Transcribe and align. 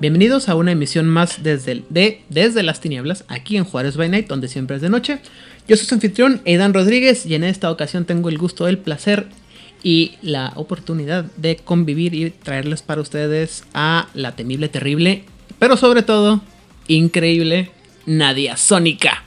Bienvenidos 0.00 0.48
a 0.48 0.54
una 0.54 0.70
emisión 0.70 1.08
más 1.08 1.42
desde, 1.42 1.82
de, 1.88 2.22
desde 2.28 2.62
las 2.62 2.80
tinieblas, 2.80 3.24
aquí 3.26 3.56
en 3.56 3.64
Juárez 3.64 3.96
by 3.96 4.08
Night, 4.08 4.28
donde 4.28 4.46
siempre 4.46 4.76
es 4.76 4.82
de 4.82 4.88
noche. 4.88 5.18
Yo 5.66 5.76
soy 5.76 5.86
su 5.86 5.94
anfitrión, 5.96 6.40
Aidan 6.46 6.72
Rodríguez, 6.72 7.26
y 7.26 7.34
en 7.34 7.42
esta 7.42 7.68
ocasión 7.68 8.04
tengo 8.04 8.28
el 8.28 8.38
gusto, 8.38 8.68
el 8.68 8.78
placer 8.78 9.26
y 9.82 10.12
la 10.22 10.52
oportunidad 10.54 11.24
de 11.36 11.56
convivir 11.56 12.14
y 12.14 12.30
traerles 12.30 12.82
para 12.82 13.00
ustedes 13.00 13.64
a 13.74 14.06
la 14.14 14.36
temible, 14.36 14.68
terrible, 14.68 15.24
pero 15.58 15.76
sobre 15.76 16.02
todo, 16.02 16.42
increíble 16.86 17.72
Nadia 18.06 18.56
Sónica. 18.56 19.24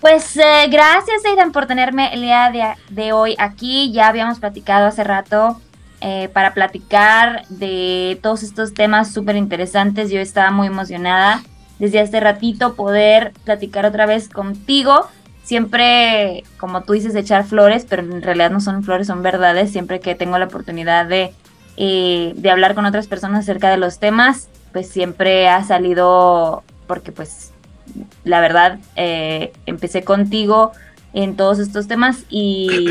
Pues 0.00 0.36
eh, 0.36 0.68
gracias 0.70 1.24
Aidan 1.24 1.52
por 1.52 1.66
tenerme 1.66 2.14
el 2.14 2.22
día 2.22 2.76
de, 2.88 3.12
hoy 3.12 3.34
aquí. 3.38 3.92
Ya 3.92 4.08
habíamos 4.08 4.38
platicado 4.38 4.86
hace 4.86 5.04
rato 5.04 5.60
eh, 6.00 6.28
para 6.32 6.54
platicar 6.54 7.46
de 7.48 8.18
todos 8.22 8.42
estos 8.42 8.74
temas 8.74 9.12
súper 9.12 9.36
interesantes. 9.36 10.10
Yo 10.10 10.20
estaba 10.20 10.50
muy 10.50 10.68
emocionada 10.68 11.42
desde 11.78 12.00
hace 12.00 12.20
ratito 12.20 12.74
poder 12.74 13.32
platicar 13.44 13.86
otra 13.86 14.06
vez 14.06 14.28
contigo. 14.28 15.08
Siempre, 15.42 16.44
como 16.58 16.82
tú 16.82 16.92
dices, 16.92 17.14
echar 17.16 17.44
flores, 17.44 17.84
pero 17.88 18.02
en 18.02 18.22
realidad 18.22 18.50
no 18.50 18.60
son 18.60 18.84
flores, 18.84 19.08
son 19.08 19.22
verdades. 19.22 19.72
Siempre 19.72 19.98
que 19.98 20.14
tengo 20.14 20.38
la 20.38 20.44
oportunidad 20.44 21.06
de, 21.06 21.32
eh, 21.76 22.34
de 22.36 22.50
hablar 22.50 22.74
con 22.74 22.86
otras 22.86 23.08
personas 23.08 23.40
acerca 23.40 23.70
de 23.70 23.78
los 23.78 23.98
temas, 23.98 24.48
pues 24.72 24.88
siempre 24.88 25.48
ha 25.48 25.64
salido, 25.64 26.62
porque 26.86 27.10
pues 27.10 27.49
la 28.24 28.40
verdad 28.40 28.78
eh, 28.96 29.52
empecé 29.66 30.02
contigo 30.02 30.72
en 31.12 31.36
todos 31.36 31.58
estos 31.58 31.88
temas 31.88 32.24
y, 32.30 32.86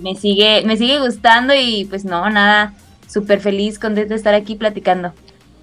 me 0.00 0.14
sigue 0.14 0.62
me 0.64 0.76
sigue 0.76 0.98
gustando 0.98 1.52
y 1.54 1.84
pues 1.84 2.04
no, 2.04 2.28
nada, 2.30 2.72
súper 3.06 3.40
feliz, 3.40 3.78
contento 3.78 4.10
de 4.10 4.16
estar 4.16 4.34
aquí 4.34 4.54
platicando. 4.54 5.12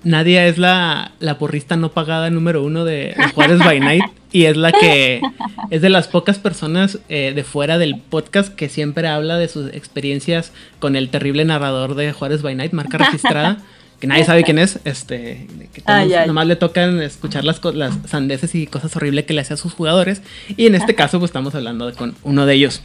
Nadia 0.03 0.47
es 0.47 0.57
la, 0.57 1.11
la 1.19 1.37
porrista 1.37 1.75
no 1.75 1.91
pagada 1.91 2.29
número 2.29 2.63
uno 2.63 2.85
de, 2.85 3.15
Juárez 3.35 3.59
by 3.59 3.79
Night 3.79 4.03
y 4.31 4.45
es 4.45 4.57
la 4.57 4.71
que 4.71 5.21
es 5.69 5.81
de 5.81 5.89
las 5.89 6.07
pocas 6.07 6.39
personas 6.39 6.99
eh, 7.09 7.33
de 7.35 7.43
fuera 7.43 7.77
del 7.77 7.99
podcast 7.99 8.53
que 8.53 8.69
siempre 8.69 9.07
habla 9.07 9.37
de 9.37 9.47
sus 9.47 9.71
experiencias 9.73 10.53
con 10.79 10.95
el 10.95 11.09
terrible 11.09 11.45
narrador 11.45 11.95
de 11.95 12.13
Juárez 12.13 12.41
by 12.41 12.55
Night, 12.55 12.73
marca 12.73 12.97
registrada. 12.97 13.57
que 14.01 14.07
nadie 14.07 14.25
sabe 14.25 14.43
quién 14.43 14.57
es, 14.57 14.79
este, 14.83 15.47
que 15.71 15.83
nomás 16.25 16.47
le 16.47 16.55
tocan 16.55 16.99
escuchar 17.03 17.45
las, 17.45 17.63
las 17.75 17.93
sandeces 18.07 18.55
y 18.55 18.65
cosas 18.65 18.95
horribles 18.95 19.25
que 19.25 19.33
le 19.33 19.41
hace 19.41 19.53
a 19.53 19.57
sus 19.57 19.73
jugadores. 19.73 20.23
Y 20.57 20.65
en 20.65 20.73
este 20.73 20.95
caso, 20.95 21.19
pues 21.19 21.29
estamos 21.29 21.53
hablando 21.53 21.93
con 21.93 22.15
uno 22.23 22.47
de 22.47 22.55
ellos. 22.55 22.81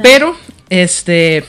Pero, 0.00 0.36
este, 0.70 1.44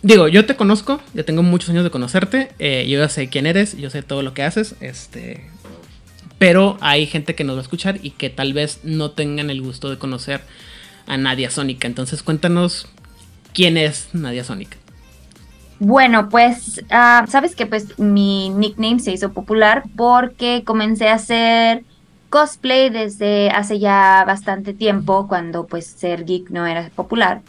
digo, 0.00 0.28
yo 0.28 0.46
te 0.46 0.56
conozco, 0.56 0.98
yo 1.12 1.26
tengo 1.26 1.42
muchos 1.42 1.68
años 1.68 1.84
de 1.84 1.90
conocerte, 1.90 2.52
eh, 2.58 2.86
yo 2.88 2.98
ya 2.98 3.10
sé 3.10 3.28
quién 3.28 3.44
eres, 3.44 3.76
yo 3.76 3.90
sé 3.90 4.02
todo 4.02 4.22
lo 4.22 4.32
que 4.32 4.44
haces, 4.44 4.76
este, 4.80 5.50
pero 6.38 6.78
hay 6.80 7.04
gente 7.04 7.34
que 7.34 7.44
nos 7.44 7.56
va 7.56 7.60
a 7.60 7.62
escuchar 7.64 7.98
y 8.02 8.12
que 8.12 8.30
tal 8.30 8.54
vez 8.54 8.80
no 8.82 9.10
tengan 9.10 9.50
el 9.50 9.60
gusto 9.60 9.90
de 9.90 9.98
conocer 9.98 10.40
a 11.06 11.18
Nadia 11.18 11.50
Sónica. 11.50 11.86
Entonces, 11.86 12.22
cuéntanos 12.22 12.88
quién 13.52 13.76
es 13.76 14.08
Nadia 14.14 14.42
Sónica. 14.42 14.78
Bueno, 15.78 16.28
pues 16.30 16.82
ah, 16.90 17.26
sabes 17.28 17.54
que 17.54 17.66
pues 17.66 17.98
mi 17.98 18.48
nickname 18.50 18.98
se 18.98 19.12
hizo 19.12 19.32
popular 19.32 19.84
porque 19.96 20.62
comencé 20.64 21.08
a 21.08 21.14
hacer 21.14 21.84
cosplay 22.30 22.88
desde 22.90 23.50
hace 23.50 23.78
ya 23.78 24.24
bastante 24.26 24.72
tiempo, 24.72 25.28
cuando 25.28 25.66
pues 25.66 25.86
ser 25.86 26.24
geek 26.24 26.50
no 26.50 26.66
era 26.66 26.88
popular. 26.94 27.42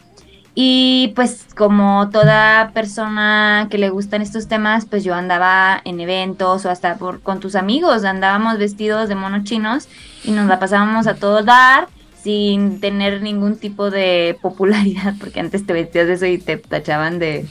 Y 0.60 1.14
pues 1.16 1.46
como 1.56 2.10
toda 2.10 2.72
persona 2.74 3.68
que 3.70 3.78
le 3.78 3.92
gustan 3.92 4.24
estos 4.24 4.48
temas, 4.48 4.88
pues 4.88 5.04
yo 5.04 5.14
andaba 5.14 5.80
en 5.86 6.00
eventos 6.00 6.66
o 6.66 6.70
hasta 6.70 6.96
por, 6.96 7.22
con 7.22 7.40
tus 7.40 7.56
amigos, 7.56 8.04
andábamos 8.04 8.58
vestidos 8.58 9.08
de 9.08 9.16
monos 9.16 9.44
chinos 9.44 9.88
y 10.24 10.32
nos 10.32 10.48
la 10.48 10.60
pasábamos 10.60 11.06
a 11.06 11.16
todo 11.16 11.44
dar 11.44 11.88
sin 12.24 12.82
tener 12.82 13.22
ningún 13.22 13.58
tipo 13.58 13.92
de 13.92 14.38
popularidad, 14.42 15.14
porque 15.20 15.40
antes 15.40 15.66
te 15.66 15.74
vestías 15.74 16.08
de 16.08 16.14
eso 16.14 16.26
y 16.26 16.40
te 16.40 16.58
tachaban 16.58 17.20
de 17.20 17.46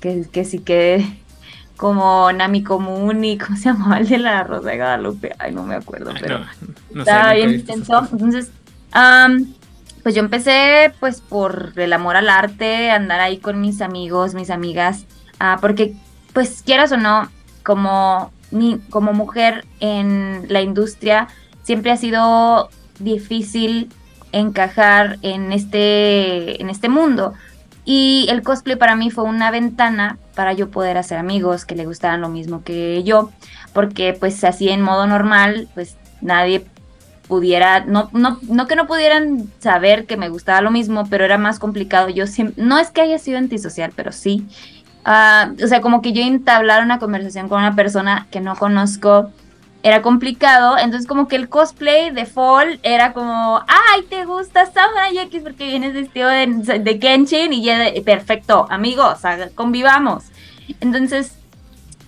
que, 0.00 0.26
que 0.30 0.44
sí 0.44 0.58
que 0.60 1.20
como 1.76 2.30
Nami 2.30 2.62
Común 2.62 3.24
y 3.24 3.38
¿cómo 3.38 3.56
se 3.56 3.70
llamaba 3.70 4.00
el 4.00 4.08
de 4.08 4.18
la 4.18 4.44
Rosa 4.44 4.68
de 4.68 4.76
Guadalupe? 4.76 5.34
Ay, 5.38 5.52
no 5.52 5.62
me 5.62 5.74
acuerdo, 5.74 6.12
pero 6.20 6.40
estaba 6.94 7.32
bien 7.32 7.54
intenso. 7.54 8.06
Entonces, 8.12 8.50
pues 10.02 10.14
yo 10.14 10.20
empecé 10.20 10.92
pues 11.00 11.22
por 11.22 11.72
el 11.76 11.92
amor 11.94 12.16
al 12.16 12.28
arte, 12.28 12.90
andar 12.90 13.20
ahí 13.20 13.38
con 13.38 13.60
mis 13.62 13.80
amigos, 13.80 14.34
mis 14.34 14.50
amigas, 14.50 15.06
uh, 15.40 15.58
porque 15.60 15.94
pues 16.34 16.62
quieras 16.62 16.92
o 16.92 16.96
no, 16.96 17.30
como, 17.62 18.30
mi, 18.50 18.78
como 18.90 19.14
mujer 19.14 19.64
en 19.80 20.46
la 20.48 20.60
industria, 20.60 21.28
siempre 21.62 21.92
ha 21.92 21.96
sido 21.96 22.68
difícil 22.98 23.88
encajar 24.32 25.18
en 25.22 25.52
este, 25.52 26.60
en 26.60 26.70
este 26.70 26.88
mundo. 26.88 27.32
Y 27.92 28.28
el 28.30 28.42
cosplay 28.44 28.76
para 28.76 28.94
mí 28.94 29.10
fue 29.10 29.24
una 29.24 29.50
ventana 29.50 30.16
para 30.36 30.52
yo 30.52 30.70
poder 30.70 30.96
hacer 30.96 31.18
amigos 31.18 31.64
que 31.64 31.74
le 31.74 31.86
gustaran 31.86 32.20
lo 32.20 32.28
mismo 32.28 32.62
que 32.62 33.02
yo, 33.02 33.32
porque 33.72 34.12
pues 34.12 34.44
así 34.44 34.68
en 34.68 34.80
modo 34.80 35.08
normal, 35.08 35.66
pues 35.74 35.96
nadie 36.20 36.64
pudiera, 37.26 37.80
no, 37.80 38.08
no, 38.12 38.38
no 38.42 38.68
que 38.68 38.76
no 38.76 38.86
pudieran 38.86 39.50
saber 39.58 40.06
que 40.06 40.16
me 40.16 40.28
gustaba 40.28 40.60
lo 40.60 40.70
mismo, 40.70 41.08
pero 41.10 41.24
era 41.24 41.36
más 41.36 41.58
complicado. 41.58 42.08
Yo 42.10 42.28
siempre, 42.28 42.62
no 42.62 42.78
es 42.78 42.92
que 42.92 43.00
haya 43.00 43.18
sido 43.18 43.38
antisocial, 43.38 43.92
pero 43.96 44.12
sí. 44.12 44.46
Uh, 45.04 45.60
o 45.60 45.66
sea, 45.66 45.80
como 45.80 46.00
que 46.00 46.12
yo 46.12 46.22
entablar 46.22 46.84
una 46.84 47.00
conversación 47.00 47.48
con 47.48 47.58
una 47.58 47.74
persona 47.74 48.28
que 48.30 48.38
no 48.38 48.54
conozco 48.54 49.32
era 49.82 50.02
complicado, 50.02 50.76
entonces 50.76 51.06
como 51.06 51.26
que 51.26 51.36
el 51.36 51.48
cosplay 51.48 52.10
de 52.10 52.26
Fall 52.26 52.80
era 52.82 53.12
como, 53.12 53.60
ay, 53.66 54.02
te 54.08 54.26
gusta 54.26 54.66
Samurai 54.66 55.16
X 55.16 55.42
porque 55.42 55.66
vienes 55.66 55.94
vestido 55.94 56.28
de, 56.28 56.80
de 56.80 56.98
Kenshin 56.98 57.52
y 57.52 57.64
ya, 57.64 57.90
perfecto, 58.04 58.66
amigos, 58.68 59.20
convivamos. 59.54 60.24
Entonces, 60.80 61.32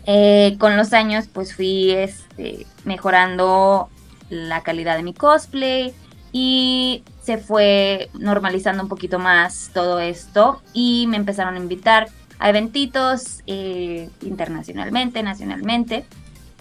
eh, 0.06 0.56
con 0.58 0.76
los 0.76 0.92
años, 0.92 1.28
pues 1.32 1.54
fui 1.54 1.92
este, 1.92 2.66
mejorando 2.84 3.88
la 4.28 4.62
calidad 4.62 4.96
de 4.96 5.02
mi 5.02 5.14
cosplay 5.14 5.94
y 6.32 7.04
se 7.22 7.38
fue 7.38 8.10
normalizando 8.14 8.82
un 8.82 8.88
poquito 8.88 9.18
más 9.18 9.70
todo 9.72 10.00
esto 10.00 10.62
y 10.72 11.06
me 11.08 11.16
empezaron 11.16 11.54
a 11.54 11.58
invitar 11.58 12.08
a 12.38 12.48
eventitos 12.48 13.40
eh, 13.46 14.08
internacionalmente, 14.22 15.22
nacionalmente. 15.22 16.04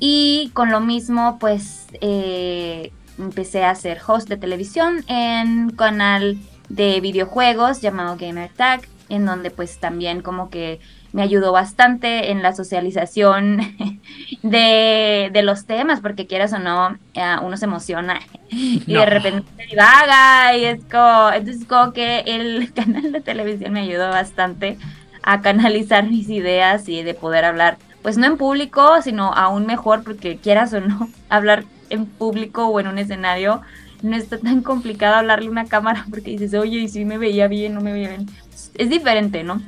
Y 0.04 0.50
con 0.56 0.72
lo 0.72 0.80
mismo, 0.80 1.38
pues 1.40 1.86
eh, 2.02 2.92
empecé 3.20 3.64
a 3.64 3.76
ser 3.76 4.02
host 4.06 4.28
de 4.28 4.36
televisión 4.36 5.04
en 5.06 5.66
un 5.66 5.70
canal 5.70 6.40
de 6.70 7.00
videojuegos 7.02 7.82
llamado 7.82 8.18
Gamer 8.20 8.50
Tag, 8.50 8.82
en 9.10 9.28
donde 9.28 9.52
pues 9.52 9.78
también 9.78 10.24
como 10.24 10.50
que 10.50 10.80
me 11.14 11.22
ayudó 11.22 11.52
bastante 11.52 12.32
en 12.32 12.42
la 12.42 12.54
socialización 12.54 13.60
de, 14.42 15.42
los 15.44 15.68
temas, 15.68 16.00
porque 16.00 16.26
quieras 16.26 16.52
o 16.54 16.58
no, 16.58 16.98
eh, 17.14 17.36
uno 17.44 17.56
se 17.56 17.66
emociona 17.66 18.22
y 18.50 18.80
de 18.80 19.06
repente 19.06 19.48
se 19.56 19.68
divaga 19.68 20.58
y 20.58 20.66
es 20.66 20.84
como, 20.86 21.32
entonces 21.32 21.68
como 21.68 21.94
que 21.94 22.24
el 22.26 22.74
canal 22.76 23.12
de 23.12 23.22
televisión 23.22 23.74
me 23.74 23.82
ayudó 23.82 24.10
bastante 24.10 24.80
a 25.22 25.42
canalizar 25.42 26.10
mis 26.10 26.28
ideas 26.28 26.90
y 26.90 27.04
de 27.04 27.14
poder 27.14 27.46
hablar 27.46 27.78
pues 28.02 28.18
no 28.18 28.26
en 28.26 28.38
público, 28.38 29.02
sino 29.02 29.34
aún 29.34 29.66
mejor, 29.66 30.04
porque 30.04 30.38
quieras 30.38 30.74
o 30.74 30.82
no, 30.82 31.10
hablar 31.30 31.66
en 31.90 32.06
público 32.06 32.68
o 32.68 32.80
en 32.80 32.88
un 32.88 32.98
escenario 32.98 33.62
no 34.02 34.16
está 34.16 34.38
tan 34.38 34.62
complicado 34.62 35.16
hablarle 35.16 35.48
a 35.48 35.52
una 35.52 35.66
cámara 35.66 36.06
porque 36.10 36.32
dices, 36.32 36.54
oye, 36.54 36.80
y 36.80 36.88
si 36.88 37.06
me 37.06 37.18
veía 37.18 37.48
bien, 37.48 37.74
no 37.74 37.82
me 37.82 37.94
veía 37.94 38.10
bien. 38.10 38.28
Es 38.76 38.90
diferente, 38.90 39.44
¿no? 39.44 39.62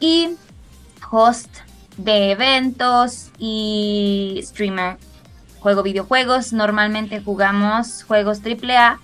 Y 0.00 0.30
host 1.10 1.54
de 1.96 2.32
eventos 2.32 3.30
y 3.38 4.40
streamer. 4.42 4.96
Juego 5.60 5.82
videojuegos, 5.82 6.52
normalmente 6.52 7.22
jugamos 7.22 8.04
juegos 8.04 8.40
AAA. 8.44 9.00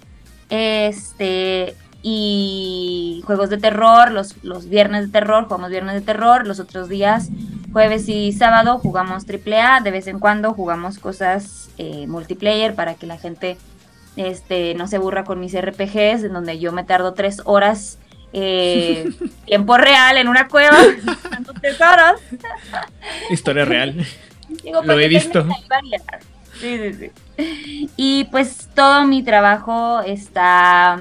Este, 0.50 1.76
y 2.03 3.23
juegos 3.26 3.50
de 3.50 3.59
terror, 3.59 4.11
los, 4.11 4.43
los 4.43 4.69
viernes 4.69 5.06
de 5.06 5.12
terror, 5.12 5.44
jugamos 5.44 5.71
viernes 5.71 5.94
de 5.94 6.00
terror, 6.00 6.47
los 6.47 6.59
otros 6.59 6.88
días, 6.88 7.29
jueves 7.73 8.09
y 8.09 8.33
sábado, 8.33 8.79
jugamos 8.79 9.25
AAA, 9.29 9.81
de 9.81 9.91
vez 9.91 10.07
en 10.07 10.19
cuando 10.19 10.53
jugamos 10.55 10.99
cosas 10.99 11.71
eh, 11.79 12.07
multiplayer 12.07 12.75
para 12.75 12.95
que 12.95 13.07
la 13.07 13.19
gente 13.19 13.57
este, 14.17 14.75
no 14.75 14.87
se 14.87 14.97
aburra 14.97 15.25
con 15.25 15.41
mis 15.41 15.59
RPGs, 15.59 16.25
en 16.25 16.33
donde 16.33 16.59
yo 16.59 16.73
me 16.73 16.85
tardo 16.85 17.15
tres 17.15 17.43
horas 17.45 17.99
eh, 18.33 19.11
tiempo 19.47 19.77
real 19.77 20.17
en 20.17 20.29
una 20.29 20.49
cueva, 20.49 20.79
tesoros. 21.61 22.21
Historia 23.31 23.65
real. 23.65 24.05
Lo 24.85 24.99
he 24.99 25.09
visto. 25.09 25.47
Sí, 26.61 26.79
sí, 26.79 26.95
sí. 26.95 27.91
Y 27.97 28.25
pues 28.25 28.69
todo 28.75 29.07
mi 29.07 29.23
trabajo 29.23 30.01
está 30.01 31.01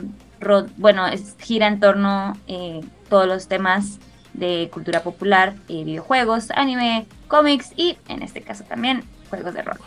bueno, 0.77 1.05
gira 1.39 1.67
en 1.67 1.79
torno 1.79 2.37
eh, 2.47 2.81
todos 3.09 3.27
los 3.27 3.47
temas 3.47 3.99
de 4.33 4.69
cultura 4.71 5.03
popular, 5.03 5.55
eh, 5.67 5.83
videojuegos, 5.83 6.51
anime, 6.51 7.05
cómics 7.27 7.71
y 7.75 7.97
en 8.07 8.21
este 8.21 8.41
caso 8.41 8.63
también 8.63 9.03
juegos 9.29 9.53
de 9.53 9.61
rol. 9.61 9.77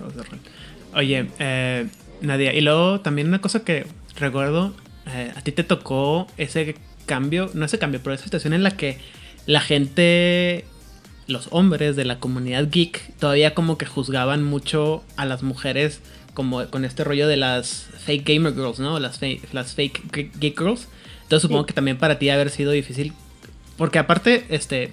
Oye, 0.94 1.28
eh, 1.38 1.86
Nadia, 2.20 2.52
y 2.52 2.60
luego 2.60 3.00
también 3.00 3.28
una 3.28 3.40
cosa 3.40 3.64
que 3.64 3.86
recuerdo, 4.16 4.74
eh, 5.06 5.32
a 5.34 5.40
ti 5.40 5.52
te 5.52 5.64
tocó 5.64 6.26
ese 6.36 6.76
cambio, 7.06 7.50
no 7.54 7.64
ese 7.64 7.78
cambio, 7.78 8.00
pero 8.02 8.14
esa 8.14 8.24
situación 8.24 8.52
en 8.52 8.62
la 8.62 8.72
que 8.72 8.98
la 9.46 9.60
gente, 9.60 10.64
los 11.26 11.48
hombres 11.50 11.96
de 11.96 12.04
la 12.04 12.18
comunidad 12.18 12.68
geek, 12.70 13.16
todavía 13.18 13.54
como 13.54 13.78
que 13.78 13.86
juzgaban 13.86 14.42
mucho 14.42 15.02
a 15.16 15.24
las 15.24 15.42
mujeres 15.42 16.00
como 16.34 16.66
con 16.70 16.84
este 16.84 17.04
rollo 17.04 17.28
de 17.28 17.36
las 17.36 17.88
fake 17.98 18.26
gamer 18.26 18.54
girls, 18.54 18.78
¿no? 18.78 18.98
Las 18.98 19.18
fake, 19.18 19.52
las 19.52 19.74
fake 19.74 20.38
geek 20.38 20.58
girls. 20.58 20.88
Entonces 21.22 21.42
supongo 21.42 21.66
que 21.66 21.72
también 21.72 21.98
para 21.98 22.18
ti 22.18 22.30
haber 22.30 22.50
sido 22.50 22.72
difícil. 22.72 23.12
Porque 23.82 23.99
aparte, 23.99 24.44
este, 24.49 24.93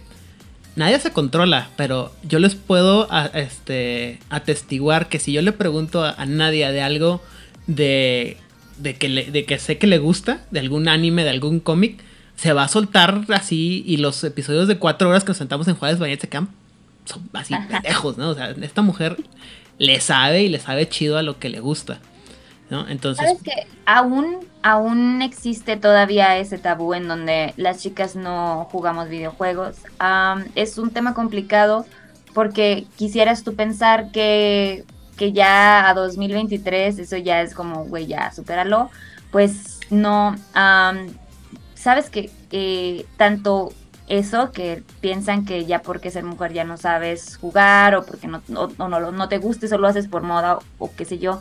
nadie 0.76 1.00
se 1.00 1.12
controla, 1.12 1.70
pero 1.76 2.12
yo 2.24 2.40
les 2.40 2.56
puedo 2.56 3.08
este, 3.36 4.18
atestiguar 4.32 5.10
que 5.10 5.20
si 5.20 5.32
yo 5.32 5.44
le 5.44 5.52
pregunto 5.52 6.04
a, 6.04 6.26
nadie 6.26 6.72
de 6.72 6.82
algo 6.82 7.22
de, 7.68 8.38
de, 8.80 8.96
que 8.96 9.08
de 9.08 9.46
que 9.46 9.60
sé 9.60 9.78
que 9.78 9.86
le 9.86 10.00
gusta, 10.00 10.44
de 10.50 10.60
algún 10.60 10.88
anime, 10.88 11.24
de 11.24 11.30
algún 11.30 11.60
cómic, 11.60 12.00
se 12.36 12.52
va 12.52 12.64
a 12.64 12.68
soltar 12.68 13.26
así 13.32 13.84
y 13.86 13.98
los 13.98 14.24
episodios 14.24 14.68
de 14.68 14.80
cuatro 14.80 15.10
horas 15.10 15.24
que 15.24 15.30
nos 15.30 15.38
sentamos 15.38 15.68
en 15.68 15.76
Juárez 15.76 16.00
Bañete 16.00 16.28
Camp 16.28 16.50
son 17.06 17.30
así 17.34 17.54
pendejos, 17.70 18.18
¿no? 18.18 18.30
O 18.30 18.34
sea, 18.34 18.56
esta 18.60 18.82
mujer 18.82 19.18
le 19.78 20.02
sabe 20.02 20.42
y 20.42 20.50
le 20.50 20.60
sabe 20.60 20.90
chido 20.90 21.20
a 21.20 21.22
lo 21.22 21.38
que 21.38 21.50
le 21.50 21.60
gusta. 21.60 22.00
¿No? 22.70 22.88
Entonces. 22.88 23.26
¿Sabes 23.26 23.42
que 23.42 23.68
aún, 23.86 24.40
aún 24.62 25.22
existe 25.22 25.78
todavía 25.78 26.38
ese 26.38 26.58
tabú 26.58 26.94
en 26.94 27.08
donde 27.08 27.54
las 27.58 27.82
chicas 27.82 28.16
no 28.16 28.68
jugamos 28.72 29.10
videojuegos? 29.10 29.78
es 30.56 30.78
un 30.78 30.92
tema 30.92 31.14
complicado 31.14 31.86
porque 32.34 32.86
quisieras 32.96 33.44
tú 33.44 33.56
pensar 33.56 34.12
que, 34.12 34.86
que 35.18 35.32
ya 35.32 35.90
a 35.90 35.94
2023 35.94 37.00
eso 37.00 37.18
ya 37.18 37.42
es 37.42 37.54
como, 37.54 37.86
güey, 37.86 38.08
ya 38.08 38.32
supéralo. 38.32 38.90
Pues 39.32 39.80
no. 39.90 40.36
Sabes 41.76 42.10
que 42.10 43.06
tanto 43.18 43.72
eso, 44.10 44.52
que 44.52 44.84
piensan 45.02 45.46
que 45.46 45.66
ya 45.66 45.82
porque 45.82 46.10
ser 46.10 46.24
mujer 46.26 46.52
ya 46.52 46.64
no 46.64 46.78
sabes 46.78 47.38
jugar 47.38 47.96
o 47.96 48.06
porque 48.06 48.28
no, 48.28 48.42
no, 48.48 48.68
no, 48.90 49.12
no 49.12 49.30
te 49.30 49.38
guste, 49.38 49.68
solo 49.68 49.88
haces 49.88 50.08
por 50.08 50.24
moda 50.24 50.60
o, 50.80 50.92
qué 50.96 51.06
sé 51.06 51.20
yo. 51.20 51.40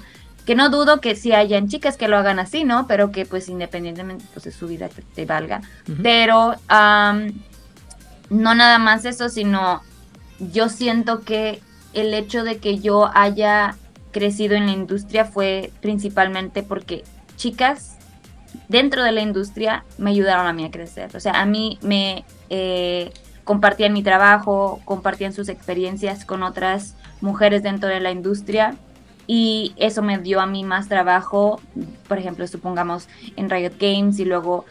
Que 0.48 0.54
no 0.54 0.70
dudo 0.70 1.02
que 1.02 1.14
si 1.14 1.34
hayan 1.34 1.68
chicas 1.68 1.98
que 1.98 2.08
lo 2.08 2.16
hagan 2.16 2.38
así, 2.38 2.64
¿no? 2.64 2.86
Pero 2.86 3.12
que 3.12 3.26
pues 3.26 3.50
independientemente 3.50 4.24
pues, 4.32 4.46
de 4.46 4.50
su 4.50 4.66
vida 4.66 4.88
te, 5.14 5.26
valga. 5.26 5.60
Pero 6.02 6.54
no 6.70 8.54
nada 8.54 8.78
más 8.78 9.04
eso, 9.04 9.28
sino 9.28 9.82
yo 10.38 10.70
siento 10.70 11.20
que 11.20 11.60
el 11.92 12.14
hecho 12.14 12.44
de 12.44 12.56
que 12.56 12.78
yo 12.78 13.10
haya 13.14 13.76
crecido 14.10 14.54
en 14.54 14.64
la 14.64 14.72
industria 14.72 15.26
fue 15.26 15.70
principalmente 15.82 16.62
porque 16.62 17.04
chicas 17.36 17.98
dentro 18.68 19.02
de 19.02 19.12
la 19.12 19.20
industria 19.20 19.84
me 19.98 20.12
ayudaron 20.12 20.46
a 20.46 20.54
mí 20.54 20.64
a 20.64 20.70
crecer. 20.70 21.14
O 21.14 21.20
sea, 21.20 21.42
a 21.42 21.44
mí 21.44 21.78
me 21.82 22.24
eh, 22.48 23.12
compartían 23.44 23.92
mi 23.92 24.02
trabajo, 24.02 24.80
compartían 24.86 25.34
sus 25.34 25.50
experiencias 25.50 26.24
con 26.24 26.42
otras 26.42 26.94
mujeres 27.20 27.62
dentro 27.62 27.90
de 27.90 28.00
la 28.00 28.12
industria 28.12 28.78
y 29.28 29.74
eso 29.76 30.02
me 30.02 30.18
dio 30.18 30.40
a 30.40 30.46
mí 30.46 30.64
más 30.64 30.88
trabajo, 30.88 31.60
por 32.08 32.18
ejemplo, 32.18 32.46
supongamos 32.48 33.08
en 33.36 33.50
Riot 33.50 33.74
Games 33.78 34.18
y 34.18 34.24
luego 34.24 34.64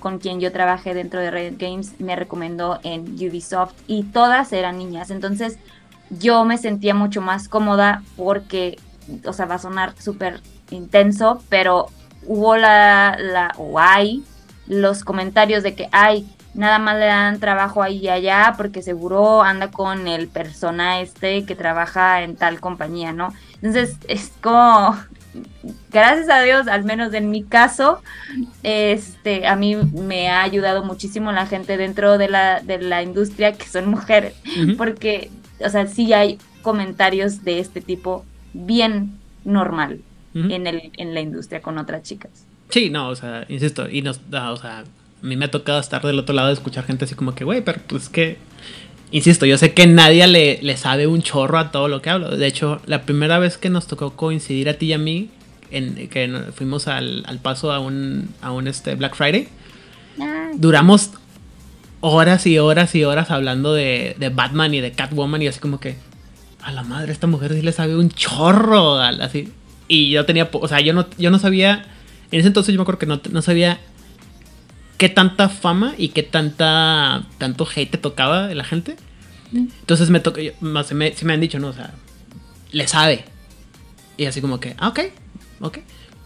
con 0.00 0.18
quien 0.18 0.40
yo 0.40 0.50
trabajé 0.50 0.94
dentro 0.94 1.20
de 1.20 1.30
Riot 1.30 1.54
Games 1.56 1.94
me 2.00 2.16
recomendó 2.16 2.80
en 2.82 3.14
Ubisoft 3.14 3.72
y 3.86 4.02
todas 4.02 4.52
eran 4.52 4.78
niñas, 4.78 5.10
entonces 5.10 5.58
yo 6.10 6.44
me 6.44 6.58
sentía 6.58 6.92
mucho 6.92 7.22
más 7.22 7.48
cómoda 7.48 8.02
porque, 8.16 8.80
o 9.24 9.32
sea, 9.32 9.46
va 9.46 9.54
a 9.54 9.58
sonar 9.60 9.94
súper 9.96 10.40
intenso, 10.72 11.40
pero 11.48 11.86
hubo 12.26 12.56
la, 12.56 13.16
la, 13.16 13.52
o 13.58 13.78
hay 13.78 14.24
los 14.66 15.04
comentarios 15.04 15.62
de 15.62 15.76
que, 15.76 15.88
ay, 15.92 16.26
nada 16.54 16.78
más 16.78 16.98
le 16.98 17.06
dan 17.06 17.38
trabajo 17.38 17.82
ahí 17.82 17.98
y 17.98 18.08
allá 18.08 18.54
porque 18.56 18.82
seguro 18.82 19.42
anda 19.42 19.70
con 19.70 20.08
el 20.08 20.28
persona 20.28 21.00
este 21.00 21.44
que 21.44 21.54
trabaja 21.54 22.22
en 22.22 22.36
tal 22.36 22.60
compañía, 22.60 23.12
¿no? 23.12 23.32
Entonces 23.56 23.96
es 24.08 24.32
como, 24.40 24.96
gracias 25.90 26.28
a 26.28 26.42
Dios, 26.42 26.66
al 26.66 26.84
menos 26.84 27.14
en 27.14 27.30
mi 27.30 27.44
caso, 27.44 28.02
este, 28.62 29.46
a 29.46 29.56
mí 29.56 29.76
me 29.76 30.28
ha 30.28 30.42
ayudado 30.42 30.84
muchísimo 30.84 31.32
la 31.32 31.46
gente 31.46 31.76
dentro 31.76 32.18
de 32.18 32.28
la, 32.28 32.60
de 32.60 32.78
la 32.80 33.02
industria 33.02 33.52
que 33.52 33.66
son 33.66 33.88
mujeres, 33.88 34.34
porque, 34.76 35.30
o 35.64 35.68
sea, 35.68 35.86
sí 35.86 36.12
hay 36.12 36.38
comentarios 36.62 37.44
de 37.44 37.60
este 37.60 37.80
tipo 37.80 38.24
bien 38.52 39.18
normal 39.44 40.00
en, 40.34 40.66
el, 40.66 40.90
en 40.96 41.14
la 41.14 41.20
industria 41.20 41.62
con 41.62 41.78
otras 41.78 42.02
chicas. 42.02 42.30
Sí, 42.70 42.88
no, 42.88 43.08
o 43.08 43.16
sea, 43.16 43.44
insisto, 43.48 43.88
y 43.88 44.02
nos, 44.02 44.20
o 44.32 44.56
sea, 44.56 44.84
a 45.22 45.26
mí 45.26 45.36
me 45.36 45.46
ha 45.46 45.50
tocado 45.50 45.80
estar 45.80 46.02
del 46.02 46.18
otro 46.18 46.34
lado 46.34 46.48
de 46.48 46.54
escuchar 46.54 46.84
gente 46.84 47.04
así 47.04 47.14
como 47.14 47.34
que, 47.34 47.44
güey, 47.44 47.62
pero 47.62 47.80
pues 47.86 48.08
que... 48.08 48.38
Insisto, 49.12 49.44
yo 49.44 49.58
sé 49.58 49.74
que 49.74 49.88
nadie 49.88 50.26
le, 50.28 50.60
le, 50.62 50.76
sabe 50.76 51.08
un 51.08 51.20
chorro 51.20 51.58
a 51.58 51.72
todo 51.72 51.88
lo 51.88 52.00
que 52.00 52.10
hablo. 52.10 52.36
De 52.36 52.46
hecho, 52.46 52.80
la 52.86 53.02
primera 53.02 53.40
vez 53.40 53.58
que 53.58 53.68
nos 53.68 53.88
tocó 53.88 54.14
coincidir 54.14 54.68
a 54.68 54.74
ti 54.74 54.86
y 54.86 54.92
a 54.92 54.98
mí, 54.98 55.30
en, 55.72 56.08
que 56.08 56.44
fuimos 56.54 56.86
al, 56.86 57.24
paso 57.42 57.72
a 57.72 57.80
un, 57.80 58.28
a 58.40 58.52
un 58.52 58.68
este 58.68 58.94
Black 58.94 59.16
Friday, 59.16 59.48
duramos 60.54 61.10
horas 62.00 62.46
y 62.46 62.58
horas 62.58 62.94
y 62.94 63.02
horas 63.02 63.32
hablando 63.32 63.74
de, 63.74 64.14
de, 64.16 64.28
Batman 64.28 64.74
y 64.74 64.80
de 64.80 64.92
Catwoman 64.92 65.42
y 65.42 65.48
así 65.48 65.58
como 65.58 65.80
que, 65.80 65.96
a 66.62 66.70
la 66.70 66.84
madre, 66.84 67.12
esta 67.12 67.26
mujer 67.26 67.52
sí 67.54 67.62
le 67.62 67.72
sabe 67.72 67.96
un 67.96 68.10
chorro, 68.10 69.00
así. 69.00 69.48
Y 69.88 70.10
yo 70.10 70.24
tenía, 70.24 70.48
o 70.52 70.68
sea, 70.68 70.80
yo 70.80 70.92
no, 70.92 71.06
yo 71.18 71.32
no 71.32 71.40
sabía, 71.40 71.84
en 72.30 72.38
ese 72.38 72.46
entonces 72.46 72.72
yo 72.72 72.78
me 72.78 72.82
acuerdo 72.82 73.00
que 73.00 73.06
no, 73.06 73.20
no 73.32 73.42
sabía 73.42 73.80
qué 75.00 75.08
tanta 75.08 75.48
fama 75.48 75.94
y 75.96 76.08
qué 76.08 76.22
tanta 76.22 77.24
tanto 77.38 77.66
hate 77.74 77.90
te 77.90 77.96
tocaba 77.96 78.46
de 78.48 78.54
la 78.54 78.64
gente. 78.64 78.96
Entonces 79.50 80.10
me 80.10 80.20
toca, 80.20 80.42
más 80.60 80.92
me, 80.92 81.14
me 81.22 81.32
han 81.32 81.40
dicho, 81.40 81.58
¿no? 81.58 81.68
O 81.68 81.72
sea, 81.72 81.94
le 82.70 82.86
sabe. 82.86 83.24
Y 84.18 84.26
así 84.26 84.42
como 84.42 84.60
que, 84.60 84.74
ah, 84.78 84.88
ok, 84.88 85.00
ok, 85.60 85.78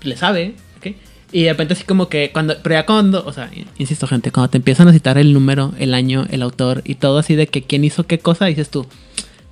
le 0.03 0.17
sabe, 0.17 0.57
ok. 0.79 0.89
Y 1.31 1.45
de 1.45 1.51
repente 1.51 1.75
así 1.75 1.85
como 1.85 2.09
que 2.09 2.33
cuando, 2.33 2.57
pero 2.65 2.75
ya 2.75 2.85
cuando, 2.85 3.25
o 3.25 3.33
sea, 3.33 3.49
insisto 3.79 4.09
gente, 4.09 4.33
cuando 4.33 4.51
te 4.51 4.59
empiezan 4.59 4.89
a 4.89 4.93
citar 4.93 5.19
el 5.19 5.33
número, 5.33 5.73
el 5.79 5.95
año, 5.95 6.27
el 6.31 6.43
autor 6.43 6.83
y 6.85 6.97
todo 6.97 7.19
así 7.19 7.37
de 7.37 7.47
que 7.47 7.63
quién 7.63 7.85
hizo 7.85 8.09
qué 8.09 8.19
cosa, 8.19 8.47
dices 8.47 8.71
tú, 8.71 8.89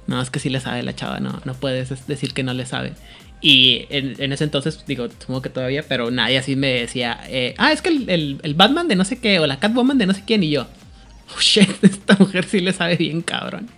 no, 0.09 0.21
es 0.21 0.31
que 0.31 0.41
sí 0.41 0.51
le 0.51 0.59
sabe 0.59 0.83
la 0.83 0.97
chava, 0.97 1.21
no, 1.21 1.41
no 1.45 1.55
puedes 1.55 2.09
decir 2.09 2.35
que 2.35 2.43
no 2.43 2.55
le 2.55 2.67
sabe. 2.67 2.95
Y 3.43 3.87
en, 3.91 4.33
ese 4.33 4.45
entonces, 4.45 4.85
digo, 4.87 5.09
supongo 5.19 5.43
que 5.43 5.51
todavía, 5.51 5.85
pero 5.87 6.13
nadie 6.13 6.39
así 6.39 6.55
me 6.55 6.69
decía, 6.69 7.21
eh, 7.27 7.55
ah, 7.59 7.73
es 7.73 7.83
que 7.83 7.89
el, 7.89 8.55
Batman 8.55 8.87
de 8.87 8.95
no 8.95 9.05
sé 9.05 9.19
qué, 9.19 9.41
o 9.41 9.47
la 9.49 9.59
Catwoman 9.59 9.99
de 9.99 10.07
no 10.07 10.15
sé 10.15 10.23
quién, 10.25 10.45
y 10.45 10.51
yo, 10.51 10.63
oh 10.63 11.41
shit, 11.41 11.69
esta 11.83 12.17
mujer 12.21 12.45
sí 12.45 12.61
le 12.61 12.73
sabe 12.73 12.97
bien 12.97 13.21
cabrón. 13.21 13.69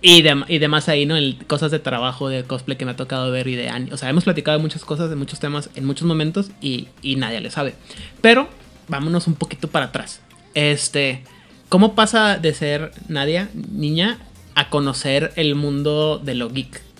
Y, 0.00 0.22
de, 0.22 0.44
y 0.48 0.58
demás 0.58 0.88
ahí, 0.88 1.06
¿no? 1.06 1.16
El, 1.16 1.36
cosas 1.46 1.72
de 1.72 1.80
trabajo, 1.80 2.28
de 2.28 2.44
cosplay 2.44 2.78
que 2.78 2.84
me 2.84 2.92
ha 2.92 2.96
tocado 2.96 3.30
ver 3.32 3.46
y 3.48 3.56
de 3.56 3.70
O 3.92 3.96
sea, 3.96 4.10
hemos 4.10 4.24
platicado 4.24 4.58
de 4.58 4.62
muchas 4.62 4.84
cosas, 4.84 5.10
de 5.10 5.16
muchos 5.16 5.40
temas, 5.40 5.70
en 5.74 5.84
muchos 5.84 6.06
momentos 6.06 6.50
y, 6.60 6.88
y 7.02 7.16
nadie 7.16 7.40
le 7.40 7.50
sabe. 7.50 7.74
Pero 8.20 8.48
vámonos 8.88 9.26
un 9.26 9.34
poquito 9.34 9.68
para 9.68 9.86
atrás. 9.86 10.20
Este, 10.54 11.24
¿cómo 11.68 11.94
pasa 11.94 12.36
de 12.38 12.54
ser 12.54 12.92
Nadia, 13.08 13.48
niña, 13.54 14.18
a 14.54 14.70
conocer 14.70 15.32
el 15.36 15.54
mundo 15.54 16.18
de 16.18 16.34
lo 16.34 16.50
geek? 16.50 16.91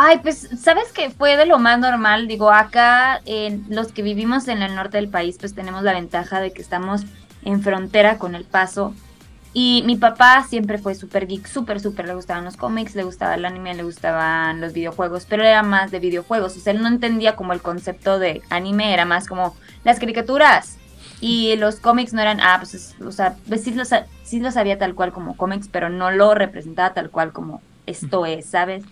Ay, 0.00 0.20
pues, 0.22 0.48
¿sabes 0.62 0.92
que 0.92 1.10
fue 1.10 1.36
de 1.36 1.44
lo 1.44 1.58
más 1.58 1.80
normal? 1.80 2.28
Digo, 2.28 2.52
acá 2.52 3.20
en 3.26 3.64
los 3.68 3.90
que 3.90 4.02
vivimos 4.02 4.46
en 4.46 4.62
el 4.62 4.76
norte 4.76 4.96
del 4.96 5.08
país, 5.08 5.38
pues 5.40 5.56
tenemos 5.56 5.82
la 5.82 5.92
ventaja 5.92 6.40
de 6.40 6.52
que 6.52 6.62
estamos 6.62 7.02
en 7.42 7.60
frontera 7.62 8.16
con 8.16 8.36
El 8.36 8.44
Paso. 8.44 8.94
Y 9.52 9.82
mi 9.86 9.96
papá 9.96 10.46
siempre 10.48 10.78
fue 10.78 10.94
súper 10.94 11.26
geek, 11.26 11.48
súper, 11.48 11.80
súper. 11.80 12.06
Le 12.06 12.14
gustaban 12.14 12.44
los 12.44 12.56
cómics, 12.56 12.94
le 12.94 13.02
gustaba 13.02 13.34
el 13.34 13.44
anime, 13.44 13.74
le 13.74 13.82
gustaban 13.82 14.60
los 14.60 14.72
videojuegos, 14.72 15.26
pero 15.28 15.42
era 15.42 15.64
más 15.64 15.90
de 15.90 15.98
videojuegos. 15.98 16.56
O 16.56 16.60
sea, 16.60 16.72
él 16.72 16.80
no 16.80 16.86
entendía 16.86 17.34
como 17.34 17.52
el 17.52 17.60
concepto 17.60 18.20
de 18.20 18.40
anime, 18.50 18.94
era 18.94 19.04
más 19.04 19.26
como 19.26 19.56
las 19.82 19.98
caricaturas. 19.98 20.78
Y 21.20 21.56
los 21.56 21.80
cómics 21.80 22.12
no 22.12 22.22
eran, 22.22 22.38
ah, 22.40 22.58
pues, 22.60 22.94
o 23.04 23.10
sea, 23.10 23.34
pues 23.48 23.64
sí 23.64 23.74
lo, 23.74 23.82
sí 24.22 24.38
lo 24.38 24.52
sabía 24.52 24.78
tal 24.78 24.94
cual 24.94 25.12
como 25.12 25.36
cómics, 25.36 25.68
pero 25.68 25.88
no 25.88 26.12
lo 26.12 26.34
representaba 26.34 26.94
tal 26.94 27.10
cual 27.10 27.32
como 27.32 27.62
esto 27.86 28.26
es, 28.26 28.46
¿sabes? 28.46 28.84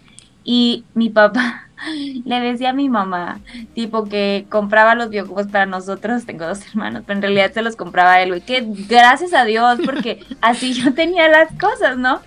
Y 0.48 0.84
mi 0.94 1.10
papá 1.10 1.66
le 2.24 2.40
decía 2.40 2.70
a 2.70 2.72
mi 2.72 2.88
mamá, 2.88 3.40
tipo 3.74 4.04
que 4.04 4.46
compraba 4.48 4.94
los 4.94 5.10
videojuegos 5.10 5.48
para 5.48 5.66
nosotros, 5.66 6.24
tengo 6.24 6.46
dos 6.46 6.64
hermanos, 6.68 7.02
pero 7.04 7.18
en 7.18 7.22
realidad 7.22 7.52
se 7.52 7.62
los 7.62 7.74
compraba 7.74 8.12
a 8.12 8.22
él, 8.22 8.28
güey, 8.28 8.40
que 8.42 8.64
gracias 8.88 9.34
a 9.34 9.44
Dios, 9.44 9.80
porque 9.84 10.24
así 10.40 10.72
yo 10.72 10.94
tenía 10.94 11.28
las 11.28 11.48
cosas, 11.60 11.98
¿no? 11.98 12.20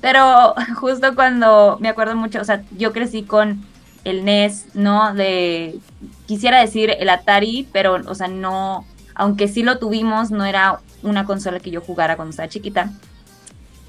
Pero 0.00 0.54
justo 0.76 1.14
cuando, 1.14 1.76
me 1.78 1.90
acuerdo 1.90 2.16
mucho, 2.16 2.40
o 2.40 2.44
sea, 2.44 2.62
yo 2.78 2.94
crecí 2.94 3.22
con 3.24 3.62
el 4.04 4.24
NES, 4.24 4.74
¿no? 4.74 5.12
De, 5.12 5.78
quisiera 6.24 6.58
decir 6.58 6.96
el 6.98 7.10
Atari, 7.10 7.68
pero, 7.72 8.00
o 8.06 8.14
sea, 8.14 8.28
no, 8.28 8.86
aunque 9.14 9.48
sí 9.48 9.62
lo 9.62 9.78
tuvimos, 9.78 10.30
no 10.30 10.46
era 10.46 10.80
una 11.02 11.26
consola 11.26 11.60
que 11.60 11.70
yo 11.70 11.82
jugara 11.82 12.16
cuando 12.16 12.30
estaba 12.30 12.48
chiquita. 12.48 12.90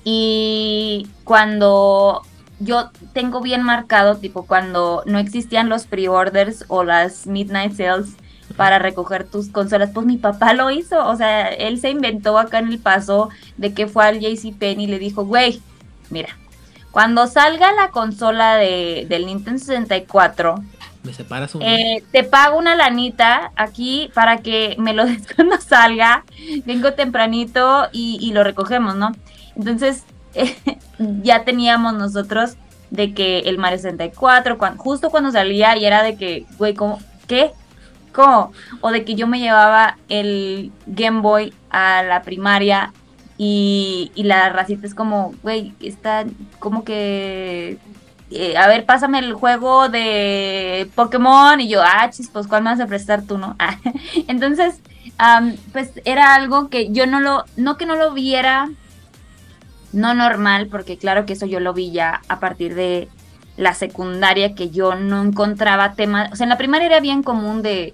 Y 0.04 1.08
cuando 1.24 2.24
yo 2.60 2.90
tengo 3.14 3.42
bien 3.42 3.62
marcado, 3.62 4.18
tipo 4.18 4.46
cuando 4.46 5.04
no 5.06 5.20
existían 5.20 5.70
los 5.70 5.86
pre-orders 5.86 6.66
o 6.68 6.84
las 6.84 7.28
midnight 7.28 7.74
sales 7.74 8.16
para 8.56 8.80
recoger 8.80 9.26
tus 9.26 9.50
consolas, 9.50 9.92
pues 9.94 10.06
mi 10.06 10.18
papá 10.18 10.54
lo 10.54 10.72
hizo, 10.72 11.06
o 11.06 11.16
sea, 11.16 11.48
él 11.50 11.80
se 11.80 11.90
inventó 11.90 12.38
acá 12.40 12.60
en 12.60 12.70
el 12.70 12.80
paso 12.80 13.30
de 13.58 13.74
que 13.74 13.88
fue 13.88 14.06
al 14.06 14.20
JCPenney 14.20 14.86
y 14.86 14.88
le 14.88 15.00
dijo, 15.00 15.26
güey, 15.26 15.62
mira, 16.10 16.30
cuando 16.92 17.28
salga 17.28 17.72
la 17.74 17.92
consola 17.92 18.56
de, 18.56 19.06
del 19.08 19.26
Nintendo 19.26 19.60
64, 19.60 20.56
me 21.04 21.14
separas 21.14 21.54
un... 21.56 21.62
Eh, 21.62 22.04
te 22.12 22.24
pago 22.24 22.58
una 22.58 22.76
lanita 22.76 23.52
aquí 23.56 24.10
para 24.14 24.38
que 24.38 24.76
me 24.80 24.94
lo 24.94 25.06
des 25.06 25.28
cuando 25.36 25.60
salga, 25.60 26.24
vengo 26.66 26.94
tempranito 26.94 27.88
y, 27.92 28.18
y 28.22 28.32
lo 28.32 28.44
recogemos, 28.44 28.96
¿no? 28.96 29.12
Entonces, 29.56 30.04
ya 31.24 31.44
teníamos 31.44 31.94
nosotros 31.94 32.58
de 32.90 33.14
que 33.14 33.40
el 33.40 33.58
Mario 33.58 33.80
64, 33.80 34.58
justo 34.78 35.10
cuando 35.10 35.32
salía 35.32 35.78
y 35.78 35.86
era 35.86 36.04
de 36.04 36.16
que, 36.16 36.46
güey, 36.58 36.74
¿cómo? 36.74 37.00
¿Qué? 37.28 37.52
¿Cómo? 38.14 38.52
O 38.82 38.92
de 38.92 39.04
que 39.04 39.16
yo 39.16 39.28
me 39.28 39.40
llevaba 39.40 39.98
el 40.10 40.72
Game 40.86 41.22
Boy 41.22 41.54
a 41.70 42.04
la 42.04 42.22
primaria 42.22 42.94
y, 43.38 44.12
y 44.16 44.24
la 44.24 44.50
racita 44.50 44.88
es 44.88 44.96
como, 44.96 45.34
güey, 45.44 45.74
está 45.82 46.26
como 46.60 46.84
que 46.84 47.78
eh, 48.30 48.58
a 48.58 48.68
ver, 48.68 48.86
pásame 48.86 49.20
el 49.20 49.34
juego 49.34 49.88
de 49.88 50.90
Pokémon 50.96 51.62
y 51.62 51.70
yo, 51.70 51.82
ah, 51.82 52.10
chis, 52.10 52.30
pues 52.30 52.48
cuál 52.48 52.64
me 52.64 52.72
vas 52.72 52.80
a 52.82 52.88
prestar 52.88 53.24
tú, 53.24 53.38
¿no? 53.38 53.56
entonces, 54.28 54.82
pues 55.72 55.92
era 56.04 56.36
algo 56.36 56.70
que 56.70 56.92
yo 56.92 57.08
no 57.08 57.22
lo, 57.22 57.46
no 57.56 57.78
que 57.78 57.86
no 57.86 57.96
lo 57.96 58.14
viera 58.14 58.70
no 59.94 60.14
normal, 60.14 60.68
porque 60.68 60.98
claro 60.98 61.26
que 61.26 61.34
eso 61.34 61.46
yo 61.46 61.60
lo 61.60 61.74
vi 61.74 61.92
ya 61.92 62.22
a 62.28 62.40
partir 62.40 62.76
de 62.76 63.10
la 63.58 63.74
secundaria, 63.74 64.54
que 64.54 64.70
yo 64.70 64.96
no 64.96 65.24
encontraba 65.24 65.94
temas, 65.94 66.32
o 66.32 66.36
sea, 66.36 66.46
en 66.46 66.50
la 66.50 66.58
primaria 66.58 66.88
era 66.88 67.00
bien 67.00 67.24
común 67.24 67.62
de, 67.62 67.94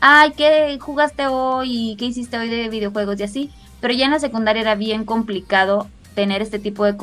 ay, 0.00 0.32
¿qué 0.36 0.78
jugaste 0.80 1.26
hoy? 1.26 1.96
¿Qué 1.98 2.06
hiciste 2.06 2.38
hoy 2.38 2.48
de 2.48 2.68
videojuegos 2.68 3.18
y 3.18 3.22
así? 3.22 3.50
Pero 3.80 3.94
ya 3.94 4.04
en 4.04 4.10
la 4.10 4.18
secundaria 4.18 4.60
era 4.60 4.74
bien 4.74 5.04
complicado 5.04 5.86
tener 6.14 6.42
este 6.42 6.58
tipo 6.58 6.84
de 6.84 6.96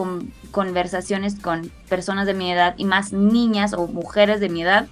conversaciones 0.52 1.40
con 1.40 1.72
personas 1.90 2.28
de 2.28 2.34
mi 2.34 2.52
edad 2.52 2.76
y 2.78 2.86
más 2.86 3.14
niñas 3.14 3.74
o 3.74 3.88
mujeres 3.88 4.40
de 4.40 4.50
mi 4.50 4.62
edad, 4.62 4.88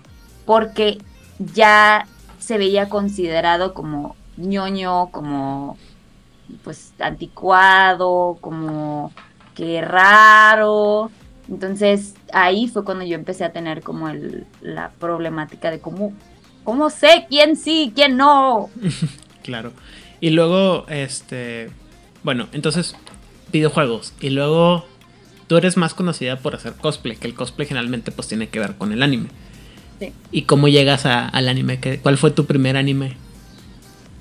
porque 0.46 0.98
ya 1.54 2.08
se 2.39 2.58
veía 2.58 2.89
considerado 2.89 3.74
como 3.74 4.15
ñoño, 4.38 5.08
como 5.12 5.77
pues 6.63 6.94
anticuado, 7.00 8.38
como 8.42 9.12
que 9.56 9.82
raro. 9.82 11.10
Entonces 11.50 12.16
ahí 12.34 12.68
fue 12.68 12.84
cuando 12.84 13.06
yo 13.06 13.16
empecé 13.16 13.44
a 13.46 13.52
tener 13.52 13.82
como 13.82 14.10
el, 14.10 14.46
la 14.62 14.92
problemática 15.00 15.72
de 15.72 15.80
cómo, 15.80 16.14
cómo 16.64 16.90
sé 16.90 17.26
quién 17.30 17.56
sí, 17.56 17.92
quién 17.96 18.18
no. 18.18 18.70
claro. 19.44 19.72
Y 20.22 20.32
luego, 20.32 20.86
este, 20.88 21.70
bueno, 22.24 22.48
entonces 22.52 22.96
videojuegos. 23.52 24.14
Y 24.20 24.30
luego 24.30 24.86
tú 25.48 25.58
eres 25.58 25.78
más 25.78 25.94
conocida 25.94 26.38
por 26.40 26.56
hacer 26.56 26.74
cosplay, 26.74 27.16
que 27.16 27.28
el 27.28 27.36
cosplay 27.36 27.68
generalmente 27.68 28.12
pues 28.12 28.28
tiene 28.28 28.50
que 28.50 28.60
ver 28.60 28.76
con 28.76 28.92
el 28.92 29.04
anime. 29.04 29.30
Sí. 30.00 30.12
¿Y 30.32 30.42
cómo 30.44 30.68
llegas 30.68 31.06
al 31.06 31.48
anime? 31.48 31.80
¿Cuál 32.02 32.18
fue 32.18 32.32
tu 32.32 32.46
primer 32.46 32.76
anime? 32.76 33.16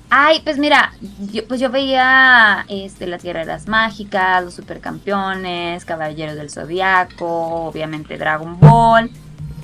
Ay, 0.09 0.41
pues 0.43 0.57
mira, 0.57 0.93
yo, 1.31 1.47
pues 1.47 1.59
yo 1.59 1.69
veía 1.71 2.65
este, 2.69 3.07
las 3.07 3.23
guerreras 3.23 3.67
mágicas, 3.67 4.43
los 4.43 4.53
supercampeones, 4.53 5.83
caballeros 5.83 6.35
del 6.35 6.49
zodiaco, 6.49 7.25
obviamente 7.65 8.17
Dragon 8.17 8.59
Ball. 8.59 9.09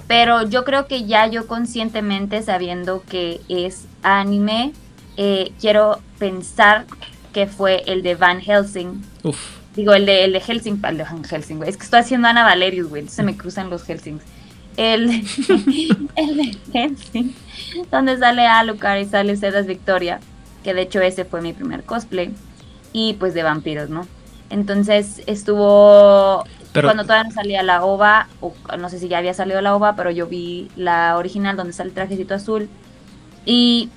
Pero 0.08 0.48
yo 0.48 0.66
creo 0.66 0.88
que 0.88 1.06
ya 1.06 1.28
yo 1.28 1.48
conscientemente 1.48 2.42
sabiendo 2.42 3.04
que 3.08 3.40
es 3.48 3.86
anime, 4.04 4.74
eh, 5.16 5.54
quiero 5.60 6.02
pensar 6.18 6.86
que 7.34 7.48
fue 7.48 7.84
el 7.86 8.02
de 8.02 8.16
Van 8.16 8.42
Helsing. 8.42 9.04
Uf. 9.24 9.38
Digo, 9.76 9.94
el 9.94 10.06
de, 10.06 10.26
el 10.26 10.34
de 10.34 10.42
Helsing, 10.42 10.82
el 10.84 10.98
de 10.98 11.04
Van 11.04 11.24
Helsing, 11.24 11.58
güey. 11.58 11.70
Es 11.70 11.78
que 11.78 11.84
estoy 11.84 12.02
haciendo 12.02 12.28
Ana 12.28 12.44
Valerius, 12.44 12.90
güey. 12.90 13.08
Se 13.08 13.24
me 13.24 13.38
cruzan 13.38 13.70
los 13.70 13.86
Helsings. 13.86 14.24
El, 14.76 15.10
el 16.16 16.38
de 16.38 16.58
Helsing, 16.74 17.34
donde 17.90 18.18
sale 18.18 18.48
Alucard 18.48 19.00
y 19.00 19.06
sale 19.06 19.38
Sedas 19.38 19.66
Victoria 19.66 20.20
que 20.64 20.74
de 20.74 20.82
hecho 20.82 21.02
ese 21.02 21.26
fue 21.26 21.42
mi 21.42 21.54
primer 21.54 21.84
cosplay, 21.84 22.34
y 22.94 23.14
pues 23.14 23.34
de 23.34 23.44
vampiros, 23.44 23.90
¿no? 23.90 24.08
Entonces 24.50 25.22
estuvo 25.28 26.44
cuando 26.74 27.04
todavía 27.04 27.30
no 27.30 27.36
salía 27.36 27.64
la 27.64 27.84
ova, 27.84 28.28
o 28.40 28.54
no 28.78 28.90
sé 28.90 29.00
si 29.00 29.08
ya 29.08 29.18
había 29.18 29.34
salido 29.34 29.62
la 29.62 29.76
ova, 29.76 29.96
pero 29.96 30.12
yo 30.12 30.28
vi 30.28 30.70
la 30.76 31.18
original 31.18 31.58
donde 31.58 31.74
sale 31.74 31.90
el 31.90 31.96
trajecito 31.96 32.34
azul 32.34 32.70
y, 33.46 33.90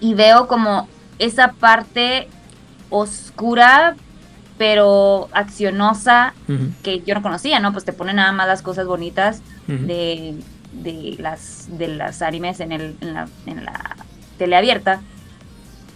y 0.00 0.14
veo 0.14 0.46
como 0.46 0.88
esa 1.18 1.52
parte 1.52 2.28
oscura 2.90 3.96
pero 4.58 5.30
accionosa 5.32 6.34
que 6.82 7.00
yo 7.00 7.14
no 7.14 7.22
conocía, 7.22 7.60
¿no? 7.60 7.72
Pues 7.72 7.86
te 7.86 7.94
pone 7.94 8.12
nada 8.12 8.30
más 8.32 8.46
las 8.46 8.60
cosas 8.60 8.86
bonitas 8.86 9.40
de, 9.66 10.34
de, 10.72 11.16
las, 11.18 11.66
de 11.78 11.88
las 11.88 12.20
animes 12.20 12.60
en, 12.60 12.72
el, 12.72 12.94
en, 13.00 13.14
la, 13.14 13.26
en 13.46 13.64
la 13.64 13.96
tele 14.36 14.56
abierta. 14.56 15.00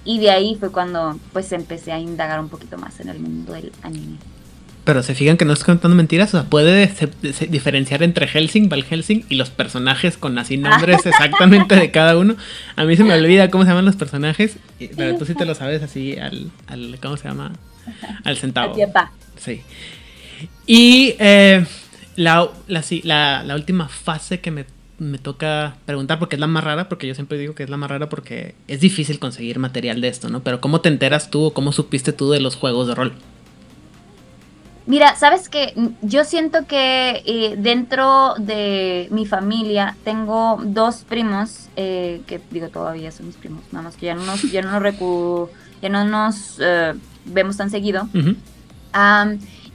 Y 0.04 0.18
de 0.18 0.30
ahí 0.30 0.56
fue 0.58 0.70
cuando 0.70 1.18
pues 1.32 1.50
empecé 1.52 1.92
a 1.92 1.98
indagar 1.98 2.40
un 2.40 2.48
poquito 2.48 2.76
más 2.78 3.00
en 3.00 3.08
el 3.08 3.18
mundo 3.18 3.52
del 3.52 3.72
anime. 3.82 4.18
Pero 4.84 5.02
se 5.02 5.14
fijan 5.14 5.38
que 5.38 5.46
no 5.46 5.54
estoy 5.54 5.66
contando 5.66 5.96
mentiras, 5.96 6.34
o 6.34 6.40
sea, 6.40 6.50
puede 6.50 6.92
diferenciar 7.48 8.02
entre 8.02 8.28
Helsing, 8.28 8.68
Val 8.68 8.84
Helsing 8.84 9.24
y 9.30 9.36
los 9.36 9.48
personajes 9.48 10.18
con 10.18 10.38
así 10.38 10.58
nombres 10.58 11.06
exactamente 11.06 11.74
de 11.74 11.90
cada 11.90 12.18
uno. 12.18 12.36
A 12.76 12.84
mí 12.84 12.94
se 12.94 13.02
me 13.02 13.14
olvida 13.14 13.48
cómo 13.48 13.64
se 13.64 13.70
llaman 13.70 13.86
los 13.86 13.96
personajes, 13.96 14.58
pero 14.94 15.16
tú 15.16 15.24
sí 15.24 15.34
te 15.34 15.46
lo 15.46 15.54
sabes 15.54 15.82
así 15.82 16.18
al, 16.18 16.50
al 16.66 16.98
¿cómo 17.00 17.16
se 17.16 17.28
llama? 17.28 17.52
Al 18.24 18.36
centavo. 18.36 18.76
Sí. 19.38 19.62
Y 20.66 21.14
eh, 21.18 21.64
la, 22.16 22.50
la, 22.68 23.42
la 23.42 23.54
última 23.54 23.88
fase 23.88 24.40
que 24.40 24.50
me 24.50 24.66
me 25.04 25.18
toca 25.18 25.76
preguntar 25.84 26.18
porque 26.18 26.36
es 26.36 26.40
la 26.40 26.46
más 26.46 26.64
rara, 26.64 26.88
porque 26.88 27.06
yo 27.06 27.14
siempre 27.14 27.38
digo 27.38 27.54
que 27.54 27.62
es 27.62 27.70
la 27.70 27.76
más 27.76 27.90
rara 27.90 28.08
porque 28.08 28.54
es 28.68 28.80
difícil 28.80 29.18
conseguir 29.18 29.58
material 29.58 30.00
de 30.00 30.08
esto, 30.08 30.28
¿no? 30.28 30.40
Pero 30.40 30.60
¿cómo 30.60 30.80
te 30.80 30.88
enteras 30.88 31.30
tú 31.30 31.44
o 31.44 31.54
cómo 31.54 31.72
supiste 31.72 32.12
tú 32.12 32.30
de 32.30 32.40
los 32.40 32.56
juegos 32.56 32.88
de 32.88 32.94
rol? 32.94 33.12
Mira, 34.86 35.16
sabes 35.16 35.48
que 35.48 35.72
yo 36.02 36.24
siento 36.24 36.66
que 36.66 37.22
eh, 37.24 37.54
dentro 37.56 38.34
de 38.38 39.08
mi 39.10 39.24
familia 39.24 39.96
tengo 40.04 40.60
dos 40.62 41.04
primos, 41.08 41.68
eh, 41.76 42.20
que 42.26 42.40
digo 42.50 42.68
todavía 42.68 43.10
son 43.10 43.26
mis 43.26 43.36
primos, 43.36 43.62
nada 43.72 43.84
más 43.84 43.96
que 43.96 44.06
ya 44.06 44.14
no 44.14 44.24
nos, 44.26 44.42
ya 44.42 44.60
no 44.60 44.78
nos, 44.78 45.50
ya 45.80 45.88
no 45.88 46.04
nos 46.04 46.58
eh, 46.60 46.92
vemos 47.24 47.56
tan 47.56 47.70
seguido. 47.70 48.08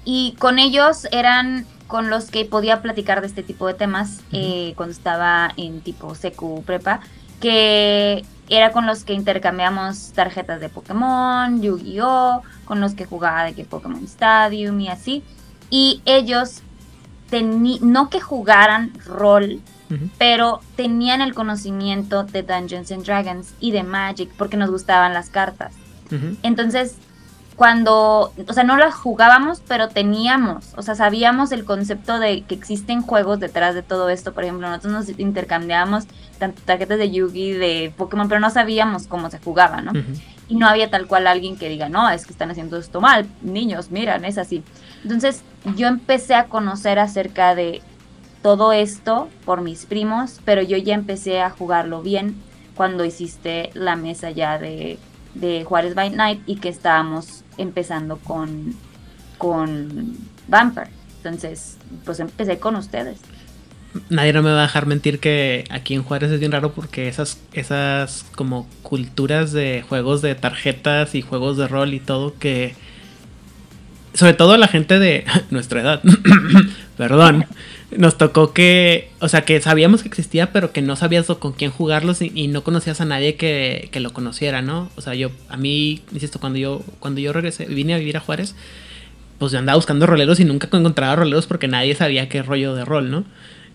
y 0.05 0.35
con 0.37 0.59
ellos 0.59 1.07
eran 1.11 1.65
con 1.89 2.11
los 2.11 2.29
que 2.29 2.45
podía 2.45 2.83
platicar 2.83 3.19
de 3.19 3.25
este 3.25 3.41
tipo 3.41 3.65
de 3.65 3.73
temas 3.73 4.21
eh, 4.31 4.73
cuando 4.77 4.93
estaba 4.93 5.51
en 5.57 5.81
tipo 5.81 6.13
secu 6.13 6.61
prepa, 6.61 6.99
que 7.41 8.23
era 8.47 8.71
con 8.71 8.85
los 8.85 9.03
que 9.03 9.13
intercambiamos 9.13 10.11
tarjetas 10.13 10.61
de 10.61 10.69
Pokémon, 10.69 11.59
Yu-Gi-Oh, 11.63 12.43
con 12.65 12.79
los 12.79 12.93
que 12.93 13.05
jugaba 13.05 13.43
de 13.43 13.53
que 13.55 13.65
Pokémon 13.65 14.03
Stadium 14.03 14.79
y 14.79 14.89
así. 14.89 15.23
Y 15.71 16.03
ellos, 16.05 16.61
no 17.81 18.11
que 18.11 18.21
jugaran 18.21 18.91
rol, 19.03 19.59
pero 20.19 20.61
tenían 20.75 21.21
el 21.21 21.33
conocimiento 21.33 22.23
de 22.23 22.43
Dungeons 22.43 22.91
and 22.91 23.03
Dragons 23.03 23.55
y 23.59 23.71
de 23.71 23.81
Magic 23.81 24.29
porque 24.37 24.57
nos 24.57 24.69
gustaban 24.69 25.15
las 25.15 25.31
cartas. 25.31 25.73
Entonces, 26.43 26.97
cuando, 27.59 28.31
o 28.47 28.53
sea, 28.53 28.63
no 28.63 28.77
las 28.77 28.95
jugábamos, 28.95 29.61
pero 29.67 29.89
teníamos, 29.89 30.67
o 30.77 30.81
sea, 30.81 30.95
sabíamos 30.95 31.51
el 31.51 31.65
concepto 31.65 32.17
de 32.17 32.43
que 32.43 32.55
existen 32.55 33.01
juegos 33.01 33.41
detrás 33.41 33.75
de 33.75 33.83
todo 33.83 34.07
esto. 34.07 34.33
Por 34.33 34.45
ejemplo, 34.45 34.69
nosotros 34.69 34.93
nos 34.93 35.19
intercambiábamos 35.19 36.05
tanto 36.37 36.61
tarjetas 36.63 36.97
de 36.97 37.11
Yugi, 37.11 37.51
de 37.51 37.93
Pokémon, 37.97 38.29
pero 38.29 38.39
no 38.39 38.49
sabíamos 38.49 39.07
cómo 39.07 39.29
se 39.29 39.39
jugaba, 39.39 39.81
¿no? 39.81 39.91
Y 40.47 40.55
no 40.55 40.69
había 40.69 40.89
tal 40.89 41.05
cual 41.07 41.27
alguien 41.27 41.57
que 41.57 41.67
diga, 41.67 41.89
no, 41.89 42.09
es 42.09 42.25
que 42.25 42.31
están 42.31 42.49
haciendo 42.49 42.77
esto 42.77 43.01
mal, 43.01 43.27
niños, 43.41 43.91
miran, 43.91 44.23
es 44.23 44.37
así. 44.37 44.63
Entonces, 45.03 45.43
yo 45.75 45.87
empecé 45.87 46.35
a 46.35 46.45
conocer 46.45 46.97
acerca 46.97 47.55
de 47.55 47.81
todo 48.41 48.71
esto 48.71 49.27
por 49.43 49.59
mis 49.59 49.85
primos, 49.85 50.39
pero 50.45 50.61
yo 50.61 50.77
ya 50.77 50.93
empecé 50.93 51.41
a 51.41 51.49
jugarlo 51.49 52.03
bien 52.03 52.41
cuando 52.75 53.03
hiciste 53.03 53.69
la 53.73 53.97
mesa 53.97 54.31
ya 54.31 54.57
de, 54.57 54.97
de 55.33 55.65
Juárez 55.65 55.93
by 55.93 56.11
Night 56.11 56.41
y 56.45 56.55
que 56.55 56.69
estábamos 56.69 57.43
empezando 57.59 58.17
con, 58.17 58.75
con 59.37 60.15
Vampire. 60.47 60.89
Entonces, 61.17 61.77
pues 62.05 62.19
empecé 62.19 62.59
con 62.59 62.75
ustedes. 62.75 63.19
nadie 64.09 64.33
no 64.33 64.41
me 64.41 64.51
va 64.51 64.59
a 64.59 64.63
dejar 64.63 64.85
mentir 64.85 65.19
que 65.19 65.65
aquí 65.69 65.93
en 65.93 66.03
Juárez 66.03 66.31
es 66.31 66.39
bien 66.39 66.51
raro 66.51 66.71
porque 66.73 67.07
esas, 67.07 67.39
esas 67.53 68.25
como 68.35 68.67
culturas 68.83 69.51
de 69.51 69.83
juegos 69.87 70.21
de 70.21 70.35
tarjetas 70.35 71.15
y 71.15 71.21
juegos 71.21 71.57
de 71.57 71.67
rol 71.67 71.93
y 71.93 71.99
todo 71.99 72.37
que 72.39 72.75
sobre 74.13 74.33
todo 74.33 74.57
la 74.57 74.67
gente 74.67 74.99
de 74.99 75.25
nuestra 75.49 75.81
edad, 75.81 76.01
perdón, 76.97 77.45
nos 77.97 78.17
tocó 78.17 78.53
que, 78.53 79.09
o 79.19 79.27
sea, 79.29 79.41
que 79.41 79.59
sabíamos 79.61 80.03
que 80.03 80.09
existía, 80.09 80.51
pero 80.51 80.71
que 80.71 80.81
no 80.81 80.95
sabías 80.95 81.27
con 81.27 81.53
quién 81.53 81.71
jugarlos 81.71 82.21
y, 82.21 82.47
no 82.47 82.63
conocías 82.63 83.01
a 83.01 83.05
nadie 83.05 83.35
que, 83.35 83.89
que, 83.91 83.99
lo 83.99 84.13
conociera, 84.13 84.61
¿no? 84.61 84.89
O 84.95 85.01
sea, 85.01 85.15
yo, 85.15 85.31
a 85.49 85.57
mí, 85.57 86.01
insisto, 86.11 86.39
cuando 86.39 86.59
yo, 86.59 86.81
cuando 86.99 87.19
yo 87.19 87.33
regresé, 87.33 87.65
vine 87.65 87.93
a 87.93 87.97
vivir 87.97 88.17
a 88.17 88.19
Juárez, 88.19 88.55
pues 89.39 89.51
yo 89.51 89.59
andaba 89.59 89.77
buscando 89.77 90.05
roleros 90.05 90.39
y 90.39 90.45
nunca 90.45 90.67
encontraba 90.71 91.15
roleros 91.15 91.47
porque 91.47 91.67
nadie 91.67 91.95
sabía 91.95 92.29
qué 92.29 92.43
rollo 92.43 92.75
de 92.75 92.85
rol, 92.85 93.09
¿no? 93.09 93.23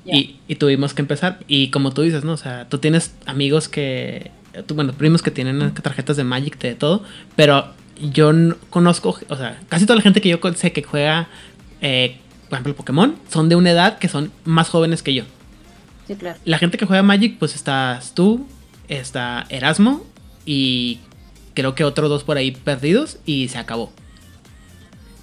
Y, 0.04 0.36
y, 0.48 0.56
tuvimos 0.56 0.92
que 0.92 1.00
empezar. 1.00 1.40
Y 1.48 1.70
como 1.70 1.92
tú 1.92 2.02
dices, 2.02 2.24
¿no? 2.24 2.32
O 2.32 2.36
sea, 2.36 2.68
tú 2.68 2.76
tienes 2.76 3.14
amigos 3.24 3.68
que, 3.68 4.30
tú, 4.66 4.74
bueno, 4.74 4.92
primos 4.92 5.22
que 5.22 5.30
tienen 5.30 5.72
tarjetas 5.74 6.16
de 6.16 6.24
Magic, 6.24 6.58
de 6.58 6.74
todo, 6.74 7.02
pero 7.36 7.68
yo 8.00 8.32
no 8.32 8.56
conozco, 8.70 9.18
o 9.28 9.36
sea, 9.36 9.60
casi 9.68 9.86
toda 9.86 9.96
la 9.96 10.02
gente 10.02 10.20
que 10.20 10.28
yo 10.28 10.38
sé 10.54 10.72
que 10.72 10.82
juega, 10.82 11.28
eh, 11.80 12.18
por 12.62 12.70
ejemplo, 12.70 12.76
Pokémon, 12.76 13.16
son 13.28 13.48
de 13.48 13.56
una 13.56 13.70
edad 13.70 13.98
que 13.98 14.08
son 14.08 14.30
más 14.44 14.68
jóvenes 14.68 15.02
que 15.02 15.14
yo. 15.14 15.24
Sí, 16.06 16.14
claro. 16.14 16.38
La 16.44 16.58
gente 16.58 16.78
que 16.78 16.86
juega 16.86 17.02
Magic, 17.02 17.38
pues 17.38 17.54
estás 17.54 18.14
tú, 18.14 18.46
está 18.88 19.46
Erasmo 19.48 20.04
y 20.44 21.00
creo 21.54 21.74
que 21.74 21.84
otros 21.84 22.10
dos 22.10 22.24
por 22.24 22.36
ahí 22.36 22.50
perdidos 22.50 23.18
y 23.24 23.48
se 23.48 23.58
acabó. 23.58 23.92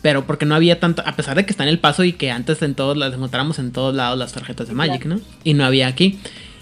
Pero 0.01 0.25
porque 0.25 0.45
no 0.45 0.55
había 0.55 0.79
tanto, 0.79 1.03
a 1.05 1.15
pesar 1.15 1.37
de 1.37 1.45
que 1.45 1.51
está 1.51 1.63
en 1.63 1.69
el 1.69 1.79
paso 1.79 2.03
y 2.03 2.13
que 2.13 2.31
antes 2.31 2.61
en 2.63 2.73
todos 2.73 2.97
las 2.97 3.13
encontramos 3.13 3.59
en 3.59 3.71
todos 3.71 3.93
lados 3.93 4.17
las 4.17 4.33
tarjetas 4.33 4.67
de 4.67 4.73
Magic, 4.73 5.05
¿no? 5.05 5.19
Y 5.43 5.53
no 5.53 5.63
había 5.63 5.87
aquí. 5.87 6.19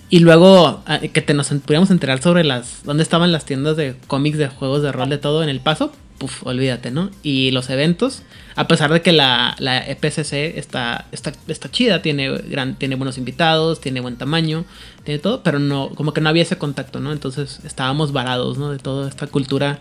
Y 0.09 0.19
luego 0.19 0.83
ah, 0.87 0.99
que 0.99 1.21
te 1.21 1.33
nos 1.33 1.47
pudiéramos 1.49 1.91
enterar 1.91 2.21
sobre 2.21 2.43
las 2.43 2.83
dónde 2.83 3.03
estaban 3.03 3.31
las 3.31 3.45
tiendas 3.45 3.77
de 3.77 3.95
cómics, 4.07 4.37
de 4.37 4.47
juegos 4.49 4.81
de 4.81 4.91
rol, 4.91 5.09
de 5.09 5.19
todo 5.19 5.41
en 5.41 5.49
el 5.49 5.61
paso, 5.61 5.93
puf, 6.19 6.45
olvídate, 6.45 6.91
¿no? 6.91 7.09
Y 7.23 7.49
los 7.49 7.71
eventos, 7.71 8.21
a 8.55 8.67
pesar 8.67 8.93
de 8.93 9.01
que 9.01 9.11
la, 9.11 9.55
la 9.57 9.79
EPCC 9.79 10.57
está, 10.57 11.07
está, 11.11 11.33
está 11.47 11.71
chida, 11.71 12.03
tiene, 12.03 12.29
gran, 12.29 12.75
tiene 12.75 12.95
buenos 12.95 13.17
invitados, 13.17 13.81
tiene 13.81 14.01
buen 14.01 14.17
tamaño, 14.17 14.65
tiene 15.03 15.19
todo, 15.19 15.41
pero 15.41 15.57
no, 15.57 15.89
como 15.95 16.13
que 16.13 16.21
no 16.21 16.29
había 16.29 16.43
ese 16.43 16.57
contacto, 16.57 16.99
¿no? 16.99 17.11
Entonces 17.11 17.61
estábamos 17.63 18.11
varados, 18.11 18.59
¿no? 18.59 18.69
De 18.69 18.77
toda 18.77 19.09
esta 19.09 19.25
cultura, 19.25 19.79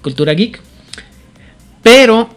cultura 0.00 0.32
geek. 0.32 0.62
Pero 1.82 2.30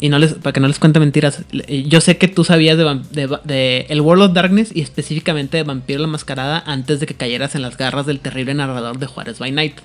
y 0.00 0.08
no 0.08 0.18
les, 0.18 0.34
para 0.34 0.52
que 0.52 0.60
no 0.60 0.68
les 0.68 0.78
cuente 0.78 1.00
mentiras, 1.00 1.44
yo 1.68 2.00
sé 2.00 2.18
que 2.18 2.28
tú 2.28 2.44
sabías 2.44 2.78
de, 2.78 3.86
el 3.88 4.00
World 4.00 4.22
of 4.24 4.32
Darkness 4.32 4.70
y 4.74 4.80
específicamente 4.80 5.56
de 5.56 5.64
Vampiro 5.64 6.00
la 6.00 6.06
Mascarada 6.06 6.62
antes 6.66 7.00
de 7.00 7.06
que 7.06 7.14
cayeras 7.14 7.54
en 7.54 7.62
las 7.62 7.76
garras 7.76 8.06
del 8.06 8.20
terrible 8.20 8.54
narrador 8.54 8.98
de 8.98 9.06
Juárez 9.06 9.38
by 9.38 9.50
Night. 9.52 9.76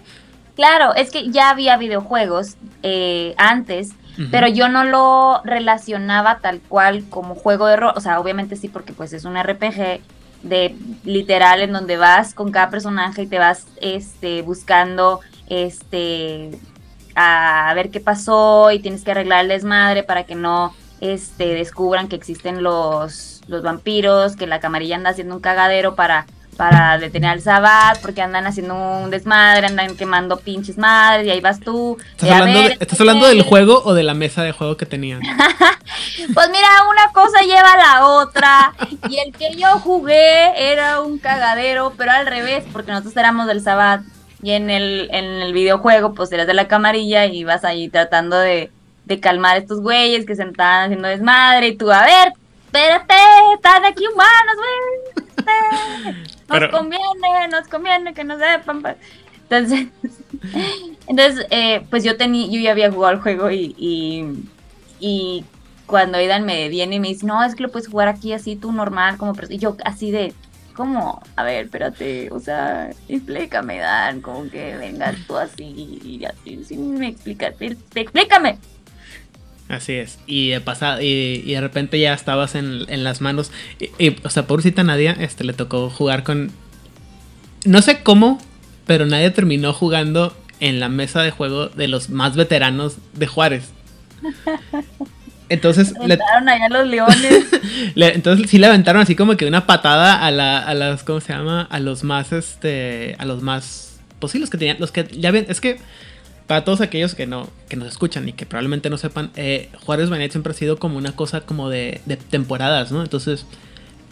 Claro, 0.56 0.94
es 0.96 1.10
que 1.10 1.32
ya 1.32 1.50
había 1.50 1.78
videojuegos 1.78 2.58
eh, 2.84 3.34
antes, 3.38 3.94
pero 4.30 4.48
yo 4.48 4.70
no 4.70 4.84
lo 4.84 5.42
relacionaba 5.44 6.38
tal 6.38 6.62
cual 6.62 7.04
como 7.10 7.34
juego 7.34 7.66
de 7.66 7.78
rol. 7.78 7.94
O 7.96 8.02
sea, 8.02 8.20
obviamente 8.20 8.56
sí, 8.56 8.70
porque 8.70 8.94
pues 8.94 9.12
es 9.14 9.26
un 9.26 9.42
RPG 9.42 10.02
de 10.44 10.76
literal 11.04 11.62
en 11.62 11.72
donde 11.72 11.98
vas 11.98 12.36
con 12.36 12.52
cada 12.52 12.70
personaje 12.70 13.24
y 13.24 13.28
te 13.28 13.40
vas 13.40 13.66
este, 13.82 14.44
buscando 14.44 15.22
este 15.48 16.52
a 17.16 17.72
ver 17.76 17.90
qué 17.90 18.00
pasó 18.00 18.72
y 18.72 18.80
tienes 18.80 19.04
que 19.04 19.12
arreglar 19.12 19.42
el 19.42 19.48
desmadre 19.50 20.04
para 20.04 20.24
que 20.24 20.36
no 20.36 20.74
este, 21.00 21.54
descubran 21.54 22.08
que 22.08 22.16
existen 22.16 22.64
los, 22.64 23.42
los 23.48 23.62
vampiros, 23.62 24.36
que 24.36 24.48
la 24.48 24.60
camarilla 24.60 24.96
anda 24.96 25.12
haciendo 25.12 25.36
un 25.36 25.42
cagadero 25.42 25.96
para, 25.96 26.26
para 26.54 26.98
detener 26.98 27.32
al 27.32 27.42
Sabat, 27.42 28.00
porque 28.02 28.22
andan 28.22 28.46
haciendo 28.48 28.76
un 28.76 29.10
desmadre, 29.10 29.68
andan 29.68 29.96
quemando 29.96 30.38
pinches 30.38 30.78
madres, 30.78 31.28
y 31.28 31.30
ahí 31.30 31.42
vas 31.42 31.60
tú. 31.60 31.98
¿Estás, 32.14 33.00
hablando, 33.00 33.28
del 33.28 33.42
juego 33.44 33.82
o 33.84 33.94
de 33.94 34.04
la 34.04 34.14
mesa 34.14 34.44
de 34.44 34.52
juego 34.52 34.78
que 34.78 34.86
tenían? 34.86 35.22
pues 36.34 36.50
mira, 36.50 36.68
una 36.90 37.12
cosa 37.14 37.42
lleva 37.42 37.72
a 37.72 37.78
la 37.78 38.08
otra, 38.08 38.74
y 39.10 39.20
el 39.20 39.34
que 39.34 39.56
yo 39.56 39.68
jugué 39.80 40.72
era 40.72 41.02
un 41.02 41.18
cagadero, 41.18 41.94
pero 41.98 42.12
al 42.12 42.26
revés, 42.28 42.64
porque 42.72 42.92
nosotros 42.92 43.16
éramos 43.18 43.48
del 43.48 43.62
Sabat. 43.62 44.02
Y 44.44 44.52
en 44.52 44.70
el, 44.70 45.08
en 45.12 45.24
el 45.24 45.54
videojuego, 45.54 46.14
pues 46.14 46.30
eras 46.34 46.48
de 46.48 46.54
la 46.54 46.68
camarilla 46.68 47.26
y 47.28 47.46
vas 47.46 47.64
ahí 47.64 47.88
tratando 47.88 48.38
de, 48.38 48.72
calmar 49.22 49.56
a 49.56 49.60
estos 49.60 49.80
güeyes 49.80 50.26
que 50.26 50.36
se 50.36 50.44
estaban 50.44 50.86
haciendo 50.86 51.08
desmadre. 51.08 51.70
Y 51.70 51.78
tú, 51.78 51.90
a 51.90 52.02
ver, 52.02 52.34
espérate, 52.74 53.14
están 53.56 53.86
aquí 53.86 54.04
humanos, 54.08 54.56
güey. 54.58 56.16
Nos 56.50 56.72
conviene, 56.72 57.48
nos 57.52 57.68
conviene 57.68 58.14
que 58.14 58.24
no 58.24 58.38
sepan. 58.38 58.82
Pues". 58.82 58.98
Entonces, 59.44 59.88
entonces 61.08 61.46
eh, 61.52 61.86
pues 61.90 62.04
yo 62.04 62.18
tenía, 62.18 62.48
yo 62.48 62.60
ya 62.60 62.72
había 62.72 62.92
jugado 62.92 63.14
el 63.14 63.22
juego 63.22 63.52
y, 63.52 63.76
y, 63.78 64.26
y 65.00 65.46
cuando 65.86 66.18
Aidan 66.18 66.46
me 66.46 66.70
viene 66.70 66.96
y 66.96 67.00
me 67.00 67.10
dice, 67.10 67.26
no, 67.26 67.44
es 67.44 67.56
que 67.56 67.64
lo 67.64 67.70
puedes 67.70 67.88
jugar 67.88 68.08
aquí 68.08 68.34
así 68.34 68.56
tú 68.56 68.72
normal, 68.72 69.18
como 69.18 69.34
y 69.50 69.58
yo 69.58 69.78
así 69.84 70.12
de, 70.12 70.34
¿Cómo? 70.76 71.22
A 71.36 71.44
ver, 71.44 71.66
espérate, 71.66 72.32
o 72.32 72.40
sea, 72.40 72.90
explícame, 73.08 73.78
Dan, 73.78 74.22
como 74.22 74.50
que 74.50 74.76
vengas 74.76 75.16
tú 75.28 75.38
así 75.38 75.64
y 75.64 76.26
así, 76.26 76.64
sin 76.64 76.98
me 76.98 77.10
explicar, 77.10 77.54
explícame. 77.60 78.58
Así 79.70 79.94
es, 79.94 80.20
y 80.28 80.50
de 80.50 80.62
pasado, 80.62 81.02
y, 81.02 81.42
de 81.42 81.62
repente 81.62 82.00
ya 82.00 82.14
estabas 82.14 82.56
en, 82.56 83.04
las 83.04 83.22
manos, 83.22 83.52
y, 83.98 84.16
o 84.24 84.30
sea, 84.30 84.46
pobrecita 84.46 84.84
Nadia, 84.84 85.16
este, 85.20 85.44
le 85.44 85.54
tocó 85.54 85.90
jugar 85.90 86.24
con, 86.24 86.52
no 87.66 87.82
sé 87.82 88.04
cómo, 88.04 88.40
pero 88.86 89.06
nadie 89.06 89.32
terminó 89.32 89.74
jugando 89.74 90.36
en 90.60 90.80
la 90.80 90.90
mesa 90.90 91.22
de 91.22 91.32
juego 91.32 91.68
de 91.68 91.88
los 91.88 92.10
más 92.10 92.36
veteranos 92.36 92.98
de 93.14 93.28
Juárez. 93.28 93.72
Entonces 95.50 95.94
le 96.06 96.14
allá 96.14 96.70
los 96.70 96.88
leones. 96.88 97.46
entonces 97.96 98.50
sí 98.50 98.58
le 98.58 98.68
aventaron 98.68 99.02
así 99.02 99.16
como 99.16 99.38
que 99.38 99.46
una 99.46 99.68
patada 99.68 100.26
a, 100.26 100.32
la, 100.32 100.58
a 100.58 100.74
las, 100.74 101.04
¿cómo 101.04 101.20
se 101.20 101.34
llama? 101.34 101.68
A 101.70 101.80
los 101.80 102.04
más, 102.04 102.32
este, 102.32 103.16
a 103.20 103.26
los 103.26 103.44
más, 103.44 104.00
pues 104.20 104.32
sí, 104.32 104.40
los 104.40 104.50
que 104.50 104.58
tenían, 104.58 104.78
los 104.80 104.92
que 104.92 105.06
ya 105.12 105.32
ven, 105.32 105.46
es 105.50 105.62
que 105.62 105.80
para 106.48 106.64
todos 106.64 106.82
aquellos 106.82 107.16
que 107.16 107.26
no, 107.26 107.50
que 107.70 107.76
nos 107.76 107.88
escuchan 107.88 108.28
y 108.28 108.34
que 108.34 108.46
probablemente 108.46 108.90
no 108.90 108.98
sepan, 108.98 109.32
eh, 109.36 109.70
Juárez 109.86 110.10
Banet 110.10 110.32
siempre 110.32 110.52
ha 110.52 110.56
sido 110.56 110.78
como 110.78 110.98
una 110.98 111.16
cosa 111.16 111.42
como 111.42 111.70
de, 111.70 112.02
temporadas, 112.30 112.92
¿no? 112.92 113.02
Entonces 113.02 113.46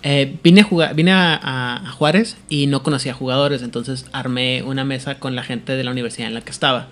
eh, 0.03 0.37
vine, 0.43 0.61
a, 0.61 0.63
jugar, 0.63 0.95
vine 0.95 1.11
a, 1.13 1.83
Juárez 1.97 2.37
y 2.49 2.67
no 2.67 2.83
conocía 2.83 3.13
jugadores, 3.13 3.61
entonces 3.61 4.05
armé 4.13 4.63
una 4.63 4.83
mesa 4.85 5.19
con 5.19 5.35
la 5.35 5.43
gente 5.43 5.75
de 5.75 5.83
la 5.83 5.91
universidad 5.91 6.27
en 6.27 6.33
la 6.33 6.41
que 6.41 6.51
estaba 6.51 6.87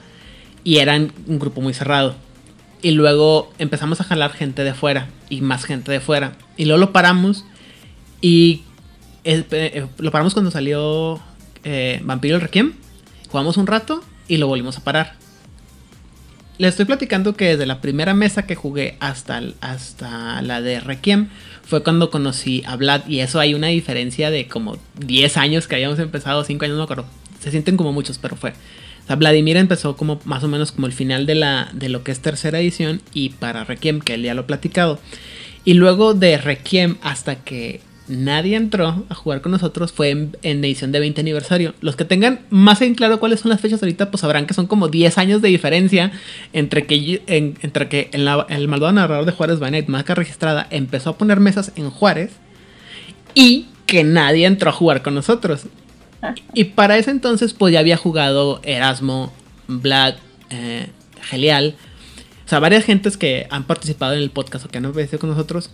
y 0.64 0.78
eran 0.78 1.12
un 1.28 1.40
grupo 1.40 1.62
muy 1.62 1.74
cerrado. 1.74 2.16
Y 2.82 2.92
luego 2.92 3.52
empezamos 3.58 4.00
a 4.00 4.06
jalar 4.06 4.32
gente 4.32 4.64
de 4.64 4.74
fuera 4.74 5.08
y 5.30 5.42
más 5.42 5.66
gente 5.66 5.92
de 5.92 6.00
fuera. 6.00 6.34
Y 6.56 6.66
luego 6.66 6.80
lo 6.80 6.94
paramos 6.94 7.46
y 8.22 8.64
eh, 9.24 9.86
lo 9.98 10.12
paramos 10.12 10.34
cuando 10.34 10.52
salió 10.52 11.20
eh, 11.64 12.00
Vampiro 12.04 12.36
el 12.36 12.42
Requiem. 12.42 12.74
Jugamos 13.30 13.58
un 13.58 13.68
rato 13.68 14.04
y 14.28 14.38
lo 14.38 14.48
volvimos 14.48 14.78
a 14.78 14.84
parar. 14.84 15.16
Le 16.60 16.68
estoy 16.68 16.84
platicando 16.84 17.38
que 17.38 17.46
desde 17.46 17.66
la 17.66 17.80
primera 17.80 18.14
mesa 18.14 18.46
que 18.46 18.54
jugué 18.54 18.98
hasta, 19.00 19.42
hasta 19.62 20.42
la 20.42 20.60
de 20.60 20.82
Requiem 20.82 21.30
fue 21.64 21.84
cuando 21.84 22.12
conocí 22.12 22.64
a 22.68 22.76
Vlad. 22.76 23.08
Y 23.08 23.22
eso 23.22 23.40
hay 23.40 23.54
una 23.54 23.68
diferencia 23.68 24.30
de 24.30 24.50
como 24.50 24.78
10 24.98 25.38
años 25.38 25.70
que 25.70 25.76
habíamos 25.76 26.00
empezado, 26.00 26.44
5 26.44 26.66
años, 26.66 26.76
no 26.76 26.80
me 26.80 26.84
acuerdo. 26.84 27.06
Se 27.40 27.50
sienten 27.50 27.78
como 27.78 27.94
muchos, 27.94 28.18
pero 28.18 28.36
fue. 28.36 28.52
Vladimir 29.08 29.56
empezó 29.56 29.96
como 29.96 30.20
más 30.26 30.44
o 30.44 30.50
menos 30.50 30.74
como 30.74 30.86
el 30.86 30.92
final 30.92 31.26
de, 31.26 31.36
la, 31.36 31.70
de 31.72 31.88
lo 31.88 32.04
que 32.04 32.12
es 32.12 32.20
tercera 32.20 32.60
edición 32.60 33.02
y 33.14 33.30
para 33.30 33.64
Requiem, 33.64 34.02
que 34.02 34.16
él 34.16 34.24
ya 34.24 34.34
lo 34.34 34.42
ha 34.42 34.48
platicado. 34.48 35.00
Y 35.64 35.76
luego 35.76 36.14
de 36.14 36.38
Requiem 36.38 36.98
hasta 37.02 37.38
que 37.38 37.80
nadie 38.10 38.56
entró 38.56 39.06
a 39.10 39.16
jugar 39.16 39.42
con 39.42 39.52
nosotros 39.52 39.92
fue 39.92 40.10
en, 40.10 40.36
edición 40.42 40.92
de 40.92 41.00
20 41.00 41.22
aniversario. 41.22 41.74
Los 41.82 41.96
que 41.96 42.06
tengan 42.06 42.42
más 42.50 42.82
en 42.82 42.96
claro 42.96 43.20
cuáles 43.20 43.40
son 43.40 43.50
las 43.50 43.62
fechas 43.62 43.82
ahorita, 43.82 44.12
pues 44.12 44.22
sabrán 44.22 44.46
que 44.46 44.54
son 44.54 44.68
como 44.68 44.88
10 44.88 45.18
años 45.18 45.42
de 45.42 45.50
diferencia 45.50 46.12
entre 46.54 46.86
que, 46.86 47.22
entre 47.28 47.90
que 47.90 48.10
el 48.12 48.68
malvado 48.68 48.92
narrador 48.92 49.26
de 49.26 49.32
Juárez 49.32 49.60
Banet, 49.60 49.88
marca 49.88 50.16
registrada, 50.16 50.68
empezó 50.70 51.12
a 51.12 51.18
poner 51.18 51.40
mesas 51.40 51.72
en 51.76 51.90
Juárez 51.90 52.32
y 53.34 53.68
que 53.86 54.04
nadie 54.04 54.46
entró 54.46 54.70
a 54.70 54.74
jugar 54.74 55.02
con 55.02 55.16
nosotros. 55.16 55.64
Y 56.54 56.66
para 56.66 56.98
ese 56.98 57.12
entonces, 57.12 57.54
pues 57.54 57.72
ya 57.72 57.80
había 57.80 57.96
jugado 57.96 58.60
Erasmo, 58.64 59.32
Vlad, 59.68 60.16
eh, 60.50 60.88
Gelial. 61.22 61.76
O 62.46 62.50
sea, 62.50 62.60
varias 62.60 62.84
gentes 62.84 63.16
que 63.16 63.48
han 63.52 63.64
participado 63.64 64.14
en 64.14 64.20
el 64.20 64.30
podcast 64.30 64.66
o 64.66 64.70
que 64.70 64.80
han 64.80 64.86
aparecido 64.86 65.20
con 65.20 65.30
nosotros. 65.30 65.70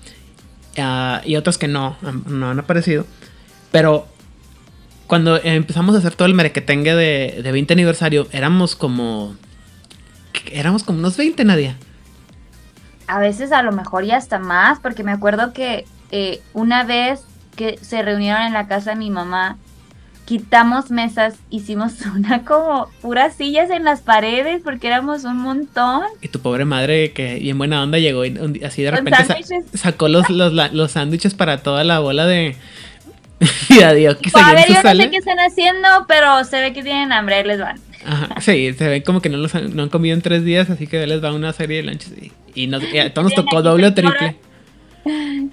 Ah, 0.78 1.22
y 1.24 1.36
otras 1.36 1.58
que 1.58 1.68
no, 1.68 1.98
no 2.28 2.50
han 2.50 2.60
aparecido. 2.60 3.06
Pero 3.72 4.08
cuando 5.08 5.38
empezamos 5.44 5.96
a 5.96 6.00
hacer 6.00 6.16
todo 6.16 6.28
el 6.28 6.34
merequetengue 6.34 6.96
de, 6.96 7.42
de 7.44 7.52
20 7.52 7.74
aniversario, 7.74 8.28
éramos 8.32 8.76
como. 8.76 9.36
Éramos 10.52 10.84
como 10.84 11.00
unos 11.00 11.18
20, 11.18 11.44
Nadia. 11.46 11.78
A 13.08 13.20
veces 13.20 13.52
a 13.52 13.62
lo 13.62 13.72
mejor 13.72 14.04
ya 14.04 14.18
hasta 14.18 14.40
más, 14.40 14.80
porque 14.80 15.04
me 15.04 15.12
acuerdo 15.12 15.54
que 15.54 15.86
eh, 16.12 16.42
una 16.54 16.84
vez 16.84 17.24
que 17.56 17.78
se 17.82 18.02
reunieron 18.02 18.44
en 18.44 18.54
la 18.54 18.68
casa 18.68 18.92
de 18.92 18.96
mi 18.98 19.10
mamá, 19.10 19.58
quitamos 20.26 20.92
mesas, 20.92 21.36
hicimos 21.50 21.94
una 22.16 22.44
como 22.44 22.90
puras 23.02 23.36
sillas 23.36 23.70
en 23.70 23.84
las 23.84 24.02
paredes 24.02 24.62
porque 24.64 24.88
éramos 24.88 25.24
un 25.24 25.38
montón. 25.38 26.04
Y 26.22 26.28
tu 26.28 26.40
pobre 26.40 26.66
madre, 26.66 27.12
que 27.12 27.36
bien 27.36 27.58
buena 27.58 27.82
onda, 27.82 28.00
llegó 28.00 28.26
y 28.26 28.64
así 28.64 28.84
de 28.84 28.92
repente 28.92 29.18
sacó 29.74 30.08
los, 30.08 30.30
los, 30.30 30.52
los 30.74 30.92
sándwiches 30.92 31.34
para 31.34 31.60
toda 31.60 31.84
la 31.84 32.00
bola 32.00 32.26
de... 32.26 32.56
y 33.70 33.82
adiós, 33.82 34.16
que 34.16 34.32
a 34.34 34.54
ver, 34.54 34.68
yo 34.70 34.82
no 34.82 34.96
sé 34.96 35.10
qué 35.10 35.18
están 35.18 35.40
haciendo, 35.40 35.88
pero 36.08 36.44
se 36.46 36.62
ve 36.62 36.74
que 36.74 36.82
tienen 36.84 37.12
hambre, 37.12 37.44
les 37.44 37.60
van. 37.60 37.78
Ajá, 38.06 38.40
sí, 38.40 38.74
se 38.74 38.88
ve 38.88 39.04
como 39.04 39.22
que 39.22 39.30
no, 39.30 39.38
los 39.38 39.54
han, 39.56 39.76
no 39.76 39.84
han 39.84 39.90
comido 39.90 40.16
en 40.16 40.22
tres 40.22 40.46
días, 40.46 40.70
así 40.70 40.88
que 40.88 41.06
les 41.06 41.24
va 41.24 41.34
una 41.34 41.52
serie 41.52 41.78
de 41.78 41.84
lunches. 41.84 42.14
Y, 42.18 42.32
y, 42.54 42.68
nos, 42.68 42.82
y 42.82 42.98
a 42.98 43.14
todos 43.14 43.26
nos 43.26 43.36
tocó 43.36 43.62
doble 43.62 43.88
o 43.88 43.94
triple. 43.94 44.38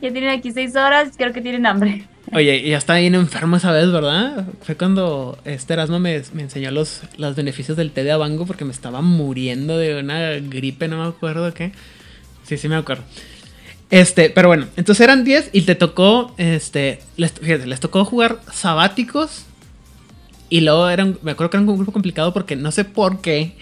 Ya 0.01 0.11
tienen 0.11 0.31
aquí 0.31 0.51
seis 0.51 0.75
horas, 0.77 1.11
creo 1.15 1.35
que 1.35 1.43
tienen 1.43 1.67
hambre. 1.67 2.07
Oye, 2.35 2.67
ya 2.67 2.79
estaba 2.79 2.99
bien 2.99 3.15
enfermo 3.15 3.57
esa 3.57 3.73
vez, 3.73 3.93
¿verdad? 3.93 4.47
Fue 4.63 4.75
cuando 4.75 5.39
este 5.45 5.75
Erasmo 5.75 5.99
me, 5.99 6.23
me, 6.33 6.43
enseñó 6.43 6.71
los, 6.71 7.03
los 7.19 7.37
beneficios 7.37 7.77
del 7.77 7.91
té 7.91 8.05
de 8.05 8.13
abango 8.13 8.47
porque 8.47 8.65
me 8.65 8.73
estaba 8.73 9.03
muriendo 9.03 9.77
de 9.77 10.01
una 10.01 10.31
gripe, 10.39 10.89
no 10.89 11.03
me 11.03 11.09
acuerdo 11.09 11.53
qué. 11.53 11.73
Sí, 12.45 12.57
sí 12.57 12.71
me 12.71 12.77
acuerdo. 12.77 13.05
Este, 13.91 14.31
pero 14.31 14.49
bueno, 14.49 14.67
entonces 14.79 15.05
eran 15.05 15.25
10 15.25 15.51
y 15.53 15.63
te 15.63 15.75
tocó, 15.75 16.35
este, 16.39 17.01
les, 17.19 17.35
les 17.43 17.81
tocó 17.81 18.03
jugar 18.07 18.41
sabáticos. 18.51 19.45
Y 20.49 20.63
luego 20.63 20.89
eran, 20.89 21.19
me 21.21 21.33
acuerdo 21.33 21.51
que 21.51 21.57
era 21.59 21.67
un 21.67 21.77
grupo 21.77 21.93
complicado 21.93 22.33
porque 22.33 22.57
no 22.57 22.73
sé 22.73 22.87
por 22.87 23.21
qué. 23.21 23.57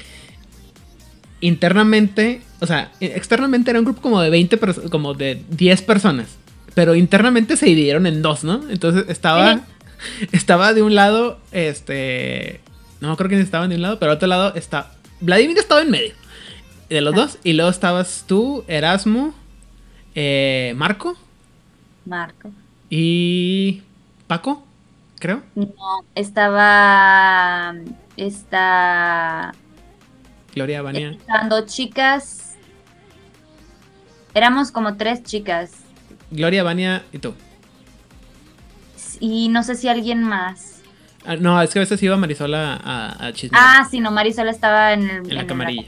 Internamente, 1.40 2.42
o 2.61 2.66
sea, 2.66 2.92
externamente 3.00 3.70
era 3.70 3.80
un 3.80 3.85
grupo 3.85 4.00
como 4.00 4.20
de 4.20 4.30
20, 4.30 4.61
como 4.90 5.14
de 5.14 5.42
10 5.50 5.83
personas. 5.83 6.37
Pero 6.74 6.94
internamente 6.94 7.56
se 7.56 7.66
dividieron 7.66 8.06
en 8.06 8.22
dos, 8.22 8.44
¿no? 8.44 8.62
Entonces 8.70 9.04
estaba, 9.09 9.61
estaba 10.33 10.72
de 10.72 10.83
un 10.83 10.94
lado, 10.94 11.38
este, 11.52 12.61
no 13.00 13.09
me 13.09 13.14
acuerdo 13.14 13.30
quién 13.30 13.40
estaba 13.40 13.66
de 13.66 13.74
un 13.74 13.83
lado, 13.83 13.98
pero 13.98 14.12
al 14.12 14.16
otro 14.16 14.28
lado 14.28 14.54
está, 14.54 14.92
Vladimir 15.20 15.59
estaba 15.59 15.83
en 15.83 15.90
medio 15.90 16.14
de 16.88 17.00
los 17.00 17.14
dos. 17.14 17.38
Y 17.44 17.54
luego 17.54 17.70
estabas 17.70 18.24
tú, 18.26 18.64
Erasmo, 18.68 19.35
eh, 20.14 20.74
Marco. 20.76 21.16
Marco. 22.04 22.50
Y 22.90 23.83
Paco, 24.26 24.66
creo. 25.18 25.42
No, 25.54 25.70
estaba, 26.14 27.74
está... 28.16 29.54
Gloria 30.54 30.83
Bania. 30.83 31.12
Estando 31.12 31.64
chicas. 31.66 32.56
Éramos 34.35 34.72
como 34.72 34.96
tres 34.96 35.22
chicas. 35.22 35.79
Gloria, 36.30 36.62
Vania 36.62 37.04
y 37.12 37.18
tú. 37.18 37.34
Y 39.20 39.48
no 39.48 39.62
sé 39.62 39.74
si 39.74 39.88
alguien 39.88 40.22
más. 40.22 40.80
Ah, 41.24 41.36
no, 41.36 41.60
es 41.60 41.70
que 41.70 41.78
a 41.78 41.82
veces 41.82 42.02
iba 42.02 42.16
Marisol 42.16 42.54
a, 42.54 42.74
a, 42.74 43.32
Ah, 43.52 43.86
sí, 43.90 44.00
no, 44.00 44.10
Marisol 44.10 44.48
estaba 44.48 44.94
en, 44.94 45.10
en, 45.10 45.34
la 45.34 45.46
camarilla. 45.46 45.84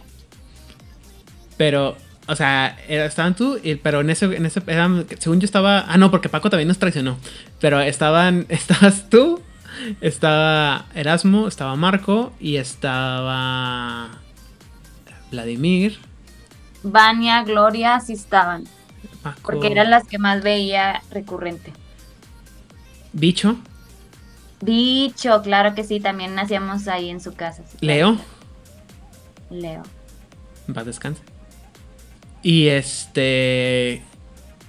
Pero, 1.56 1.96
o 2.26 2.36
sea, 2.36 2.76
estaban 2.88 3.34
tú, 3.34 3.58
pero 3.82 4.00
en 4.02 4.10
ese, 4.10 4.26
en 4.26 4.44
ese 4.44 4.60
según 5.18 5.40
yo 5.40 5.46
estaba, 5.46 5.86
ah, 5.88 5.96
no, 5.96 6.10
porque 6.10 6.28
Paco 6.28 6.50
también 6.50 6.68
nos 6.68 6.78
traicionó. 6.78 7.16
Pero 7.60 7.80
estaban, 7.80 8.46
estabas 8.50 9.08
tú, 9.08 9.40
estaba 10.02 10.86
Erasmo, 10.94 11.48
estaba 11.48 11.76
Marco 11.76 12.32
y 12.38 12.56
estaba 12.56 14.10
Vladimir. 15.30 15.98
Vania, 16.82 17.42
Gloria, 17.44 18.00
sí 18.00 18.12
estaban. 18.12 18.64
Porque 19.42 19.68
eran 19.68 19.90
las 19.90 20.06
que 20.06 20.18
más 20.18 20.42
veía 20.42 21.02
recurrente. 21.10 21.72
¿Bicho? 23.12 23.56
Bicho, 24.60 25.42
claro 25.42 25.74
que 25.74 25.84
sí, 25.84 26.00
también 26.00 26.34
nacíamos 26.34 26.88
ahí 26.88 27.10
en 27.10 27.20
su 27.20 27.34
casa. 27.34 27.62
¿Leo? 27.80 28.16
Leo. 29.50 29.82
Va, 30.74 30.84
descanse. 30.84 31.22
Y 32.42 32.68
este. 32.68 34.02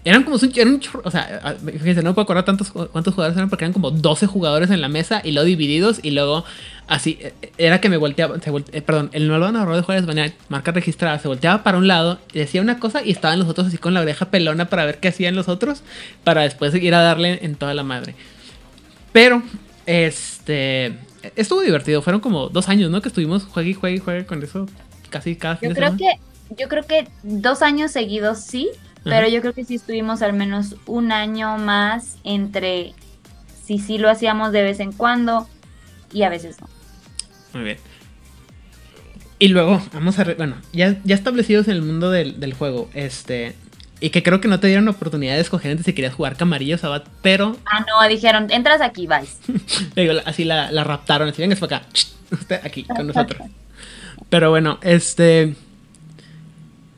Eran 0.06 0.24
como 0.24 0.36
un, 0.36 0.52
eran 0.54 0.74
un 0.74 0.80
chorro, 0.82 1.02
o 1.06 1.12
sea, 1.12 1.56
fíjense, 1.66 2.04
no 2.04 2.14
puedo 2.14 2.24
acordar 2.24 2.44
tantos 2.44 2.72
cuántos 2.72 3.14
jugadores 3.14 3.38
eran 3.38 3.50
porque 3.50 3.64
eran 3.64 3.72
como 3.72 3.90
12 3.90 4.28
jugadores 4.28 4.70
en 4.70 4.82
la 4.82 4.90
mesa 4.90 5.22
y 5.24 5.32
luego 5.32 5.46
divididos 5.46 6.00
y 6.04 6.12
luego 6.12 6.44
así 6.88 7.20
e, 7.22 7.34
era 7.58 7.80
que 7.80 7.88
me 7.88 7.96
volteaba, 7.96 8.38
se 8.42 8.52
eh, 8.74 8.82
perdón, 8.82 9.10
el 9.14 9.30
nuevo 9.30 9.50
narrador 9.50 9.78
de 9.78 9.82
jugadores 9.82 10.06
venía 10.06 10.34
marca 10.50 10.74
registrada, 10.74 11.20
se 11.20 11.30
volteaba 11.30 11.64
para 11.64 11.78
un 11.78 11.88
lado 11.88 12.20
decía 12.34 12.62
una 12.62 12.80
cosa 12.80 13.02
y 13.02 13.12
estaban 13.12 13.40
los 13.40 13.48
otros 13.48 13.68
así 13.68 13.78
con 13.78 13.94
la 13.94 14.02
oreja 14.02 14.26
pelona 14.26 14.66
para 14.66 14.84
ver 14.84 15.00
qué 15.00 15.08
hacían 15.08 15.36
los 15.36 15.48
otros 15.48 15.84
para 16.26 16.42
después 16.42 16.76
ir 16.76 16.94
a 16.96 17.02
darle 17.02 17.40
en 17.42 17.56
toda 17.56 17.74
la 17.74 17.84
madre. 17.84 18.16
Pero 19.14 19.42
este 19.86 20.98
estuvo 21.38 21.62
divertido, 21.62 22.02
fueron 22.02 22.20
como 22.20 22.50
dos 22.50 22.68
años, 22.68 22.92
¿no? 22.92 23.02
Que 23.02 23.08
estuvimos 23.08 23.46
juegue 23.46 23.70
y 23.70 23.74
juegue 23.74 23.96
y 23.96 24.00
juegue 24.00 24.26
con 24.26 24.44
eso 24.44 24.68
casi 25.10 25.38
cada 25.38 25.56
fin 25.56 25.70
Yo 25.70 25.76
creo 25.76 25.96
que 25.96 26.12
yo 26.58 26.68
creo 26.68 26.84
que 26.84 27.08
dos 27.24 27.62
años 27.62 27.92
seguidos 27.92 28.40
sí 28.42 28.70
pero 29.04 29.28
yo 29.28 29.42
creo 29.42 29.54
que 29.54 29.66
sí 29.66 29.76
estuvimos 29.76 30.22
al 30.22 30.34
menos 30.34 30.76
un 30.86 31.12
año 31.12 31.58
más 31.58 32.18
entre 32.24 32.94
si 33.64 33.80
sí 33.80 33.98
lo 33.98 34.10
hacíamos 34.10 34.52
de 34.52 34.64
vez 34.64 34.80
en 34.80 34.92
cuando 34.92 35.48
y 36.12 36.24
a 36.24 36.30
veces 36.30 36.60
no. 36.62 36.68
Muy 37.54 37.64
bien. 37.64 37.78
Y 39.40 39.50
luego, 39.50 39.82
vamos 39.92 40.18
a... 40.20 40.24
bueno, 40.36 40.56
ya, 40.72 40.98
ya 41.04 41.16
establecidos 41.16 41.68
en 41.68 41.74
el 41.74 41.82
mundo 41.82 42.12
del, 42.12 42.54
juego, 42.54 42.90
este... 42.94 43.56
Y 44.00 44.10
que 44.10 44.22
creo 44.22 44.42
que 44.42 44.48
no 44.48 44.60
te 44.60 44.68
dieron 44.68 44.88
oportunidad 44.88 45.36
de 45.36 45.42
escoger 45.42 45.72
entre 45.72 45.84
si 45.84 45.94
querías 45.94 46.14
jugar 46.14 46.38
Camarillo 46.38 46.78
Sabat, 46.78 47.08
pero... 47.22 47.58
Ah, 47.66 47.86
no, 47.86 48.08
dijeron, 48.08 48.48
entras 48.52 48.80
aquí, 48.80 49.06
vais. 49.06 49.40
así 50.26 50.46
la, 50.46 50.72
la 50.72 50.84
raptaron, 50.84 51.30
así, 51.30 51.42
venga, 51.42 51.56
para 51.58 51.78
acá, 51.78 51.88
usted 52.32 52.62
aquí, 52.64 52.84
con 52.84 53.08
nosotros. 53.08 53.42
pero 54.30 54.50
bueno, 54.50 54.80
este... 54.82 55.56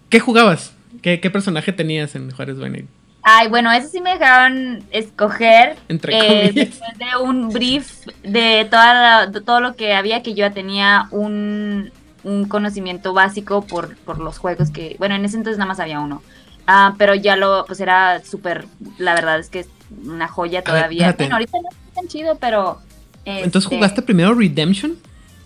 ¿Qué 0.10 0.20
jugabas? 0.20 0.75
¿Qué, 1.06 1.30
personaje 1.30 1.72
tenías 1.72 2.16
en 2.16 2.32
Juárez 2.32 2.58
Night? 2.58 2.88
Ay, 3.22 3.48
bueno, 3.48 3.72
eso 3.72 3.90
sí 3.90 4.02
me 4.02 4.14
dejaron 4.14 4.84
escoger. 4.90 5.76
Entre 5.88 6.48
eh, 6.48 6.52
después 6.52 6.98
de 6.98 7.24
un 7.24 7.50
brief 7.50 8.08
de, 8.24 8.66
toda 8.72 9.32
todo 9.32 9.60
lo 9.60 9.76
que 9.76 9.94
había, 9.94 10.24
que 10.24 10.32
yo 10.32 10.38
ya 10.38 10.50
tenía 10.50 11.08
un, 11.12 11.92
conocimiento 12.48 13.14
básico 13.14 13.62
por, 13.62 13.96
por, 13.98 14.18
los 14.18 14.40
juegos 14.40 14.72
que. 14.72 14.96
Bueno, 14.98 15.14
en 15.14 15.24
ese 15.26 15.38
entonces 15.38 15.60
nada 15.60 15.68
más 15.68 15.80
había 15.80 16.00
uno. 16.00 16.24
Ah, 16.66 16.96
pero 16.98 17.14
ya 17.14 17.36
lo, 17.36 17.66
pues 17.68 17.80
era 17.82 18.24
súper. 18.24 18.66
La 18.98 19.14
verdad 19.14 19.38
es 19.38 19.50
que 19.50 19.60
es 19.60 19.68
una 20.08 20.28
joya 20.28 20.64
todavía. 20.64 21.14
bueno, 21.16 21.36
ahorita 21.36 21.60
no 21.62 21.70
es 21.70 21.94
tan 21.94 22.08
chido, 22.08 22.36
pero. 22.40 22.80
Entonces 23.26 23.66
este 23.66 23.76
jugaste 23.76 24.02
primero 24.02 24.34
Redemption 24.34 24.98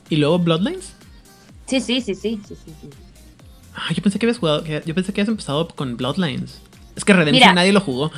y 0.08 0.16
luego 0.16 0.40
Bloodlines. 0.40 0.96
Sí, 1.66 1.82
sí, 1.82 2.00
sí, 2.00 2.16
sí, 2.16 2.40
sí, 2.48 2.56
sí. 2.56 2.74
sí. 2.80 2.90
Ah, 3.76 3.94
yo 3.94 4.02
pensé 4.02 4.20
que 4.20 4.26
habías 4.26 4.40
jugado, 4.40 4.66
yo 4.66 4.96
pensé 4.96 5.14
que 5.14 5.22
habías 5.22 5.30
empezado 5.30 5.68
con 5.68 5.98
Bloodlines. 5.98 6.62
Es 6.96 7.06
que 7.06 7.14
Redemption 7.14 7.56
nadie 7.56 7.72
lo 7.72 7.82
jugó. 7.82 8.12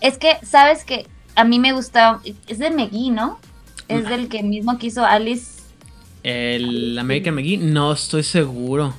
Es 0.00 0.18
que, 0.18 0.36
¿sabes 0.42 0.84
que 0.84 1.06
A 1.34 1.44
mí 1.44 1.58
me 1.58 1.72
gusta, 1.72 2.20
es 2.46 2.58
de 2.58 2.70
McGee, 2.70 3.10
¿no? 3.10 3.38
Es 3.88 4.08
del 4.08 4.28
que 4.28 4.42
mismo 4.42 4.78
quiso 4.78 5.04
Alice. 5.04 5.62
El 6.22 6.98
American 6.98 7.34
McGee, 7.34 7.56
no 7.56 7.92
estoy 7.92 8.22
seguro. 8.22 8.94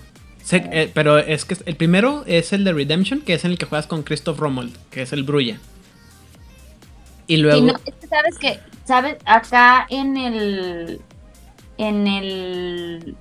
Eh, 0.51 0.89
pero 0.93 1.19
es 1.19 1.45
que 1.45 1.57
el 1.65 1.75
primero 1.75 2.23
es 2.25 2.53
el 2.53 2.63
de 2.63 2.73
Redemption, 2.73 3.21
que 3.21 3.33
es 3.33 3.45
en 3.45 3.51
el 3.51 3.57
que 3.57 3.65
juegas 3.65 3.87
con 3.87 4.03
Christoph 4.03 4.39
Romold, 4.39 4.75
que 4.89 5.03
es 5.03 5.13
el 5.13 5.23
Brulla. 5.23 5.59
Y 7.27 7.37
luego. 7.37 7.67
no, 7.67 7.73
es 7.85 7.93
que 7.93 8.07
sabes 8.07 8.37
que, 8.39 8.59
¿sabes? 8.85 9.17
Acá 9.25 9.85
en 9.89 10.17
el. 10.17 11.01
En 11.77 12.07
el. 12.07 13.15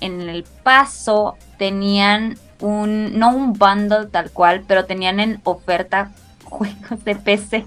En 0.00 0.20
el 0.20 0.42
paso 0.64 1.36
tenían 1.58 2.36
un, 2.60 3.18
no 3.18 3.34
un 3.34 3.52
bundle 3.52 4.06
tal 4.10 4.30
cual, 4.30 4.64
pero 4.66 4.84
tenían 4.84 5.20
en 5.20 5.40
oferta 5.44 6.12
juegos 6.44 7.04
de 7.04 7.16
PC. 7.16 7.64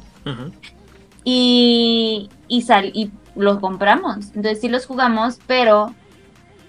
Y, 1.23 2.30
y, 2.47 2.62
sal, 2.62 2.91
y 2.93 3.12
los 3.36 3.60
compramos. 3.60 4.28
Entonces 4.28 4.62
sí 4.62 4.69
los 4.69 4.86
jugamos, 4.86 5.39
pero, 5.47 5.93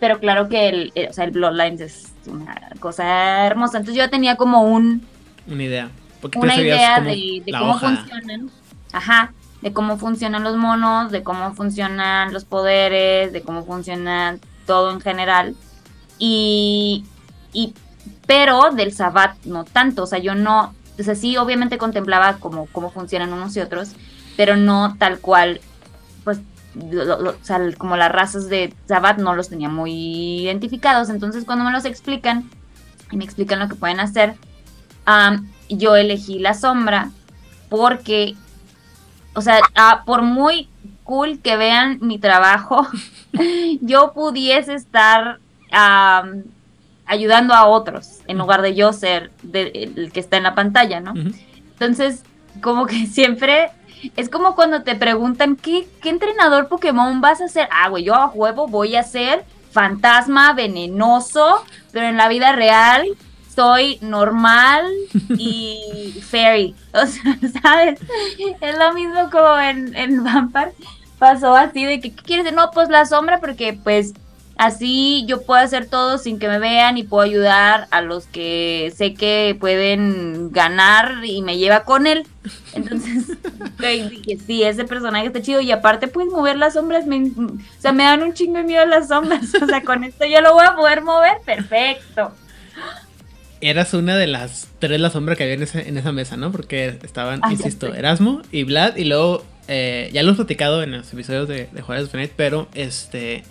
pero 0.01 0.19
claro 0.21 0.49
que 0.49 0.69
el, 0.69 0.93
o 1.09 1.13
sea, 1.13 1.25
el 1.25 1.31
Bloodlines 1.33 1.81
es 1.81 2.13
una 2.27 2.55
cosa 2.81 3.47
hermosa. 3.47 3.79
Entonces 3.79 4.03
yo 4.03 4.11
tenía 4.11 4.37
como 4.37 4.63
un... 4.63 5.07
Una 5.47 5.63
idea. 5.63 5.91
Una 6.37 6.57
idea 6.57 7.01
de, 7.01 7.43
de 7.45 7.53
cómo 7.53 7.79
funcionan. 7.79 8.51
Ajá 8.93 9.33
de 9.61 9.73
cómo 9.73 9.97
funcionan 9.99 10.45
los 10.45 10.57
monos, 10.57 11.11
de 11.11 11.23
cómo 11.23 11.53
funcionan 11.55 12.33
los 12.33 12.45
poderes, 12.45 13.33
de 13.33 13.43
cómo 13.43 13.65
funciona 13.65 14.39
todo 14.67 14.93
en 14.93 15.01
general. 15.01 15.57
Y, 16.19 17.05
y, 17.53 17.75
pero 18.27 18.71
del 18.71 18.93
Sabbat 18.93 19.37
no 19.45 19.65
tanto, 19.65 20.05
o 20.05 20.07
sea, 20.07 20.19
yo 20.19 20.35
no, 20.35 20.75
o 20.99 21.03
sea, 21.03 21.15
sí, 21.15 21.37
obviamente 21.37 21.79
contemplaba 21.79 22.39
cómo, 22.39 22.67
cómo 22.73 22.91
funcionan 22.91 23.33
unos 23.33 23.57
y 23.57 23.61
otros, 23.61 23.93
pero 24.37 24.57
no 24.57 24.97
tal 24.99 25.21
cual, 25.21 25.61
pues, 26.25 26.41
o 26.77 27.35
sea, 27.43 27.61
como 27.77 27.97
las 27.97 28.13
razas 28.13 28.49
de 28.49 28.75
Sabbat 28.87 29.19
no 29.19 29.35
los 29.35 29.49
tenía 29.49 29.69
muy 29.69 30.43
identificados, 30.43 31.09
entonces 31.09 31.45
cuando 31.45 31.65
me 31.65 31.73
los 31.73 31.85
explican 31.85 32.51
y 33.11 33.17
me 33.17 33.25
explican 33.25 33.59
lo 33.59 33.69
que 33.69 33.75
pueden 33.75 34.01
hacer, 34.01 34.35
yo 35.69 35.97
elegí 35.97 36.39
la 36.39 36.55
sombra 36.55 37.11
porque 37.71 38.37
o 39.39 39.41
sea, 39.41 39.61
ah, 39.77 40.03
por 40.05 40.23
muy 40.23 40.69
cool 41.05 41.39
que 41.39 41.57
vean 41.57 41.99
mi 42.01 42.19
trabajo, 42.19 42.87
yo 43.81 44.13
pudiese 44.13 44.75
estar 44.75 45.39
ayudando 45.71 47.55
a 47.55 47.67
otros 47.67 48.21
en 48.27 48.39
lugar 48.39 48.63
de 48.63 48.75
yo 48.75 48.93
ser 48.93 49.31
el 49.53 50.11
que 50.13 50.21
está 50.21 50.37
en 50.37 50.43
la 50.45 50.55
pantalla, 50.55 51.01
¿no? 51.01 51.15
Entonces, 51.15 52.23
como 52.63 52.87
que 52.87 53.07
siempre 53.13 53.71
es 54.17 54.29
como 54.29 54.55
cuando 54.55 54.83
te 54.83 54.95
preguntan, 54.95 55.57
¿qué, 55.57 55.89
¿qué 56.01 56.11
entrenador 56.11 56.69
Pokémon 56.69 57.21
vas 57.21 57.41
a 57.41 57.49
ser? 57.49 57.69
Ah, 57.73 57.89
güey, 57.89 58.05
yo 58.05 58.15
a 58.15 58.27
huevo 58.27 58.69
voy 58.69 58.97
a 58.97 59.03
ser 59.03 59.45
fantasma 59.73 60.53
venenoso, 60.53 61.65
pero 61.93 62.07
en 62.07 62.17
la 62.17 62.29
vida 62.29 62.53
real 62.53 63.07
soy 63.55 63.99
normal 64.01 64.87
y 65.37 66.23
fairy. 66.29 66.75
O 66.93 67.07
sea, 67.07 67.39
¿sabes? 67.63 68.01
Es 68.61 68.79
lo 68.79 68.93
mismo 68.95 69.31
como 69.31 69.59
en, 69.59 69.95
en 69.97 70.23
Vampire. 70.23 70.73
Pasó 71.19 71.57
así 71.57 71.85
de 71.85 72.01
que, 72.01 72.15
¿qué 72.15 72.23
quieres? 72.23 72.45
decir? 72.45 72.57
No, 72.57 72.71
pues 72.71 72.89
la 72.89 73.05
sombra, 73.05 73.41
porque 73.41 73.73
pues 73.73 74.15
Así 74.59 75.25
yo 75.29 75.43
puedo 75.43 75.61
hacer 75.61 75.87
todo 75.87 76.19
sin 76.19 76.41
que 76.41 76.49
me 76.49 76.59
vean 76.59 76.99
y 76.99 77.05
puedo 77.05 77.23
ayudar 77.23 77.87
a 77.93 78.03
los 78.03 78.27
que 78.27 78.93
sé 78.97 79.15
que 79.15 79.57
pueden 79.59 80.51
ganar 80.51 81.25
y 81.25 81.43
me 81.43 81.59
lleva 81.59 81.85
con 81.85 82.09
él. 82.09 82.27
Entonces 82.75 83.29
dije, 84.11 84.37
sí, 84.45 84.65
ese 84.65 84.83
personaje 84.83 85.29
está 85.29 85.41
chido 85.41 85.61
y 85.61 85.71
aparte 85.71 86.09
puedes 86.09 86.33
mover 86.33 86.57
las 86.57 86.73
sombras, 86.73 87.07
me, 87.07 87.23
o 87.23 87.53
sea, 87.79 87.93
me 87.93 88.03
dan 88.03 88.21
un 88.21 88.35
chingo 88.35 88.57
de 88.57 88.65
miedo 88.65 88.85
las 88.85 89.07
sombras. 89.07 89.45
O 89.63 89.67
sea, 89.67 89.85
con 89.85 90.03
esto 90.03 90.27
yo 90.27 90.41
lo 90.41 90.53
voy 90.55 90.65
a 90.67 90.75
poder 90.75 91.03
mover, 91.03 91.37
perfecto. 91.47 92.33
Eras 93.61 93.95
una 93.95 94.17
de 94.17 94.27
las 94.27 94.67
tres 94.81 95.01
la 95.01 95.11
sombra 95.11 95.37
que 95.37 95.45
había 95.45 95.55
en, 95.55 95.97
esa 95.99 96.11
mesa, 96.11 96.37
¿no? 96.37 96.51
Porque 96.51 96.99
estaban, 97.05 97.43
insisto, 97.49 97.95
Erasmo 97.95 98.43
y 98.51 98.65
Vlad 98.65 98.97
y 98.97 99.05
luego, 99.05 99.45
eh, 99.69 100.11
ya 100.13 100.25
lo 100.25 100.33
he 100.33 100.35
platicado 100.35 100.83
en 100.83 100.91
los 100.91 101.13
episodios 101.13 101.47
de, 101.47 101.69
de 101.71 101.81
Juárez 101.81 102.11
pero 102.37 102.67
este 102.75 103.45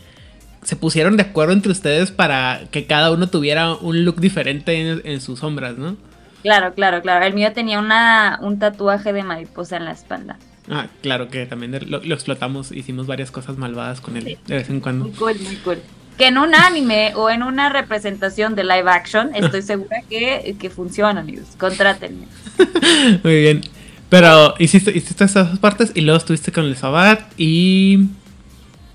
se 0.63 0.76
pusieron 0.76 1.17
de 1.17 1.24
acuerdo 1.24 1.54
entre 1.54 1.72
ustedes 1.72 2.12
para 2.12 2.62
que 2.72 2.86
cada 2.86 3.12
uno 3.12 3.28
tuviera 3.28 3.74
un 3.76 4.04
look 4.04 4.20
diferente 4.20 5.02
en, 5.04 5.22
sus 5.22 5.39
sombras, 5.39 5.78
¿no? 5.78 5.98
Claro, 6.43 6.74
claro, 6.74 7.02
claro. 7.02 7.26
El 7.26 7.34
mío 7.34 7.54
tenía 7.54 7.80
una, 7.80 8.39
un 8.41 8.60
tatuaje 8.60 9.13
de 9.13 9.24
mariposa 9.24 9.78
en 9.78 9.86
la 9.86 9.91
espalda. 9.91 10.38
Ah, 10.70 10.88
claro 11.02 11.30
que 11.30 11.46
también 11.46 11.80
lo, 11.89 12.02
explotamos, 12.13 12.72
hicimos 12.72 13.08
varias 13.08 13.32
cosas 13.32 13.58
malvadas 13.58 14.02
con 14.02 14.17
él 14.17 14.38
de 14.46 14.56
vez 14.56 14.70
en 14.70 14.82
cuando. 14.82 15.06
Muy 15.06 15.13
cool, 15.13 15.39
muy 15.39 15.56
cool. 15.58 15.78
Que 16.17 16.28
en 16.28 16.38
un 16.38 16.54
anime 16.56 17.13
o 17.15 17.30
en 17.30 17.43
una 17.43 17.70
representación 17.70 18.56
de 18.56 18.63
live 18.63 18.89
action, 18.89 19.34
estoy 19.36 19.62
segura 19.63 20.02
que, 20.10 20.56
que 20.60 20.70
funciona, 20.70 21.22
amigos. 21.22 21.48
Contrátenme. 21.58 22.28
muy 23.24 23.41
bien. 23.41 23.62
Pero 24.10 24.56
hiciste, 24.60 24.91
hiciste 24.91 25.26
esas 25.26 25.60
partes 25.60 25.91
y 25.93 26.02
luego 26.02 26.17
estuviste 26.17 26.52
con 26.52 26.65
el 26.65 26.76
Sabat 26.76 27.22
y... 27.38 28.08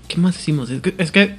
¿Qué 0.07 0.17
más 0.17 0.37
hicimos? 0.37 0.69
es 0.69 1.11
que 1.11 1.37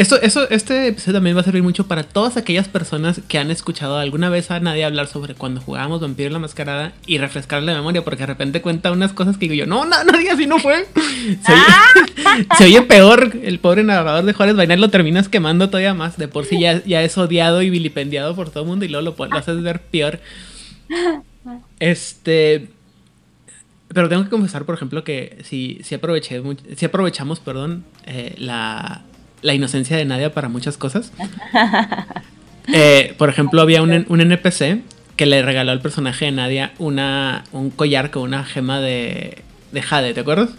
esto, 0.00 0.20
eso, 0.20 0.48
este 0.48 0.88
episodio 0.88 1.18
también 1.18 1.36
va 1.36 1.42
a 1.42 1.44
servir 1.44 1.62
mucho 1.62 1.86
para 1.86 2.04
todas 2.04 2.36
aquellas 2.36 2.68
personas 2.68 3.20
que 3.28 3.38
han 3.38 3.50
escuchado 3.50 3.98
alguna 3.98 4.30
vez 4.30 4.50
a 4.50 4.58
nadie 4.58 4.84
hablar 4.84 5.06
sobre 5.08 5.34
cuando 5.34 5.60
jugábamos 5.60 6.00
Vampiro 6.00 6.28
en 6.28 6.32
la 6.32 6.38
Mascarada 6.38 6.92
y 7.06 7.18
refrescarle 7.18 7.72
la 7.72 7.78
memoria, 7.78 8.02
porque 8.02 8.20
de 8.20 8.26
repente 8.26 8.62
cuenta 8.62 8.92
unas 8.92 9.12
cosas 9.12 9.36
que 9.36 9.46
digo 9.46 9.54
yo, 9.54 9.66
no, 9.66 9.84
no, 9.84 10.02
nadie 10.04 10.30
así 10.30 10.46
no 10.46 10.58
fue. 10.58 10.86
Se 12.58 12.64
oye, 12.64 12.82
peor, 12.82 13.32
el 13.42 13.58
pobre 13.58 13.84
narrador 13.84 14.24
de 14.24 14.32
Juárez 14.32 14.56
Vainal 14.56 14.80
lo 14.80 14.88
terminas 14.88 15.28
quemando 15.28 15.68
todavía 15.68 15.92
más. 15.92 16.16
De 16.16 16.28
por 16.28 16.46
sí 16.46 16.58
ya, 16.58 16.82
ya 16.84 17.02
es 17.02 17.16
odiado 17.18 17.60
y 17.62 17.70
vilipendiado 17.70 18.34
por 18.34 18.50
todo 18.50 18.62
el 18.62 18.68
mundo 18.68 18.84
y 18.84 18.88
luego 18.88 19.14
lo, 19.18 19.26
lo 19.26 19.36
haces 19.36 19.62
ver 19.62 19.80
peor. 19.80 20.20
Este. 21.78 22.68
Pero 23.88 24.08
tengo 24.08 24.22
que 24.22 24.30
confesar, 24.30 24.64
por 24.64 24.74
ejemplo, 24.74 25.02
que 25.02 25.38
si, 25.42 25.80
si, 25.82 25.94
aproveché, 25.94 26.42
si 26.76 26.84
aprovechamos 26.84 27.40
perdón, 27.40 27.84
eh, 28.06 28.34
la, 28.38 29.02
la 29.42 29.54
inocencia 29.54 29.96
de 29.96 30.04
Nadia 30.04 30.32
para 30.32 30.48
muchas 30.48 30.76
cosas. 30.76 31.12
Eh, 32.72 33.14
por 33.18 33.28
ejemplo, 33.28 33.62
había 33.62 33.82
un, 33.82 34.06
un, 34.08 34.20
NPC 34.20 34.82
que 35.16 35.26
le 35.26 35.42
regaló 35.42 35.72
al 35.72 35.80
personaje 35.80 36.26
de 36.26 36.30
Nadia 36.30 36.72
una, 36.78 37.42
un 37.50 37.70
collar 37.70 38.12
con 38.12 38.22
una 38.22 38.44
gema 38.44 38.78
de, 38.78 39.42
de 39.72 39.82
Jade, 39.82 40.14
¿te 40.14 40.20
acuerdas? 40.20 40.50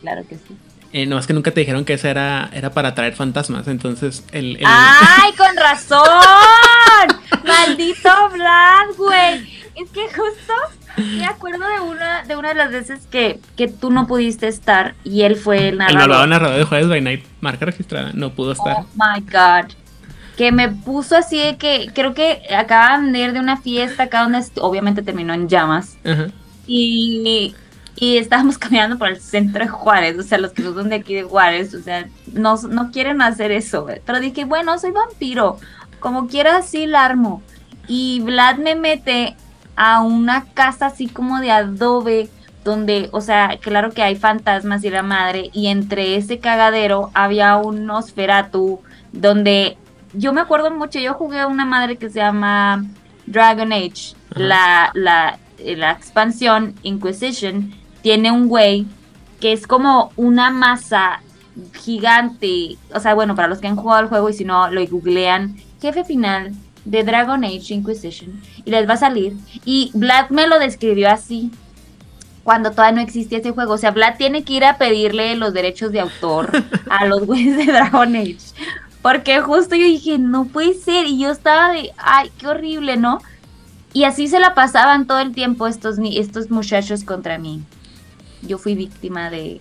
Claro 0.00 0.22
que 0.26 0.36
sí. 0.36 0.56
Eh, 0.94 1.06
no, 1.06 1.18
es 1.18 1.26
que 1.26 1.32
nunca 1.32 1.50
te 1.50 1.60
dijeron 1.60 1.84
que 1.84 1.94
esa 1.94 2.10
era, 2.10 2.50
era 2.52 2.70
para 2.70 2.90
atraer 2.90 3.14
fantasmas, 3.14 3.66
entonces 3.66 4.24
el... 4.32 4.58
¡Ay, 4.64 5.32
con 5.36 5.56
razón! 5.56 6.00
¡Maldito 7.46 8.30
Vlad, 8.30 8.94
güey! 8.96 9.61
Es 9.74 9.90
que 9.90 10.02
justo 10.08 10.52
me 10.96 11.24
acuerdo 11.24 11.66
de 11.66 11.80
una 11.80 12.22
de 12.24 12.36
una 12.36 12.48
de 12.50 12.54
las 12.54 12.70
veces 12.70 13.06
que, 13.10 13.40
que 13.56 13.68
tú 13.68 13.90
no 13.90 14.06
pudiste 14.06 14.46
estar 14.46 14.94
y 15.04 15.22
él 15.22 15.36
fue 15.36 15.68
el 15.68 15.78
narrador. 15.78 16.02
El 16.02 16.08
malvado 16.08 16.26
narrador 16.26 16.58
de 16.58 16.64
Jueves 16.64 16.88
by 16.88 17.00
Night, 17.00 17.24
marca 17.40 17.64
registrada, 17.64 18.10
no 18.12 18.30
pudo 18.30 18.52
estar. 18.52 18.78
Oh 18.78 18.86
my 18.94 19.20
god. 19.20 19.72
Que 20.36 20.52
me 20.52 20.68
puso 20.68 21.16
así 21.16 21.38
de 21.38 21.56
que 21.56 21.90
creo 21.94 22.14
que 22.14 22.42
acaban 22.54 23.12
de 23.12 23.20
ir 23.20 23.32
de 23.32 23.40
una 23.40 23.56
fiesta 23.56 24.04
acá 24.04 24.22
donde 24.22 24.42
obviamente 24.60 25.02
terminó 25.02 25.34
en 25.34 25.48
llamas. 25.48 25.96
Y, 26.66 27.54
y 27.96 28.16
estábamos 28.16 28.58
caminando 28.58 28.98
por 28.98 29.08
el 29.08 29.20
centro 29.20 29.64
de 29.64 29.68
Juárez, 29.68 30.18
o 30.18 30.22
sea, 30.22 30.38
los 30.38 30.52
que 30.52 30.62
son 30.62 30.88
de 30.88 30.96
aquí 30.96 31.14
de 31.14 31.22
Juárez, 31.22 31.74
o 31.74 31.82
sea, 31.82 32.06
no, 32.32 32.56
no 32.62 32.90
quieren 32.90 33.20
hacer 33.22 33.52
eso. 33.52 33.86
Pero 34.04 34.20
dije, 34.20 34.44
bueno, 34.44 34.78
soy 34.78 34.90
vampiro, 34.90 35.58
como 36.00 36.28
quiera 36.28 36.58
así 36.58 36.86
la 36.86 37.04
armo. 37.04 37.42
Y 37.88 38.20
Vlad 38.20 38.56
me 38.56 38.74
mete 38.74 39.36
a 39.76 40.02
una 40.02 40.44
casa 40.54 40.86
así 40.86 41.08
como 41.08 41.40
de 41.40 41.50
adobe, 41.50 42.28
donde, 42.64 43.08
o 43.12 43.20
sea, 43.20 43.58
claro 43.60 43.90
que 43.90 44.02
hay 44.02 44.16
fantasmas 44.16 44.84
y 44.84 44.90
la 44.90 45.02
madre, 45.02 45.50
y 45.52 45.68
entre 45.68 46.16
ese 46.16 46.38
cagadero 46.38 47.10
había 47.14 47.56
un 47.56 47.86
Nosferatu, 47.86 48.80
donde 49.12 49.76
yo 50.14 50.32
me 50.32 50.40
acuerdo 50.40 50.70
mucho, 50.70 50.98
yo 50.98 51.14
jugué 51.14 51.40
a 51.40 51.46
una 51.46 51.64
madre 51.64 51.96
que 51.96 52.10
se 52.10 52.20
llama 52.20 52.84
Dragon 53.26 53.72
Age, 53.72 54.14
la, 54.34 54.90
la, 54.94 55.38
la 55.58 55.90
expansión 55.92 56.74
Inquisition, 56.82 57.72
tiene 58.02 58.30
un 58.30 58.48
güey 58.48 58.86
que 59.40 59.52
es 59.52 59.66
como 59.66 60.12
una 60.16 60.50
masa 60.50 61.20
gigante, 61.74 62.76
o 62.94 63.00
sea, 63.00 63.14
bueno, 63.14 63.34
para 63.34 63.48
los 63.48 63.58
que 63.58 63.66
han 63.66 63.76
jugado 63.76 64.02
el 64.02 64.08
juego 64.08 64.28
y 64.28 64.34
si 64.34 64.44
no 64.44 64.70
lo 64.70 64.86
googlean, 64.86 65.56
jefe 65.80 66.04
final 66.04 66.52
de 66.84 67.04
Dragon 67.04 67.44
Age 67.44 67.74
Inquisition 67.74 68.40
y 68.64 68.70
les 68.70 68.88
va 68.88 68.94
a 68.94 68.98
salir. 68.98 69.36
Y 69.64 69.90
Vlad 69.94 70.30
me 70.30 70.46
lo 70.46 70.58
describió 70.58 71.10
así 71.10 71.50
cuando 72.42 72.72
todavía 72.72 72.96
no 72.96 73.02
existía 73.02 73.38
ese 73.38 73.52
juego. 73.52 73.74
O 73.74 73.78
sea, 73.78 73.90
Vlad 73.90 74.16
tiene 74.16 74.44
que 74.44 74.54
ir 74.54 74.64
a 74.64 74.78
pedirle 74.78 75.36
los 75.36 75.52
derechos 75.52 75.92
de 75.92 76.00
autor 76.00 76.50
a 76.90 77.06
los 77.06 77.26
güeyes 77.26 77.56
de 77.56 77.66
Dragon 77.66 78.16
Age. 78.16 78.38
Porque 79.00 79.40
justo 79.40 79.74
yo 79.74 79.84
dije, 79.84 80.18
no 80.18 80.44
puede 80.46 80.74
ser. 80.74 81.06
Y 81.06 81.18
yo 81.18 81.30
estaba 81.30 81.72
de, 81.72 81.92
ay, 81.96 82.30
qué 82.38 82.46
horrible, 82.46 82.96
¿no? 82.96 83.18
Y 83.92 84.04
así 84.04 84.28
se 84.28 84.40
la 84.40 84.54
pasaban 84.54 85.06
todo 85.06 85.18
el 85.18 85.32
tiempo 85.32 85.66
estos, 85.66 85.98
estos 85.98 86.50
muchachos 86.50 87.04
contra 87.04 87.38
mí. 87.38 87.62
Yo 88.42 88.58
fui 88.58 88.74
víctima 88.74 89.28
de, 89.30 89.60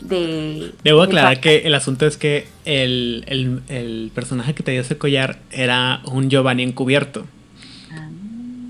Debo 0.00 1.02
aclarar 1.02 1.40
que 1.40 1.58
el 1.58 1.74
asunto 1.74 2.06
es 2.06 2.16
que 2.16 2.46
el, 2.64 4.12
personaje 4.14 4.54
que 4.54 4.62
te 4.62 4.72
dio 4.72 4.80
ese 4.80 4.98
collar 4.98 5.38
era 5.50 6.00
un 6.04 6.30
Giovanni 6.30 6.62
encubierto. 6.62 7.26
Ah. 7.90 8.08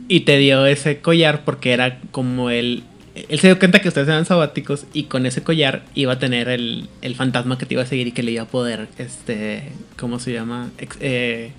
Y 0.09 0.21
te 0.21 0.39
dio 0.39 0.67
ese 0.67 1.01
collar 1.01 1.45
porque 1.45 1.73
era 1.73 2.01
como 2.11 2.51
el... 2.51 2.85
Él 3.15 3.39
se 3.39 3.47
dio 3.47 3.59
cuenta 3.59 3.81
que 3.81 3.89
ustedes 3.89 4.09
eran 4.09 4.27
sabáticos 4.27 4.85
y 4.93 5.05
con 5.05 5.25
ese 5.25 5.43
collar 5.43 5.85
iba 5.95 6.13
a 6.13 6.19
tener 6.19 6.49
el, 6.49 6.89
fantasma 7.17 7.57
que 7.57 7.65
te 7.65 7.75
iba 7.75 7.83
a 7.83 7.87
seguir 7.87 8.09
y 8.09 8.13
que 8.13 8.23
le 8.23 8.33
iba 8.33 8.43
a 8.43 8.47
poder, 8.47 8.89
este, 8.99 9.73
¿cómo 9.99 10.19
se 10.19 10.35
llama? 10.35 10.71
Eh, 11.01 11.53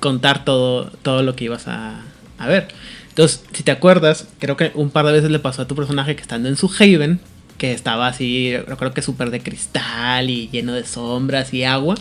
contar 0.00 0.44
todo, 0.44 0.90
todo 1.02 1.22
lo 1.22 1.36
que 1.36 1.44
ibas 1.44 1.68
a, 1.68 2.02
a 2.38 2.48
ver. 2.48 2.66
Entonces, 3.10 3.44
si 3.52 3.62
te 3.62 3.70
acuerdas, 3.70 4.26
creo 4.40 4.56
que 4.56 4.72
un 4.74 4.90
par 4.90 5.06
de 5.06 5.12
veces 5.12 5.30
le 5.30 5.38
pasó 5.38 5.62
a 5.62 5.68
tu 5.68 5.76
personaje 5.76 6.16
que 6.16 6.22
estando 6.22 6.48
en 6.48 6.56
su 6.56 6.68
Haven, 6.76 7.20
que 7.58 7.72
estaba 7.72 8.08
así, 8.08 8.50
yo 8.50 8.76
creo 8.76 8.92
que 8.92 9.02
súper 9.02 9.30
de 9.30 9.40
cristal 9.40 10.30
y 10.30 10.48
lleno 10.48 10.72
de 10.72 10.84
sombras 10.84 11.54
y 11.54 11.64
agua. 11.64 11.94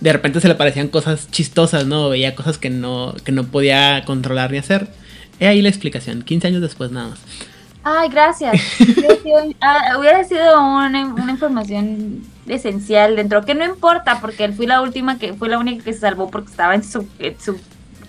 De 0.00 0.12
repente 0.12 0.40
se 0.40 0.48
le 0.48 0.54
parecían 0.54 0.88
cosas 0.88 1.30
chistosas, 1.30 1.86
¿no? 1.86 2.08
Veía 2.08 2.34
cosas 2.34 2.58
que 2.58 2.70
no, 2.70 3.14
que 3.24 3.32
no 3.32 3.44
podía 3.44 4.04
controlar 4.04 4.50
ni 4.50 4.58
hacer. 4.58 4.88
He 5.38 5.46
ahí 5.46 5.62
la 5.62 5.68
explicación, 5.68 6.22
15 6.22 6.48
años 6.48 6.62
después 6.62 6.90
nada 6.90 7.08
más. 7.08 7.20
Ay, 7.82 8.08
gracias. 8.08 8.60
Ah, 9.60 9.96
hubiera 9.98 10.24
sido, 10.24 10.60
una, 10.60 11.00
información 11.30 12.24
esencial 12.48 13.14
dentro, 13.14 13.44
que 13.44 13.54
no 13.54 13.64
importa, 13.64 14.20
porque 14.20 14.50
fui 14.50 14.66
la 14.66 14.80
última 14.80 15.18
que 15.18 15.34
fue 15.34 15.48
la 15.48 15.58
única 15.58 15.84
que 15.84 15.92
se 15.92 16.00
salvó 16.00 16.30
porque 16.30 16.50
estaba 16.50 16.74
en 16.74 16.82
su, 16.82 17.06
en 17.18 17.38
su, 17.38 17.60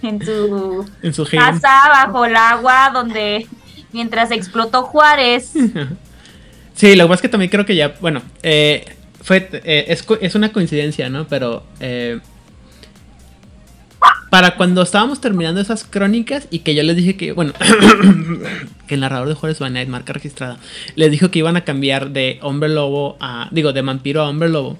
en 0.01 1.13
su, 1.13 1.25
casa 1.25 1.69
bajo 1.89 2.25
el 2.25 2.35
agua, 2.35 2.89
donde 2.91 3.47
mientras 3.91 4.31
explotó 4.31 4.83
Juárez. 4.83 5.53
Sí, 6.75 6.95
lo 6.95 7.05
que 7.05 7.09
pasa 7.09 7.15
es 7.15 7.21
que 7.21 7.29
también 7.29 7.51
creo 7.51 7.65
que 7.65 7.75
ya, 7.75 7.95
bueno, 7.99 8.21
eh, 8.43 8.85
fue, 9.21 9.49
eh, 9.51 9.97
es, 10.21 10.35
una 10.35 10.51
coincidencia, 10.51 11.09
¿no? 11.09 11.27
Pero 11.27 11.63
eh, 11.79 12.19
para 14.29 14.55
cuando 14.55 14.81
estábamos 14.81 15.21
terminando 15.21 15.61
esas 15.61 15.83
crónicas 15.83 16.47
y 16.49 16.59
que 16.59 16.73
yo 16.73 16.83
les 16.83 16.95
dije 16.95 17.17
que, 17.17 17.33
bueno, 17.33 17.53
que 18.87 18.95
el 18.95 19.01
narrador 19.01 19.27
de 19.27 19.35
Juárez 19.35 19.59
Van 19.59 19.73
Night, 19.73 19.89
marca 19.89 20.13
registrada, 20.13 20.57
les 20.95 21.11
dijo 21.11 21.29
que 21.29 21.39
iban 21.39 21.57
a 21.57 21.65
cambiar 21.65 22.11
de 22.11 22.39
hombre 22.41 22.69
lobo 22.69 23.17
a, 23.19 23.49
digo, 23.51 23.73
de 23.73 23.81
vampiro 23.81 24.21
a 24.21 24.29
hombre 24.29 24.49
lobo. 24.49 24.79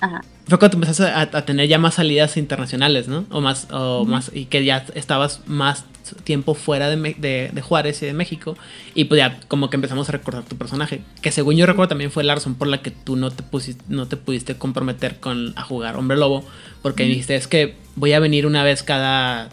Ajá. 0.00 0.22
Fue 0.48 0.58
cuando 0.58 0.76
empezaste 0.76 1.04
a, 1.04 1.44
tener 1.44 1.68
ya 1.68 1.78
más 1.78 1.94
salidas 1.94 2.36
internacionales, 2.36 3.08
¿no? 3.08 3.26
O 3.30 3.40
más, 3.40 3.66
o 3.72 4.04
más, 4.04 4.30
y 4.32 4.44
que 4.44 4.64
ya 4.64 4.86
estabas 4.94 5.40
más 5.46 5.84
tiempo 6.14 6.54
fuera 6.54 6.88
de, 6.88 7.50
de, 7.52 7.62
Juárez 7.62 8.02
y 8.02 8.06
de 8.06 8.12
México. 8.12 8.56
Y 8.94 9.04
pues 9.04 9.18
ya 9.18 9.40
como 9.48 9.70
que 9.70 9.76
empezamos 9.76 10.08
a 10.08 10.12
recordar 10.12 10.44
tu 10.44 10.56
personaje. 10.56 11.00
Que 11.22 11.32
según 11.32 11.56
yo 11.56 11.66
recuerdo 11.66 11.88
también 11.88 12.10
fue 12.10 12.24
la 12.24 12.34
razón 12.34 12.54
por 12.54 12.68
la 12.68 12.82
que 12.82 12.90
tú 12.90 13.16
no 13.16 13.30
te, 13.30 13.42
pusiste, 13.42 13.84
no 13.88 14.06
te 14.06 14.16
pudiste 14.16 14.56
comprometer 14.56 15.18
con, 15.18 15.52
a 15.56 15.62
jugar 15.62 15.96
Hombre 15.96 16.16
Lobo. 16.16 16.44
Porque 16.82 17.04
dijiste, 17.04 17.34
es 17.34 17.48
que 17.48 17.74
voy 17.96 18.12
a 18.12 18.20
venir 18.20 18.46
una 18.46 18.62
vez 18.62 18.82
cada 18.82 19.50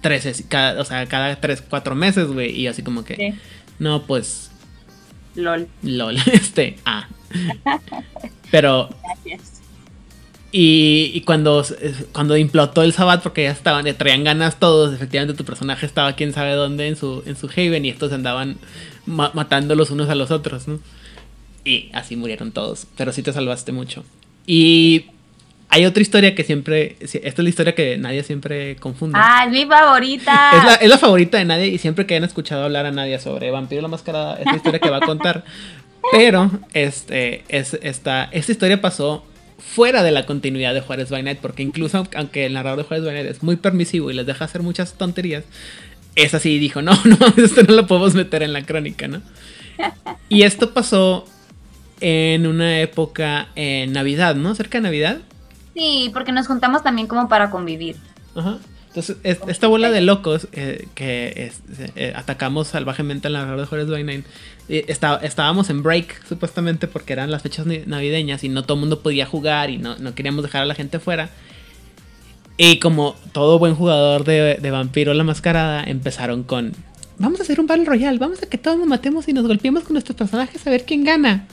13, 0.00 0.44
cada, 0.48 0.80
o 0.80 0.84
sea, 0.84 1.06
cada 1.06 1.36
3, 1.36 1.62
4 1.68 1.94
meses, 1.94 2.26
güey. 2.28 2.50
Y 2.50 2.66
así 2.66 2.82
como 2.82 3.04
que, 3.04 3.34
no, 3.78 4.02
pues... 4.02 4.50
LOL. 5.34 5.68
LOL, 5.82 6.16
este, 6.32 6.76
ah. 6.84 7.08
Pero... 8.50 8.90
Gracias. 9.02 9.53
Y, 10.56 11.20
cuando, 11.22 11.66
cuando 12.12 12.36
implotó 12.36 12.84
el 12.84 12.92
Sabbat, 12.92 13.24
porque 13.24 13.42
ya 13.42 13.50
estaban, 13.50 13.86
le 13.86 13.92
traían 13.92 14.22
ganas 14.22 14.60
todos, 14.60 14.94
efectivamente 14.94 15.36
tu 15.36 15.44
personaje 15.44 15.84
estaba 15.84 16.12
quién 16.12 16.32
sabe 16.32 16.52
dónde 16.52 16.86
en 16.86 16.94
su, 16.94 17.24
en 17.26 17.34
su 17.34 17.48
Haven 17.48 17.84
y 17.84 17.88
estos 17.88 18.12
andaban 18.12 18.58
matando 19.04 19.74
los 19.74 19.90
unos 19.90 20.08
a 20.10 20.14
los 20.14 20.30
otros, 20.30 20.68
¿no? 20.68 20.78
Y 21.64 21.90
así 21.92 22.14
murieron 22.14 22.52
todos, 22.52 22.86
pero 22.96 23.12
sí 23.12 23.20
te 23.24 23.32
salvaste 23.32 23.72
mucho. 23.72 24.04
Y 24.46 25.06
hay 25.70 25.86
otra 25.86 26.02
historia 26.02 26.36
que 26.36 26.44
siempre, 26.44 26.98
esta 27.00 27.18
es 27.18 27.38
la 27.40 27.48
historia 27.48 27.74
que 27.74 27.98
nadie 27.98 28.22
siempre 28.22 28.76
confunde. 28.76 29.18
Ah, 29.20 29.46
es 29.46 29.50
mi 29.50 29.66
favorita. 29.66 30.52
Es 30.56 30.64
la, 30.64 30.74
es 30.76 30.88
la 30.88 30.98
favorita 30.98 31.36
de 31.36 31.46
nadie 31.46 31.66
y 31.66 31.78
siempre 31.78 32.06
que 32.06 32.14
hayan 32.14 32.28
escuchado 32.28 32.62
hablar 32.62 32.86
a 32.86 32.92
nadie 32.92 33.18
sobre 33.18 33.50
Vampiro 33.50 33.82
la 33.82 33.88
Mascarada, 33.88 34.36
es 34.36 34.46
la 34.46 34.54
historia 34.54 34.78
que 34.78 34.88
va 34.88 34.98
a 34.98 35.00
contar. 35.00 35.44
Pero 36.12 36.48
este, 36.74 37.42
es, 37.48 37.76
esta, 37.82 38.28
esta 38.30 38.52
historia 38.52 38.80
pasó 38.80 39.24
fuera 39.58 40.02
de 40.02 40.10
la 40.10 40.26
continuidad 40.26 40.74
de 40.74 40.80
Juárez 40.80 41.10
by 41.10 41.22
Night, 41.22 41.38
porque 41.40 41.62
incluso 41.62 42.06
aunque 42.14 42.46
el 42.46 42.54
narrador 42.54 42.78
de 42.78 42.84
Juárez 42.84 43.04
by 43.04 43.14
Night 43.14 43.26
es 43.26 43.42
muy 43.42 43.56
permisivo 43.56 44.10
y 44.10 44.14
les 44.14 44.26
deja 44.26 44.44
hacer 44.44 44.62
muchas 44.62 44.94
tonterías, 44.94 45.44
es 46.16 46.34
así 46.34 46.52
y 46.52 46.58
dijo, 46.58 46.82
no, 46.82 46.92
no, 47.04 47.26
esto 47.36 47.62
no 47.62 47.74
lo 47.74 47.86
podemos 47.86 48.14
meter 48.14 48.42
en 48.42 48.52
la 48.52 48.64
crónica, 48.64 49.08
¿no? 49.08 49.22
Y 50.28 50.42
esto 50.42 50.72
pasó 50.72 51.26
en 52.00 52.46
una 52.46 52.80
época 52.80 53.48
en 53.56 53.92
Navidad, 53.92 54.36
¿no? 54.36 54.54
Cerca 54.54 54.78
de 54.78 54.82
Navidad. 54.82 55.18
Sí, 55.74 56.10
porque 56.12 56.32
nos 56.32 56.46
juntamos 56.46 56.82
también 56.82 57.08
como 57.08 57.28
para 57.28 57.50
convivir. 57.50 57.96
Ajá. 58.34 58.58
Entonces, 58.88 59.16
esta 59.24 59.66
bola 59.66 59.90
de 59.90 60.02
locos 60.02 60.46
eh, 60.52 60.86
que 60.94 61.50
eh, 61.96 62.12
atacamos 62.14 62.68
salvajemente 62.68 63.26
al 63.26 63.32
narrador 63.32 63.60
de 63.60 63.66
Juárez 63.66 63.88
by 63.88 64.04
Night 64.04 64.24
estábamos 64.68 65.70
en 65.70 65.82
break, 65.82 66.26
supuestamente, 66.26 66.88
porque 66.88 67.12
eran 67.12 67.30
las 67.30 67.42
fechas 67.42 67.66
navideñas 67.66 68.44
y 68.44 68.48
no 68.48 68.62
todo 68.62 68.74
el 68.74 68.80
mundo 68.80 69.00
podía 69.00 69.26
jugar 69.26 69.70
y 69.70 69.78
no, 69.78 69.96
queríamos 70.14 70.42
dejar 70.42 70.62
a 70.62 70.66
la 70.66 70.74
gente 70.74 70.98
fuera. 70.98 71.30
Y 72.56 72.78
como 72.78 73.16
todo 73.32 73.58
buen 73.58 73.74
jugador 73.74 74.24
de, 74.24 74.70
Vampiro 74.70 75.12
la 75.12 75.24
Mascarada, 75.24 75.82
empezaron 75.84 76.44
con: 76.44 76.72
Vamos 77.18 77.40
a 77.40 77.42
hacer 77.42 77.60
un 77.60 77.66
Battle 77.66 77.84
Royale, 77.84 78.18
vamos 78.18 78.42
a 78.42 78.46
que 78.46 78.58
todos 78.58 78.78
nos 78.78 78.86
matemos 78.86 79.28
y 79.28 79.32
nos 79.32 79.46
golpeemos 79.46 79.82
con 79.84 79.94
nuestros 79.94 80.16
personajes 80.16 80.66
a 80.66 80.70
ver 80.70 80.84
quién 80.84 81.04
gana. 81.04 81.46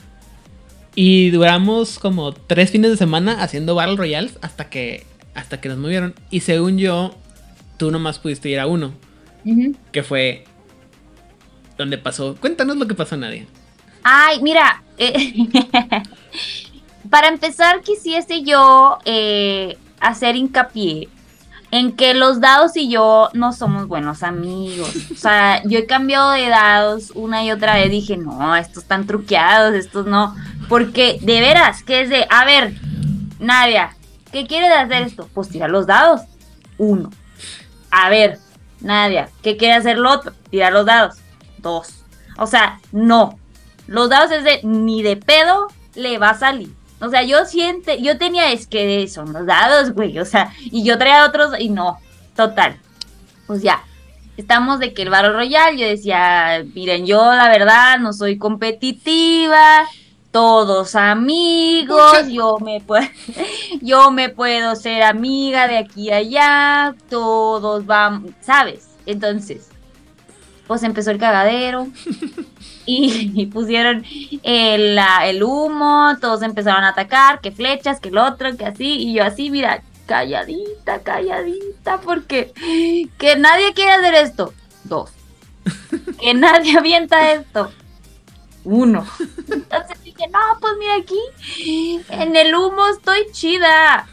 Y 0.94 1.30
duramos 1.30 1.98
como 1.98 2.32
tres 2.32 2.70
fines 2.70 2.90
de 2.90 2.96
semana 2.96 3.42
haciendo 3.42 3.74
Battle 3.74 3.96
Royales 3.96 4.38
hasta 4.42 4.68
que, 4.68 5.04
hasta 5.34 5.60
que 5.60 5.68
nos 5.68 5.78
movieron. 5.78 6.14
Y 6.30 6.40
según 6.40 6.78
yo, 6.78 7.14
tú 7.78 7.90
nomás 7.90 8.18
pudiste 8.18 8.48
ir 8.48 8.60
a 8.60 8.66
uno. 8.66 8.92
Que 9.90 10.04
fue 10.04 10.44
donde 11.76 11.98
pasó. 11.98 12.36
Cuéntanos 12.40 12.76
lo 12.76 12.86
que 12.86 12.94
pasó, 12.94 13.16
Nadia. 13.16 13.46
Ay, 14.02 14.40
mira, 14.42 14.82
eh, 14.98 15.34
para 17.10 17.28
empezar 17.28 17.80
quisiese 17.82 18.42
yo 18.42 18.98
eh, 19.04 19.78
hacer 20.00 20.36
hincapié 20.36 21.08
en 21.70 21.92
que 21.92 22.12
los 22.12 22.40
dados 22.40 22.76
y 22.76 22.90
yo 22.90 23.30
no 23.32 23.52
somos 23.52 23.86
buenos 23.86 24.22
amigos. 24.22 24.92
O 25.10 25.16
sea, 25.16 25.62
yo 25.64 25.78
he 25.78 25.86
cambiado 25.86 26.32
de 26.32 26.48
dados 26.48 27.12
una 27.14 27.44
y 27.44 27.50
otra 27.50 27.76
vez. 27.76 27.90
Dije, 27.90 28.16
no, 28.16 28.54
estos 28.56 28.82
están 28.82 29.06
truqueados, 29.06 29.74
estos 29.74 30.06
no. 30.06 30.34
Porque 30.68 31.18
de 31.22 31.40
veras, 31.40 31.82
que 31.82 32.02
es 32.02 32.10
de, 32.10 32.26
a 32.28 32.44
ver, 32.44 32.74
Nadia, 33.38 33.96
¿qué 34.32 34.46
quieres 34.46 34.70
hacer 34.70 35.02
esto? 35.02 35.28
Pues 35.32 35.48
tirar 35.48 35.70
los 35.70 35.86
dados. 35.86 36.22
Uno. 36.76 37.10
A 37.90 38.10
ver, 38.10 38.38
Nadia, 38.80 39.30
¿qué 39.42 39.56
quiere 39.56 39.74
hacer 39.74 39.96
el 39.96 40.06
otro? 40.06 40.32
Tirar 40.50 40.72
los 40.72 40.84
dados 40.84 41.21
dos. 41.62 42.04
O 42.38 42.46
sea, 42.46 42.80
no. 42.92 43.38
Los 43.86 44.10
dados 44.10 44.30
es 44.30 44.44
de 44.44 44.60
ni 44.62 45.02
de 45.02 45.16
pedo 45.16 45.68
le 45.94 46.18
va 46.18 46.30
a 46.30 46.38
salir. 46.38 46.74
O 47.00 47.08
sea, 47.08 47.22
yo 47.22 47.44
siente, 47.46 48.00
yo 48.00 48.16
tenía 48.16 48.52
es 48.52 48.66
que 48.66 49.08
son 49.08 49.32
los 49.32 49.46
dados, 49.46 49.92
güey. 49.92 50.18
O 50.18 50.24
sea, 50.24 50.52
y 50.60 50.84
yo 50.84 50.98
traía 50.98 51.26
otros 51.26 51.52
y 51.58 51.68
no. 51.68 51.98
Total. 52.36 52.78
Pues 53.46 53.62
ya. 53.62 53.82
Estamos 54.36 54.78
de 54.78 54.94
que 54.94 55.02
el 55.02 55.10
Battle 55.10 55.32
Royale, 55.32 55.78
yo 55.78 55.86
decía, 55.86 56.64
miren, 56.74 57.04
yo 57.04 57.22
la 57.34 57.48
verdad 57.48 57.98
no 57.98 58.14
soy 58.14 58.38
competitiva, 58.38 59.86
todos 60.30 60.94
amigos, 60.94 62.28
yo 62.28 62.58
me 62.58 62.80
puedo, 62.80 63.06
yo 63.82 64.10
me 64.10 64.30
puedo 64.30 64.74
ser 64.74 65.02
amiga 65.02 65.68
de 65.68 65.76
aquí 65.76 66.10
a 66.10 66.16
allá, 66.16 66.94
todos 67.10 67.84
vamos, 67.84 68.30
¿sabes? 68.40 68.88
Entonces, 69.04 69.68
pues 70.72 70.84
empezó 70.84 71.10
el 71.10 71.18
cagadero 71.18 71.86
y, 72.86 73.44
pusieron 73.52 74.06
el, 74.42 74.98
el, 75.24 75.42
humo, 75.42 76.16
todos 76.18 76.40
empezaron 76.40 76.82
a 76.82 76.88
atacar, 76.88 77.42
que 77.42 77.52
flechas, 77.52 78.00
que 78.00 78.08
el 78.08 78.16
otro, 78.16 78.56
que 78.56 78.64
así, 78.64 78.86
y 78.86 79.12
yo 79.12 79.22
así, 79.22 79.50
mira, 79.50 79.82
calladita, 80.06 81.00
calladita, 81.00 82.00
porque 82.00 82.54
que 83.18 83.36
nadie 83.36 83.74
quiere 83.74 83.92
hacer 83.92 84.14
esto, 84.14 84.54
dos, 84.84 85.10
que 86.18 86.32
nadie 86.32 86.78
avienta 86.78 87.32
esto, 87.32 87.70
uno. 88.64 89.06
Entonces 89.50 90.02
dije, 90.04 90.26
no, 90.28 90.38
pues 90.58 90.72
mira 90.78 90.94
aquí, 90.94 92.00
en 92.08 92.34
el 92.34 92.54
humo 92.54 92.86
estoy 92.96 93.30
chida. 93.32 94.06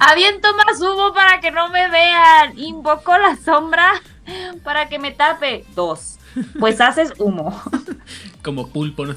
Aviento 0.00 0.48
más 0.56 0.80
humo 0.80 1.12
para 1.14 1.40
que 1.40 1.52
no 1.52 1.68
me 1.68 1.88
vean. 1.88 2.58
Invoco 2.58 3.16
la 3.18 3.36
sombra 3.36 4.02
para 4.64 4.88
que 4.88 4.98
me 4.98 5.12
tape. 5.12 5.64
Dos. 5.74 6.18
Pues 6.58 6.80
haces 6.80 7.12
humo. 7.18 7.60
Como 8.42 8.68
pulpo, 8.68 9.04
¿no? 9.04 9.14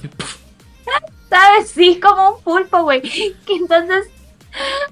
¿Sabes? 1.30 1.70
Sí, 1.70 2.00
como 2.02 2.32
un 2.32 2.42
pulpo, 2.42 2.84
güey. 2.84 3.02
Que 3.02 3.56
entonces, 3.56 4.10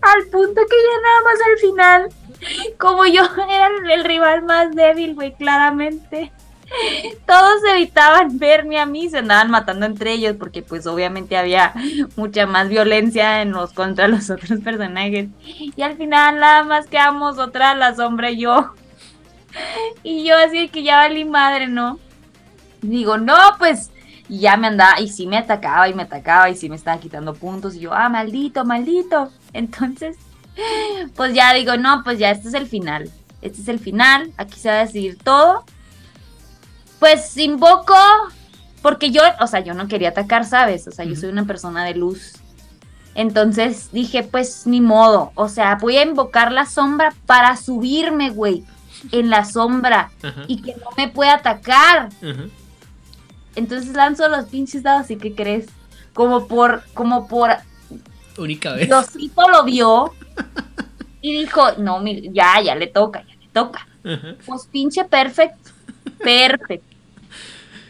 al 0.01 0.27
punto 0.31 0.61
que 0.61 0.75
ya 0.75 1.01
nada 1.01 1.21
más 1.23 1.39
al 1.45 1.59
final, 1.59 2.77
como 2.79 3.05
yo 3.05 3.23
era 3.49 3.69
el 3.93 4.03
rival 4.03 4.43
más 4.43 4.73
débil, 4.73 5.15
güey, 5.15 5.33
claramente. 5.35 6.31
Todos 7.27 7.61
evitaban 7.71 8.39
verme 8.39 8.79
a 8.79 8.85
mí, 8.85 9.09
se 9.09 9.19
andaban 9.19 9.51
matando 9.51 9.85
entre 9.85 10.13
ellos 10.13 10.35
porque 10.39 10.63
pues 10.63 10.87
obviamente 10.87 11.37
había 11.37 11.73
mucha 12.15 12.47
más 12.47 12.67
violencia 12.69 13.41
en 13.41 13.51
los 13.51 13.73
contra 13.73 14.07
los 14.07 14.29
otros 14.29 14.59
personajes. 14.61 15.27
Y 15.45 15.81
al 15.81 15.97
final 15.97 16.39
nada 16.39 16.63
más 16.63 16.87
quedamos 16.87 17.37
otra 17.37 17.75
la 17.75 17.95
sombra 17.95 18.31
y 18.31 18.39
yo. 18.39 18.73
Y 20.03 20.25
yo 20.25 20.35
así 20.37 20.69
que 20.69 20.83
ya 20.83 20.97
valí 20.97 21.25
madre, 21.25 21.67
¿no? 21.67 21.99
Digo, 22.81 23.17
no, 23.17 23.37
pues, 23.57 23.91
y 24.27 24.39
ya 24.39 24.57
me 24.57 24.67
andaba, 24.67 24.99
y 24.99 25.07
sí 25.07 25.27
me 25.27 25.37
atacaba 25.37 25.87
y 25.87 25.93
me 25.93 26.03
atacaba 26.03 26.49
y 26.49 26.55
sí 26.55 26.69
me 26.69 26.75
estaba 26.75 26.99
quitando 26.99 27.33
puntos. 27.33 27.75
Y 27.75 27.81
yo, 27.81 27.93
ah, 27.93 28.09
maldito, 28.09 28.65
maldito. 28.65 29.31
Entonces, 29.53 30.17
pues 31.15 31.33
ya 31.33 31.53
digo, 31.53 31.77
no, 31.77 32.01
pues 32.03 32.19
ya 32.19 32.31
este 32.31 32.49
es 32.49 32.53
el 32.53 32.67
final. 32.67 33.09
Este 33.41 33.61
es 33.61 33.67
el 33.67 33.79
final, 33.79 34.31
aquí 34.37 34.57
se 34.57 34.69
va 34.69 34.75
a 34.75 34.85
decidir 34.85 35.17
todo. 35.17 35.65
Pues 36.99 37.35
invoco, 37.37 37.95
porque 38.81 39.11
yo, 39.11 39.21
o 39.41 39.47
sea, 39.47 39.59
yo 39.59 39.73
no 39.73 39.89
quería 39.89 40.09
atacar, 40.09 40.45
¿sabes? 40.45 40.87
O 40.87 40.91
sea, 40.91 41.03
yo 41.03 41.17
soy 41.17 41.29
una 41.29 41.43
persona 41.43 41.83
de 41.83 41.95
luz. 41.95 42.35
Entonces 43.15 43.89
dije, 43.91 44.23
pues 44.23 44.65
ni 44.65 44.79
modo, 44.79 45.33
o 45.35 45.49
sea, 45.49 45.75
voy 45.75 45.97
a 45.97 46.03
invocar 46.03 46.53
la 46.53 46.65
sombra 46.65 47.13
para 47.25 47.57
subirme, 47.57 48.29
güey 48.29 48.63
en 49.11 49.29
la 49.29 49.45
sombra 49.45 50.11
y 50.47 50.61
que 50.61 50.75
no 50.75 50.89
me 50.97 51.09
puede 51.09 51.31
atacar. 51.31 52.09
Entonces 53.55 53.93
lanzo 53.93 54.27
los 54.29 54.45
pinches 54.45 54.83
dados 54.83 55.11
y 55.11 55.17
¿qué 55.17 55.35
crees? 55.35 55.67
Como 56.13 56.47
por, 56.47 56.83
como 56.93 57.27
por... 57.27 57.51
Única 58.37 58.73
vez. 58.73 58.89
Dosito 58.89 59.47
lo 59.49 59.63
vio 59.63 60.13
y 61.21 61.33
dijo, 61.39 61.73
no, 61.77 62.03
ya, 62.05 62.61
ya 62.61 62.75
le 62.75 62.87
toca, 62.87 63.23
ya 63.27 63.35
le 63.35 63.47
toca. 63.53 63.87
Pues 64.45 64.67
pinche 64.71 65.05
perfecto, 65.05 65.71
perfecto. 66.19 66.93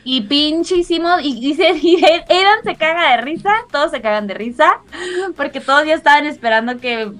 Y 0.05 0.21
pinche 0.21 0.75
hicimos, 0.75 1.21
y, 1.23 1.39
dice, 1.39 1.71
y 1.81 1.95
Edan 2.03 2.63
se 2.63 2.75
caga 2.75 3.11
de 3.11 3.21
risa, 3.21 3.53
todos 3.71 3.91
se 3.91 4.01
cagan 4.01 4.27
de 4.27 4.33
risa, 4.33 4.81
porque 5.37 5.61
todos 5.61 5.85
ya 5.85 5.95
estaban 5.95 6.25
esperando 6.25 6.77
que, 6.79 7.11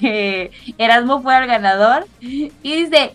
que 0.00 0.50
Erasmo 0.78 1.22
fuera 1.22 1.42
el 1.42 1.46
ganador. 1.46 2.06
Y 2.20 2.50
dice, 2.62 3.14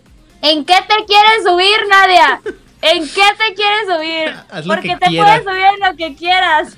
¿en 0.51 0.65
qué 0.65 0.75
te 0.87 1.05
quieres 1.05 1.43
subir, 1.43 1.87
Nadia? 1.89 2.41
¿En 2.81 3.07
qué 3.07 3.23
te 3.37 3.53
quieres 3.55 3.87
subir? 3.87 4.35
Porque 4.67 4.97
te 4.97 5.07
puedes 5.17 5.43
subir 5.43 5.65
en 5.73 5.79
lo 5.79 5.95
que 5.97 6.15
quieras. 6.15 6.77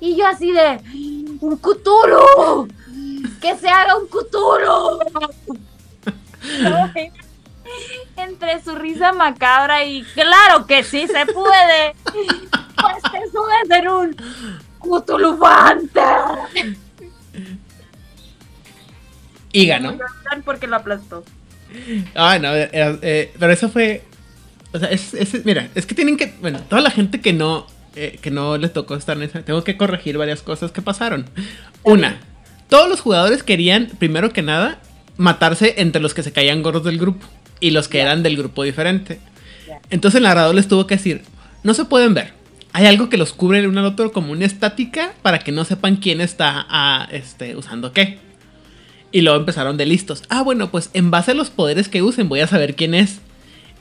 Y 0.00 0.16
yo 0.16 0.26
así 0.26 0.52
de, 0.52 0.80
un 1.40 1.56
Cthulhu, 1.56 2.68
que 3.40 3.56
se 3.56 3.68
haga 3.68 3.96
un 3.96 4.06
Cthulhu. 4.06 4.98
Entre 8.16 8.62
su 8.62 8.76
risa 8.76 9.12
macabra 9.12 9.84
y 9.84 10.04
claro 10.14 10.66
que 10.66 10.84
sí 10.84 11.06
se 11.06 11.26
puede. 11.26 11.94
Pues 12.76 13.02
te 13.10 13.30
subes 13.30 13.70
en 13.70 13.88
un 13.88 14.16
Cthulhufante. 14.80 16.02
Y 19.50 19.66
ganó. 19.66 19.96
Porque 20.44 20.66
lo 20.66 20.76
aplastó. 20.76 21.24
Ah, 22.14 22.38
no, 22.38 22.50
eh, 22.54 23.32
pero 23.38 23.52
eso 23.52 23.68
fue. 23.68 24.02
O 24.72 24.78
sea, 24.78 24.88
es, 24.90 25.44
mira, 25.44 25.68
es 25.74 25.86
que 25.86 25.94
tienen 25.94 26.16
que. 26.16 26.32
Bueno, 26.40 26.60
toda 26.68 26.82
la 26.82 26.90
gente 26.90 27.20
que 27.20 27.32
no 27.32 27.66
eh, 27.98 28.18
que 28.20 28.30
no 28.30 28.58
les 28.58 28.74
tocó 28.74 28.94
estar 28.94 29.16
en 29.16 29.22
esa. 29.22 29.42
Tengo 29.42 29.64
que 29.64 29.78
corregir 29.78 30.18
varias 30.18 30.42
cosas 30.42 30.70
que 30.70 30.82
pasaron. 30.82 31.24
Una, 31.82 32.20
todos 32.68 32.90
los 32.90 33.00
jugadores 33.00 33.42
querían, 33.42 33.86
primero 33.98 34.34
que 34.34 34.42
nada, 34.42 34.78
matarse 35.16 35.76
entre 35.78 36.02
los 36.02 36.12
que 36.12 36.22
se 36.22 36.30
caían 36.30 36.62
gordos 36.62 36.84
del 36.84 36.98
grupo 36.98 37.26
y 37.58 37.70
los 37.70 37.88
que 37.88 38.00
eran 38.00 38.22
del 38.22 38.36
grupo 38.36 38.64
diferente. 38.64 39.18
Entonces 39.88 40.18
el 40.18 40.24
narrador 40.24 40.54
les 40.54 40.68
tuvo 40.68 40.86
que 40.86 40.96
decir, 40.96 41.22
no 41.62 41.72
se 41.72 41.86
pueden 41.86 42.12
ver. 42.12 42.34
Hay 42.74 42.84
algo 42.84 43.08
que 43.08 43.16
los 43.16 43.32
cubre 43.32 43.60
el 43.60 43.66
uno 43.68 43.80
al 43.80 43.86
otro 43.86 44.12
como 44.12 44.32
una 44.32 44.44
estática 44.44 45.14
para 45.22 45.38
que 45.38 45.50
no 45.50 45.64
sepan 45.64 45.96
quién 45.96 46.20
está 46.20 46.66
ah, 46.68 47.08
este, 47.10 47.56
usando 47.56 47.94
qué. 47.94 48.18
Y 49.12 49.22
luego 49.22 49.38
empezaron 49.38 49.76
de 49.76 49.86
listos. 49.86 50.22
Ah, 50.28 50.42
bueno, 50.42 50.70
pues 50.70 50.90
en 50.92 51.10
base 51.10 51.30
a 51.30 51.34
los 51.34 51.50
poderes 51.50 51.88
que 51.88 52.02
usen 52.02 52.28
voy 52.28 52.40
a 52.40 52.46
saber 52.46 52.76
quién 52.76 52.94
es. 52.94 53.20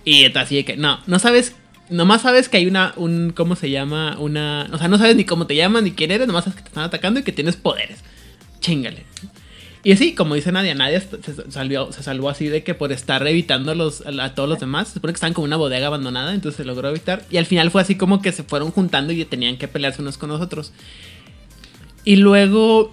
Y 0.06 0.26
así 0.38 0.56
de 0.56 0.66
que, 0.66 0.78
no, 0.78 1.00
no 1.08 1.20
sabes 1.20 1.56
nomás 1.90 2.22
sabes 2.22 2.50
que 2.50 2.58
hay 2.58 2.68
una, 2.68 2.94
un, 2.96 3.32
¿cómo 3.36 3.56
se 3.56 3.70
llama? 3.70 4.18
Una, 4.20 4.68
o 4.72 4.78
sea, 4.78 4.88
no 4.88 4.98
sabes 4.98 5.16
ni 5.16 5.26
cómo 5.26 5.48
te 5.48 5.56
llaman 5.56 5.84
ni 5.84 5.92
quién 5.92 6.12
eres, 6.12 6.28
nomás 6.28 6.46
sabes 6.46 6.58
que 6.58 6.64
te 6.64 6.70
están 6.70 6.84
atacando 6.84 7.20
y 7.20 7.24
que 7.24 7.32
tienes 7.32 7.56
poderes. 7.56 8.00
Chingale. 8.60 9.04
Y 9.84 9.92
así, 9.92 10.16
como 10.16 10.34
dice 10.34 10.52
Nadia, 10.52 10.74
Nadia 10.74 11.00
se 11.00 11.52
salvó, 11.52 11.92
se 11.92 12.02
salvó 12.02 12.30
así 12.30 12.48
de 12.48 12.64
que 12.64 12.74
por 12.74 12.92
estar 12.92 13.26
evitando 13.28 13.76
los, 13.76 14.02
a, 14.02 14.34
todos 14.34 14.50
los 14.50 14.60
demás, 14.60 14.88
se 14.88 14.94
supone 14.96 15.14
que 15.14 15.18
estaban 15.18 15.36
como 15.36 15.46
una 15.46 15.58
bodega 15.58 15.88
abandonada, 15.88 16.34
entonces 16.34 16.58
se 16.58 16.66
logró 16.66 16.90
evitar. 16.90 17.24
Y 17.30 17.38
al 17.38 17.46
final 17.46 17.70
fue 17.70 17.84
así 17.84 17.96
como 17.96 18.20
que 18.20 18.32
se 18.32 18.42
fueron 18.42 18.72
juntando 18.72 19.14
y 19.14 19.24
tenían 19.26 19.58
que 19.58 19.68
pelearse 19.68 20.02
unos 20.02 20.18
con 20.18 20.30
los 20.30 20.42
otros. 20.42 20.74
Y 22.04 22.16
luego, 22.16 22.92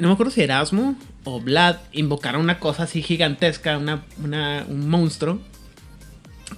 no 0.00 0.08
me 0.08 0.14
acuerdo 0.14 0.32
si 0.32 0.42
Erasmo 0.42 0.96
o 1.26 1.40
Vlad 1.40 1.78
invocaron 1.92 2.40
una 2.40 2.60
cosa 2.60 2.84
así 2.84 3.02
gigantesca, 3.02 3.76
una, 3.78 4.04
una, 4.22 4.64
un 4.68 4.88
monstruo. 4.88 5.40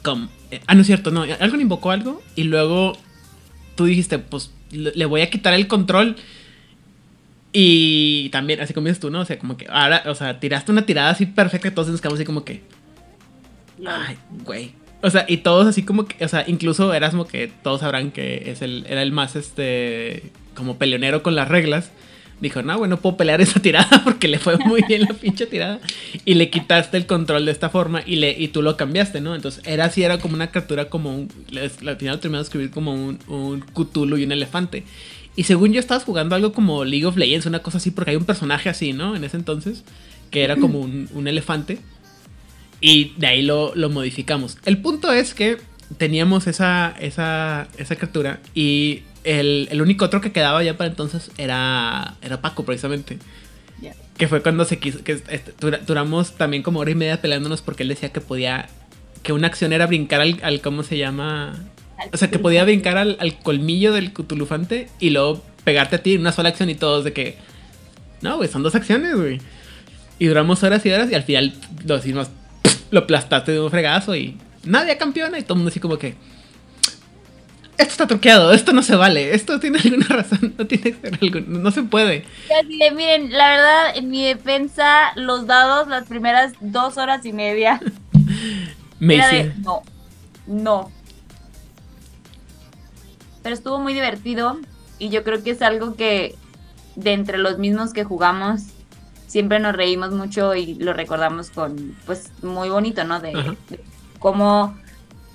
Como, 0.02 0.28
eh, 0.50 0.60
ah, 0.66 0.74
no 0.74 0.82
es 0.82 0.86
cierto, 0.86 1.10
no. 1.10 1.22
Alguien 1.22 1.62
invocó 1.62 1.90
algo 1.90 2.22
y 2.36 2.44
luego 2.44 2.92
tú 3.76 3.86
dijiste, 3.86 4.18
pues 4.18 4.50
le 4.70 5.06
voy 5.06 5.22
a 5.22 5.30
quitar 5.30 5.54
el 5.54 5.68
control. 5.68 6.16
Y 7.50 8.28
también, 8.28 8.60
así 8.60 8.74
dices 8.74 9.00
tú, 9.00 9.08
¿no? 9.08 9.20
O 9.20 9.24
sea, 9.24 9.38
como 9.38 9.56
que 9.56 9.66
ahora, 9.70 10.02
o 10.04 10.14
sea, 10.14 10.38
tiraste 10.38 10.70
una 10.70 10.84
tirada 10.84 11.08
así 11.08 11.24
perfecta 11.24 11.68
y 11.68 11.70
todos 11.70 11.88
nos 11.88 12.02
quedamos 12.02 12.18
así 12.18 12.26
como 12.26 12.44
que. 12.44 12.62
Ay, 13.86 14.18
güey. 14.44 14.72
O 15.00 15.08
sea, 15.08 15.24
y 15.26 15.38
todos 15.38 15.66
así 15.66 15.82
como 15.82 16.04
que, 16.04 16.22
o 16.22 16.28
sea, 16.28 16.44
incluso 16.46 16.92
Erasmo, 16.92 17.26
que 17.26 17.50
todos 17.62 17.80
sabrán 17.80 18.10
que 18.10 18.50
es 18.50 18.60
el, 18.60 18.84
era 18.86 19.00
el 19.00 19.12
más, 19.12 19.34
este, 19.34 20.30
como 20.54 20.76
peleonero 20.76 21.22
con 21.22 21.34
las 21.34 21.48
reglas 21.48 21.90
dijo, 22.40 22.62
no, 22.62 22.78
bueno, 22.78 22.98
puedo 22.98 23.16
pelear 23.16 23.40
esa 23.40 23.60
tirada 23.60 24.02
porque 24.04 24.28
le 24.28 24.38
fue 24.38 24.56
muy 24.58 24.82
bien 24.86 25.02
la 25.02 25.14
pinche 25.14 25.46
tirada. 25.46 25.80
Y 26.24 26.34
le 26.34 26.50
quitaste 26.50 26.96
el 26.96 27.06
control 27.06 27.46
de 27.46 27.52
esta 27.52 27.70
forma 27.70 28.02
y, 28.04 28.16
le, 28.16 28.30
y 28.38 28.48
tú 28.48 28.62
lo 28.62 28.76
cambiaste, 28.76 29.20
¿no? 29.20 29.34
Entonces 29.34 29.62
era 29.66 29.86
así, 29.86 30.02
era 30.02 30.18
como 30.18 30.34
una 30.34 30.50
captura 30.50 30.88
como 30.88 31.14
un... 31.14 31.28
Al 31.86 31.96
final 31.96 32.20
terminó 32.20 32.38
de 32.38 32.44
escribir 32.44 32.70
como 32.70 32.92
un, 32.94 33.18
un 33.28 33.60
Cthulhu 33.60 34.16
y 34.16 34.24
un 34.24 34.32
elefante. 34.32 34.84
Y 35.36 35.44
según 35.44 35.72
yo 35.72 35.78
estabas 35.78 36.04
jugando 36.04 36.34
algo 36.34 36.52
como 36.52 36.84
League 36.84 37.06
of 37.06 37.16
Legends, 37.16 37.46
una 37.46 37.60
cosa 37.60 37.78
así, 37.78 37.92
porque 37.92 38.10
hay 38.10 38.16
un 38.16 38.24
personaje 38.24 38.68
así, 38.68 38.92
¿no? 38.92 39.14
En 39.14 39.22
ese 39.22 39.36
entonces, 39.36 39.84
que 40.32 40.42
era 40.42 40.56
como 40.56 40.80
un, 40.80 41.08
un 41.14 41.28
elefante. 41.28 41.78
Y 42.80 43.12
de 43.16 43.26
ahí 43.28 43.42
lo, 43.42 43.72
lo, 43.74 43.88
modificamos. 43.88 44.58
El 44.64 44.78
punto 44.78 45.12
es 45.12 45.34
que 45.34 45.58
teníamos 45.96 46.46
esa, 46.46 46.94
esa, 47.00 47.68
esa 47.78 47.96
captura 47.96 48.40
y 48.54 49.02
el, 49.24 49.80
único 49.80 50.04
otro 50.04 50.20
que 50.20 50.32
quedaba 50.32 50.62
ya 50.62 50.76
para 50.76 50.90
entonces 50.90 51.30
era, 51.38 52.16
era 52.22 52.40
Paco, 52.40 52.64
precisamente. 52.64 53.18
Que 54.16 54.26
fue 54.26 54.42
cuando 54.42 54.64
se 54.64 54.78
quiso. 54.78 55.04
Que 55.04 55.22
duramos 55.86 56.32
también 56.32 56.64
como 56.64 56.80
hora 56.80 56.90
y 56.90 56.96
media 56.96 57.20
peleándonos 57.20 57.62
porque 57.62 57.84
él 57.84 57.88
decía 57.88 58.08
que 58.10 58.20
podía. 58.20 58.68
Que 59.22 59.32
una 59.32 59.46
acción 59.46 59.72
era 59.72 59.86
brincar 59.86 60.20
al. 60.20 60.60
¿Cómo 60.60 60.82
se 60.82 60.98
llama? 60.98 61.54
O 62.12 62.16
sea, 62.16 62.28
que 62.28 62.40
podía 62.40 62.64
brincar 62.64 62.98
al, 62.98 63.38
colmillo 63.42 63.92
del 63.92 64.12
cutulufante 64.12 64.88
y 64.98 65.10
luego 65.10 65.42
pegarte 65.62 65.96
a 65.96 66.02
ti 66.02 66.14
en 66.14 66.22
una 66.22 66.32
sola 66.32 66.48
acción 66.48 66.68
y 66.68 66.74
todos 66.74 67.04
de 67.04 67.12
que. 67.12 67.36
No, 68.20 68.36
güey, 68.38 68.48
son 68.48 68.64
dos 68.64 68.74
acciones, 68.74 69.14
güey. 69.14 69.40
Y 70.18 70.26
duramos 70.26 70.64
horas 70.64 70.84
y 70.84 70.90
horas 70.90 71.12
y 71.12 71.14
al 71.14 71.22
final 71.22 71.54
lo 71.86 71.96
decimos. 71.96 72.28
Lo 72.90 73.00
aplastaste 73.00 73.52
de 73.52 73.60
un 73.60 73.70
fregazo 73.70 74.16
y. 74.16 74.36
Nadie 74.64 74.98
campeona 74.98 75.38
y 75.38 75.42
todo 75.42 75.54
el 75.54 75.58
mundo 75.58 75.70
así 75.70 75.78
como 75.78 75.96
que 75.96 76.16
esto 77.78 77.92
está 77.92 78.06
truqueado, 78.08 78.52
esto 78.52 78.72
no 78.72 78.82
se 78.82 78.96
vale, 78.96 79.34
esto 79.34 79.60
tiene 79.60 79.78
alguna 79.78 80.06
razón, 80.08 80.54
no 80.58 80.66
tiene 80.66 80.92
que 80.92 81.00
ser 81.00 81.18
algo, 81.22 81.40
no 81.46 81.70
se 81.70 81.84
puede. 81.84 82.24
miren, 82.94 83.30
la 83.32 83.50
verdad, 83.50 83.96
en 83.96 84.10
mi 84.10 84.24
defensa, 84.24 85.12
los 85.14 85.46
dados, 85.46 85.86
las 85.86 86.06
primeras 86.08 86.54
dos 86.60 86.96
horas 86.98 87.24
y 87.24 87.32
media. 87.32 87.80
Me 88.98 89.16
de, 89.16 89.54
no, 89.62 89.82
no. 90.48 90.90
Pero 93.44 93.54
estuvo 93.54 93.78
muy 93.78 93.94
divertido 93.94 94.58
y 94.98 95.10
yo 95.10 95.22
creo 95.22 95.44
que 95.44 95.52
es 95.52 95.62
algo 95.62 95.94
que 95.94 96.34
de 96.96 97.12
entre 97.12 97.38
los 97.38 97.58
mismos 97.58 97.92
que 97.92 98.02
jugamos 98.02 98.62
siempre 99.28 99.60
nos 99.60 99.76
reímos 99.76 100.10
mucho 100.10 100.56
y 100.56 100.74
lo 100.74 100.94
recordamos 100.94 101.50
con, 101.50 101.96
pues, 102.06 102.32
muy 102.42 102.70
bonito, 102.70 103.04
¿no? 103.04 103.20
de 103.20 103.56
cómo 104.18 104.76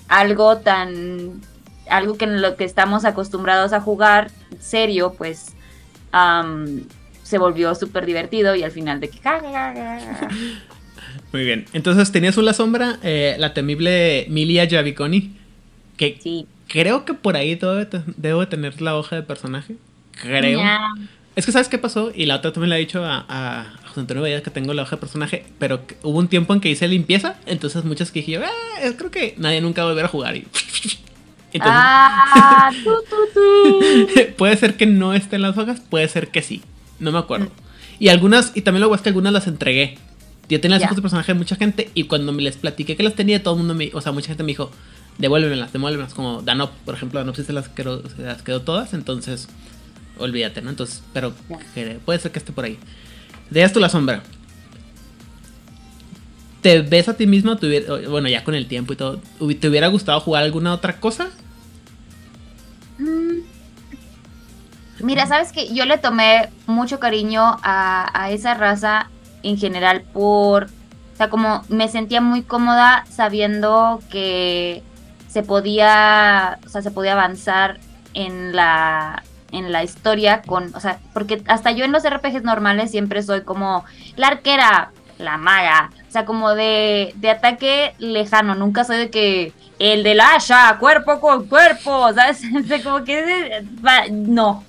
algo 0.09 0.57
tan 0.57 1.41
algo 1.89 2.17
que 2.17 2.25
en 2.25 2.41
lo 2.41 2.55
que 2.55 2.63
estamos 2.63 3.05
acostumbrados 3.05 3.73
a 3.73 3.81
jugar 3.81 4.31
serio, 4.59 5.13
pues 5.17 5.53
se 7.23 7.37
volvió 7.37 7.73
súper 7.75 8.05
divertido 8.05 8.55
y 8.55 8.63
al 8.63 8.71
final 8.71 8.99
de 8.99 9.09
que... 9.09 9.19
Muy 11.31 11.43
bien, 11.43 11.65
entonces 11.73 12.11
tenías 12.11 12.37
una 12.37 12.53
sombra, 12.53 12.99
eh, 13.01 13.35
la 13.39 13.55
temible 13.55 14.27
Milia 14.29 14.69
Javiconi, 14.69 15.35
que 15.97 16.19
sí. 16.21 16.45
creo 16.67 17.05
que 17.05 17.15
por 17.15 17.35
ahí 17.35 17.59
debo, 18.17 18.47
tener 18.47 18.81
la 18.81 18.95
hoja 18.95 19.15
de 19.15 19.23
personaje, 19.23 19.75
creo. 20.21 20.61
Es 21.35 21.47
que 21.47 21.51
sabes 21.51 21.69
qué 21.69 21.79
pasó, 21.79 22.11
y 22.13 22.27
la 22.27 22.35
otra 22.35 22.53
también 22.53 22.69
le 22.69 22.75
ha 22.75 22.79
dicho 22.79 23.03
a, 23.03 23.25
a 23.27 23.65
José 23.87 24.01
Antonio 24.01 24.43
que 24.43 24.51
tengo 24.51 24.75
la 24.75 24.83
hoja 24.83 24.97
de 24.97 24.99
personaje, 24.99 25.45
pero 25.57 25.81
hubo 26.03 26.19
un 26.19 26.27
tiempo 26.27 26.53
en 26.53 26.59
que 26.59 26.69
hice 26.69 26.87
limpieza, 26.87 27.37
entonces 27.47 27.83
muchas 27.83 28.11
que 28.11 28.19
dije, 28.19 28.37
ah, 28.37 28.91
creo 28.95 29.09
que 29.09 29.33
nadie 29.37 29.59
nunca 29.59 29.81
va 29.81 29.89
a 29.89 29.91
volver 29.93 30.05
a 30.05 30.09
jugar 30.09 30.35
y 30.35 30.47
ah, 31.61 32.71
puede 34.37 34.57
ser 34.57 34.75
que 34.75 34.85
no 34.85 35.13
esté 35.13 35.35
en 35.35 35.41
las 35.43 35.57
hojas, 35.57 35.79
puede 35.81 36.07
ser 36.07 36.29
que 36.29 36.41
sí. 36.41 36.61
No 36.99 37.11
me 37.11 37.19
acuerdo. 37.19 37.49
Y 37.99 38.09
algunas, 38.09 38.51
y 38.55 38.61
también 38.61 38.81
luego 38.81 38.95
es 38.95 39.01
que 39.01 39.09
algunas 39.09 39.33
las 39.33 39.47
entregué. 39.47 39.97
Yo 40.49 40.59
tenía 40.59 40.77
las 40.77 40.85
hojas 40.85 40.97
de 40.97 41.01
personaje 41.01 41.33
de 41.33 41.39
mucha 41.39 41.55
gente 41.55 41.89
y 41.93 42.03
cuando 42.05 42.31
me 42.33 42.41
les 42.41 42.57
platiqué 42.57 42.95
que 42.95 43.03
las 43.03 43.15
tenía, 43.15 43.41
todo 43.41 43.53
el 43.53 43.59
mundo 43.59 43.75
me, 43.75 43.91
o 43.93 44.01
sea, 44.01 44.11
mucha 44.11 44.27
gente 44.27 44.43
me 44.43 44.47
dijo, 44.47 44.71
devuélvemelas, 45.17 45.71
devuélvemelas. 45.71 46.13
Como 46.13 46.41
Danop, 46.41 46.71
por 46.85 46.95
ejemplo, 46.95 47.19
Danop 47.19 47.35
sí 47.35 47.43
se 47.43 47.53
las 47.53 47.69
quedó, 47.69 48.07
se 48.09 48.23
las 48.23 48.41
quedó 48.41 48.61
todas, 48.61 48.93
entonces 48.93 49.47
olvídate, 50.17 50.61
¿no? 50.61 50.69
Entonces, 50.69 51.01
pero 51.13 51.33
puede 52.05 52.19
ser 52.19 52.31
que 52.31 52.39
esté 52.39 52.51
por 52.51 52.65
ahí. 52.65 52.77
Dejas 53.49 53.73
tú 53.73 53.79
la 53.79 53.89
sombra. 53.89 54.23
¿Te 56.61 56.81
ves 56.81 57.09
a 57.09 57.17
ti 57.17 57.27
mismo? 57.27 57.57
Bueno, 58.09 58.29
ya 58.29 58.43
con 58.43 58.55
el 58.55 58.67
tiempo 58.67 58.93
y 58.93 58.95
todo. 58.95 59.21
¿Te 59.59 59.67
hubiera 59.67 59.87
gustado 59.87 60.19
jugar 60.21 60.43
alguna 60.43 60.73
otra 60.73 60.99
cosa? 60.99 61.29
Mm. 62.97 63.39
Mira, 64.99 65.25
sabes 65.25 65.51
que 65.51 65.73
yo 65.73 65.85
le 65.85 65.97
tomé 65.97 66.49
mucho 66.65 66.99
cariño 66.99 67.57
a, 67.63 68.29
esa 68.31 68.53
raza 68.53 69.09
en 69.41 69.57
general 69.57 70.03
por, 70.13 70.65
o 70.65 71.17
sea, 71.17 71.29
como 71.29 71.63
me 71.67 71.89
sentía 71.89 72.21
muy 72.21 72.43
cómoda 72.43 73.05
sabiendo 73.09 73.99
que 74.09 74.81
se 75.27 75.43
podía, 75.43 76.59
o 76.65 76.69
sea, 76.69 76.81
se 76.81 76.91
podía 76.91 77.13
avanzar 77.13 77.79
en 78.13 78.55
la 78.55 79.23
en 79.51 79.71
la 79.71 79.83
historia 79.83 80.41
con, 80.41 80.73
o 80.75 80.79
sea, 80.79 80.99
porque 81.13 81.43
hasta 81.47 81.71
yo 81.71 81.85
en 81.85 81.91
los 81.91 82.03
RPGs 82.03 82.43
normales 82.43 82.89
siempre 82.89 83.21
soy 83.21 83.41
como 83.41 83.85
la 84.15 84.27
arquera, 84.27 84.91
la 85.19 85.37
maga, 85.37 85.91
o 86.07 86.11
sea, 86.11 86.25
como 86.25 86.55
de, 86.55 87.13
de 87.17 87.29
ataque 87.29 87.93
lejano, 87.99 88.55
nunca 88.55 88.83
soy 88.83 88.97
de 88.97 89.09
que 89.11 89.53
el 89.83 90.01
del 90.01 90.21
Asha, 90.21 90.77
cuerpo 90.79 91.19
con 91.19 91.45
cuerpo, 91.47 92.13
¿sabes? 92.13 92.41
como 92.85 93.03
que 93.03 93.65
no. 94.11 94.63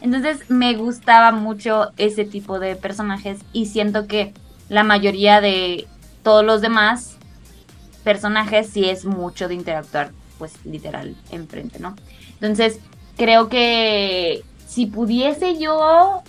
Entonces 0.00 0.48
me 0.48 0.74
gustaba 0.74 1.32
mucho 1.32 1.90
ese 1.96 2.24
tipo 2.24 2.60
de 2.60 2.76
personajes 2.76 3.40
y 3.52 3.66
siento 3.66 4.06
que 4.06 4.32
la 4.68 4.84
mayoría 4.84 5.40
de 5.40 5.88
todos 6.22 6.44
los 6.44 6.60
demás 6.60 7.16
personajes 8.04 8.70
sí 8.70 8.88
es 8.88 9.04
mucho 9.04 9.48
de 9.48 9.54
interactuar, 9.54 10.12
pues 10.38 10.64
literal, 10.64 11.16
enfrente, 11.32 11.80
¿no? 11.80 11.96
Entonces 12.34 12.78
creo 13.16 13.48
que 13.48 14.44
si 14.68 14.86
pudiese 14.86 15.58
yo... 15.58 16.22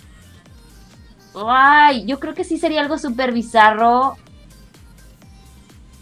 Ay, 1.46 2.04
yo 2.06 2.18
creo 2.18 2.34
que 2.34 2.42
sí 2.42 2.58
sería 2.58 2.80
algo 2.80 2.98
súper 2.98 3.30
bizarro 3.30 4.16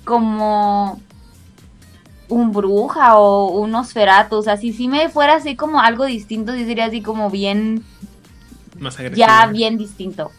como 0.06 0.98
un 2.30 2.52
bruja 2.52 3.18
o 3.18 3.50
unos 3.50 3.92
feratos, 3.92 4.46
o 4.46 4.56
si 4.56 4.88
me 4.88 5.08
fuera 5.08 5.34
así 5.34 5.56
como 5.56 5.80
algo 5.80 6.06
distinto, 6.06 6.52
sí 6.54 6.64
sería 6.64 6.86
así 6.86 7.02
como 7.02 7.30
bien... 7.30 7.84
Más 8.78 8.98
agresivo. 8.98 9.26
Ya 9.26 9.46
bien 9.46 9.76
distinto. 9.76 10.30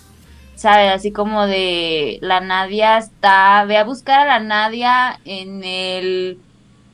¿Sabes? 0.55 0.91
Así 0.91 1.11
como 1.11 1.45
de 1.45 2.17
la 2.21 2.39
Nadia 2.39 2.97
está, 2.97 3.65
ve 3.65 3.77
a 3.77 3.83
buscar 3.83 4.21
a 4.21 4.25
la 4.25 4.39
Nadia 4.39 5.19
en 5.25 5.63
el 5.63 6.39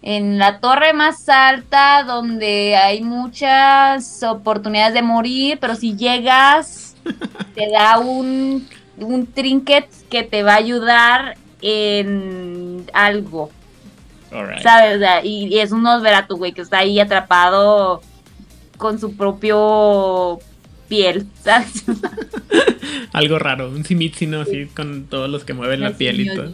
en 0.01 0.37
la 0.37 0.59
torre 0.59 0.93
más 0.93 1.27
alta 1.27 2.03
donde 2.03 2.77
hay 2.77 3.01
muchas 3.01 4.23
oportunidades 4.23 4.93
de 4.93 5.01
morir, 5.01 5.57
pero 5.59 5.75
si 5.75 5.97
llegas 5.97 6.95
te 7.55 7.69
da 7.69 7.99
un, 7.99 8.67
un 8.99 9.27
trinket 9.27 9.89
que 10.09 10.23
te 10.23 10.43
va 10.43 10.53
a 10.53 10.57
ayudar 10.57 11.37
en 11.61 12.85
algo. 12.93 13.51
¿Sabes? 14.61 15.01
y, 15.23 15.57
es 15.59 15.71
un 15.71 15.83
Nosferatu, 15.83 16.38
güey, 16.38 16.51
que 16.51 16.61
está 16.61 16.79
ahí 16.79 16.99
atrapado 16.99 18.01
con 18.77 18.99
su 18.99 19.15
propio 19.15 20.39
piel, 20.88 21.25
¿sabes? 21.43 21.83
Algo 23.13 23.39
raro, 23.39 23.69
un 23.69 23.83
simitsi, 23.83 24.27
¿no? 24.27 24.41
Así 24.41 24.67
con 24.67 25.05
todos 25.05 25.29
los 25.29 25.43
que 25.43 25.53
mueven 25.53 25.81
la 25.81 25.91
piel 25.91 26.21
y 26.21 26.35
todo. 26.35 26.53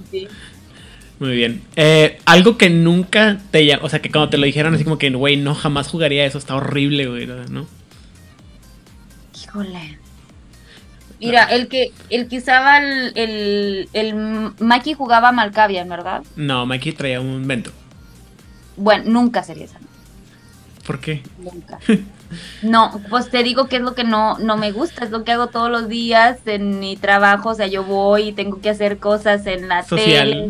Muy 1.19 1.35
bien. 1.35 1.61
Eh, 1.75 2.19
algo 2.25 2.57
que 2.57 2.69
nunca 2.69 3.39
te 3.51 3.77
o 3.77 3.89
sea, 3.89 4.01
que 4.01 4.11
cuando 4.11 4.29
te 4.29 4.37
lo 4.37 4.45
dijeron 4.45 4.73
así 4.73 4.83
como 4.83 4.97
que, 4.97 5.09
güey, 5.09 5.37
no, 5.37 5.55
jamás 5.55 5.87
jugaría 5.87 6.25
eso, 6.25 6.37
está 6.37 6.55
horrible, 6.55 7.07
güey, 7.07 7.27
¿no? 7.27 7.67
Híjole. 9.41 10.02
Mira, 11.23 11.43
el 11.45 11.67
que, 11.67 11.91
el 12.09 12.27
que 12.27 12.37
usaba 12.37 12.77
el, 12.77 13.11
el, 13.15 13.89
el 13.93 14.15
Mikey 14.59 14.93
jugaba 14.93 15.31
Malkavian, 15.31 15.87
¿verdad? 15.89 16.23
No, 16.35 16.65
Mikey 16.65 16.93
traía 16.93 17.21
un 17.21 17.47
vento. 17.47 17.71
Bueno, 18.75 19.03
nunca 19.07 19.43
sería 19.43 19.65
esa. 19.65 19.79
¿Por 20.85 20.99
qué? 20.99 21.23
Nunca. 21.37 21.79
No, 22.63 22.99
pues 23.11 23.29
te 23.29 23.43
digo 23.43 23.67
que 23.67 23.75
es 23.75 23.81
lo 23.83 23.93
que 23.93 24.03
no, 24.03 24.39
no 24.39 24.57
me 24.57 24.71
gusta, 24.71 25.05
es 25.05 25.11
lo 25.11 25.23
que 25.23 25.31
hago 25.31 25.47
todos 25.47 25.69
los 25.69 25.87
días 25.87 26.39
en 26.45 26.79
mi 26.79 26.95
trabajo, 26.95 27.49
o 27.49 27.53
sea, 27.53 27.67
yo 27.67 27.83
voy 27.83 28.29
y 28.29 28.31
tengo 28.33 28.59
que 28.59 28.71
hacer 28.71 28.97
cosas 28.97 29.45
en 29.45 29.67
la 29.67 29.83
tele, 29.83 30.49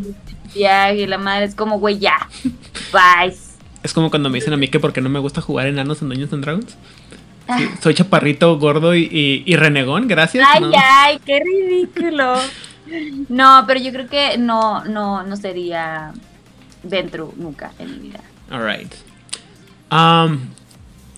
y 0.55 1.07
la 1.07 1.17
madre 1.17 1.45
es 1.45 1.55
como, 1.55 1.79
güey, 1.79 1.99
ya, 1.99 2.29
bye. 2.93 3.35
Es 3.83 3.93
como 3.93 4.09
cuando 4.09 4.29
me 4.29 4.37
dicen 4.37 4.53
a 4.53 4.57
mí 4.57 4.69
que 4.69 4.79
porque 4.79 5.01
no 5.01 5.09
me 5.09 5.19
gusta 5.19 5.41
jugar 5.41 5.67
enanos 5.67 6.01
en 6.01 6.07
Dungeons 6.07 6.31
and 6.31 6.43
Dragons. 6.43 6.77
Ah. 7.47 7.59
soy 7.81 7.93
chaparrito, 7.93 8.57
gordo 8.57 8.95
y, 8.95 9.43
y, 9.45 9.55
renegón, 9.55 10.07
gracias. 10.07 10.47
Ay, 10.49 10.63
ay, 10.75 11.19
qué 11.25 11.41
ridículo. 11.41 12.35
No, 13.29 13.63
pero 13.67 13.79
yo 13.79 13.91
creo 13.91 14.07
que 14.07 14.37
no, 14.37 14.83
no, 14.85 15.23
no 15.23 15.35
sería 15.35 16.13
dentro 16.83 17.33
nunca 17.37 17.71
en 17.79 17.91
mi 17.91 18.07
vida. 18.07 18.19
Alright. 18.49 18.93
Um, 19.91 20.39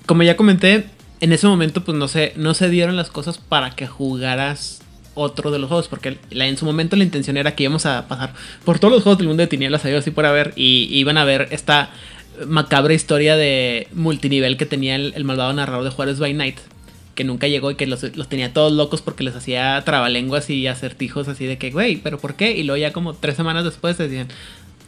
como 0.05 0.23
ya 0.23 0.36
comenté, 0.36 0.88
en 1.19 1.34
ese 1.34 1.47
momento 1.47 1.84
pues 1.84 1.97
no 1.97 2.07
se, 2.07 2.34
no 2.36 2.53
se 2.53 2.69
dieron 2.69 2.95
las 2.95 3.09
cosas 3.09 3.38
para 3.38 3.71
que 3.71 3.88
jugaras 3.88 4.82
otro 5.15 5.49
de 5.49 5.59
los 5.59 5.69
juegos, 5.69 5.88
porque 5.88 6.19
en 6.30 6.57
su 6.57 6.65
momento 6.65 6.95
la 6.95 7.03
intención 7.03 7.38
era 7.38 7.55
que 7.55 7.63
íbamos 7.63 7.86
a 7.86 8.07
pasar 8.07 8.34
por 8.63 8.80
todos 8.80 8.93
los 8.93 9.03
juegos 9.03 9.17
del 9.17 9.28
mundo 9.28 9.41
de 9.41 9.47
tinieblas, 9.47 9.86
así 9.86 10.11
por 10.11 10.26
ver, 10.26 10.53
y 10.55 10.89
iban 10.91 11.17
a 11.17 11.23
ver 11.23 11.47
esta 11.51 11.89
macabra 12.48 12.94
historia 12.94 13.36
de 13.36 13.88
multinivel 13.94 14.58
que 14.58 14.66
tenía 14.66 14.96
el, 14.96 15.24
malvado 15.24 15.54
narrador 15.54 15.84
de 15.84 15.90
Juárez 15.90 16.20
by 16.20 16.34
Night, 16.34 16.58
que 17.16 17.24
nunca 17.24 17.48
llegó 17.48 17.72
y 17.72 17.76
que 17.76 17.88
los, 17.88 18.02
tenía 18.30 18.54
todos 18.54 18.74
locos 18.74 19.02
porque 19.02 19.24
les 19.24 19.36
hacía 19.36 19.82
trabalenguas 19.86 20.50
y 20.50 20.68
acertijos 20.68 21.28
así 21.28 21.46
de 21.46 21.58
que, 21.58 21.72
güey, 21.72 21.98
¿pero 21.98 22.18
por 22.18 22.36
qué? 22.36 22.52
Y 22.52 22.64
luego 22.64 22.78
ya 22.78 22.94
como 22.94 23.14
tres 23.14 23.36
semanas 23.36 23.64
después 23.64 23.98
decían, 23.98 24.28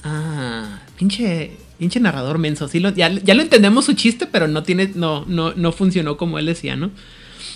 ah, 0.03 0.79
pinche, 0.97 1.51
pinche 1.79 1.99
narrador 1.99 2.37
menso, 2.37 2.67
sí 2.67 2.81
ya, 2.95 3.09
lo 3.09 3.41
entendemos 3.41 3.85
su 3.85 3.93
chiste, 3.93 4.27
pero 4.27 4.47
no 4.47 4.63
tiene, 4.63 4.91
no, 4.95 5.25
no, 5.27 5.53
no 5.53 5.71
funcionó 5.71 6.17
como 6.17 6.39
él 6.39 6.45
decía, 6.45 6.75
¿no? 6.75 6.91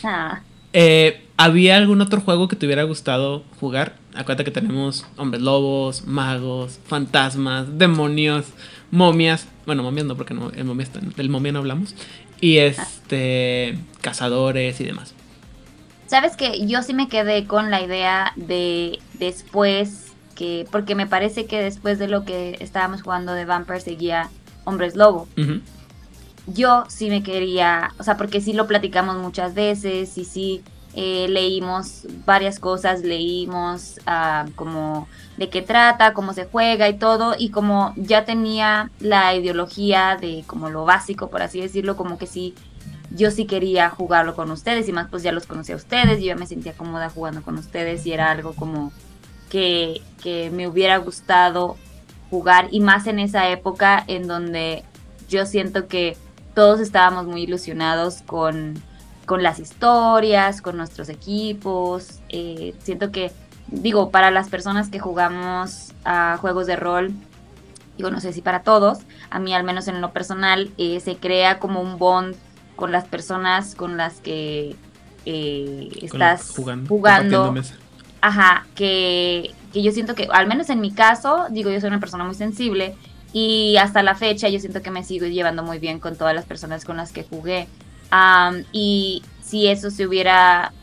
Ah. 0.03 0.41
Eh, 0.73 1.25
¿Había 1.37 1.75
algún 1.77 2.01
otro 2.01 2.21
juego 2.21 2.47
que 2.47 2.55
te 2.55 2.67
hubiera 2.67 2.83
gustado 2.83 3.43
jugar? 3.59 3.95
Acuérdate 4.13 4.43
que 4.43 4.51
tenemos 4.51 5.07
hombres 5.17 5.41
lobos, 5.41 6.05
magos, 6.05 6.79
fantasmas, 6.85 7.79
demonios, 7.79 8.45
momias. 8.91 9.47
Bueno, 9.65 9.81
momias 9.81 10.05
no, 10.05 10.15
porque 10.15 10.35
no, 10.35 10.51
el, 10.51 10.65
momia 10.65 10.87
el 11.17 11.29
momia 11.29 11.51
no 11.51 11.59
hablamos. 11.59 11.95
Y 12.39 12.57
este. 12.57 13.77
cazadores 14.01 14.79
y 14.81 14.83
demás. 14.83 15.15
Sabes 16.05 16.35
que 16.35 16.67
yo 16.67 16.83
sí 16.83 16.93
me 16.93 17.07
quedé 17.07 17.45
con 17.45 17.71
la 17.71 17.81
idea 17.81 18.33
de 18.35 18.99
después 19.13 20.11
que. 20.35 20.67
Porque 20.71 20.93
me 20.93 21.07
parece 21.07 21.45
que 21.45 21.59
después 21.59 21.97
de 21.97 22.07
lo 22.07 22.23
que 22.23 22.57
estábamos 22.59 23.01
jugando 23.01 23.33
de 23.33 23.45
Vampire 23.45 23.79
seguía 23.79 24.29
Hombres 24.63 24.95
Lobo. 24.95 25.27
Yo 26.47 26.85
sí 26.87 27.09
me 27.09 27.23
quería. 27.23 27.91
O 27.99 28.03
sea, 28.03 28.17
porque 28.17 28.41
sí 28.41 28.53
lo 28.53 28.67
platicamos 28.67 29.17
muchas 29.17 29.53
veces 29.53 30.17
y 30.17 30.25
sí 30.25 30.63
eh, 30.93 31.27
leímos 31.29 32.05
varias 32.25 32.59
cosas, 32.59 33.01
leímos 33.03 33.99
ah, 34.05 34.45
como 34.55 35.07
de 35.37 35.49
qué 35.49 35.61
trata, 35.61 36.13
cómo 36.13 36.33
se 36.33 36.45
juega 36.45 36.89
y 36.89 36.97
todo, 36.97 37.33
y 37.37 37.49
como 37.49 37.93
ya 37.95 38.25
tenía 38.25 38.91
la 38.99 39.33
ideología 39.33 40.17
de 40.19 40.43
como 40.47 40.69
lo 40.69 40.83
básico, 40.83 41.29
por 41.29 41.43
así 41.43 41.61
decirlo, 41.61 41.95
como 41.95 42.17
que 42.17 42.27
sí, 42.27 42.55
yo 43.09 43.31
sí 43.31 43.45
quería 43.45 43.89
jugarlo 43.89 44.35
con 44.35 44.51
ustedes, 44.51 44.89
y 44.89 44.91
más 44.91 45.07
pues 45.09 45.23
ya 45.23 45.31
los 45.31 45.47
conocía 45.47 45.75
a 45.75 45.77
ustedes, 45.77 46.19
yo 46.19 46.25
ya 46.25 46.35
me 46.35 46.45
sentía 46.45 46.73
cómoda 46.73 47.09
jugando 47.09 47.41
con 47.41 47.57
ustedes, 47.57 48.05
y 48.05 48.11
era 48.11 48.29
algo 48.29 48.53
como 48.53 48.91
que, 49.49 50.01
que 50.21 50.49
me 50.51 50.67
hubiera 50.67 50.97
gustado 50.97 51.77
jugar, 52.29 52.67
y 52.69 52.81
más 52.81 53.07
en 53.07 53.19
esa 53.19 53.49
época 53.49 54.03
en 54.07 54.27
donde 54.27 54.83
yo 55.29 55.45
siento 55.45 55.87
que 55.87 56.17
todos 56.53 56.79
estábamos 56.79 57.25
muy 57.25 57.43
ilusionados 57.43 58.21
con 58.25 58.81
con 59.31 59.43
las 59.43 59.59
historias, 59.59 60.61
con 60.61 60.75
nuestros 60.75 61.07
equipos. 61.07 62.19
Eh, 62.27 62.75
siento 62.79 63.13
que, 63.13 63.31
digo, 63.67 64.09
para 64.11 64.29
las 64.29 64.49
personas 64.49 64.89
que 64.89 64.99
jugamos 64.99 65.93
a 66.03 66.35
juegos 66.35 66.67
de 66.67 66.75
rol, 66.75 67.13
digo, 67.95 68.11
no 68.11 68.19
sé 68.19 68.33
si 68.33 68.41
para 68.41 68.63
todos, 68.63 68.99
a 69.29 69.39
mí 69.39 69.53
al 69.53 69.63
menos 69.63 69.87
en 69.87 70.01
lo 70.01 70.11
personal, 70.11 70.69
eh, 70.77 70.99
se 70.99 71.15
crea 71.15 71.59
como 71.59 71.79
un 71.79 71.97
bond 71.97 72.35
con 72.75 72.91
las 72.91 73.05
personas 73.05 73.73
con 73.73 73.95
las 73.95 74.19
que 74.19 74.75
eh, 75.25 75.89
estás 76.01 76.51
jugando. 76.87 77.55
Ajá, 78.19 78.67
que, 78.75 79.55
que 79.71 79.81
yo 79.81 79.93
siento 79.93 80.13
que, 80.13 80.27
al 80.31 80.47
menos 80.47 80.69
en 80.69 80.81
mi 80.81 80.91
caso, 80.91 81.45
digo, 81.51 81.71
yo 81.71 81.79
soy 81.79 81.87
una 81.87 82.01
persona 82.01 82.25
muy 82.25 82.35
sensible 82.35 82.97
y 83.33 83.77
hasta 83.77 84.03
la 84.03 84.15
fecha 84.15 84.49
yo 84.49 84.59
siento 84.59 84.81
que 84.81 84.91
me 84.91 85.03
sigo 85.03 85.25
llevando 85.25 85.63
muy 85.63 85.79
bien 85.79 85.99
con 85.99 86.17
todas 86.17 86.35
las 86.35 86.45
personas 86.45 86.85
con 86.85 86.97
las 86.97 87.11
que 87.11 87.23
jugué 87.23 87.67
y 88.71 89.23
si 89.41 89.67
eso 89.67 89.89
se 89.89 90.05
hubiera 90.07 90.73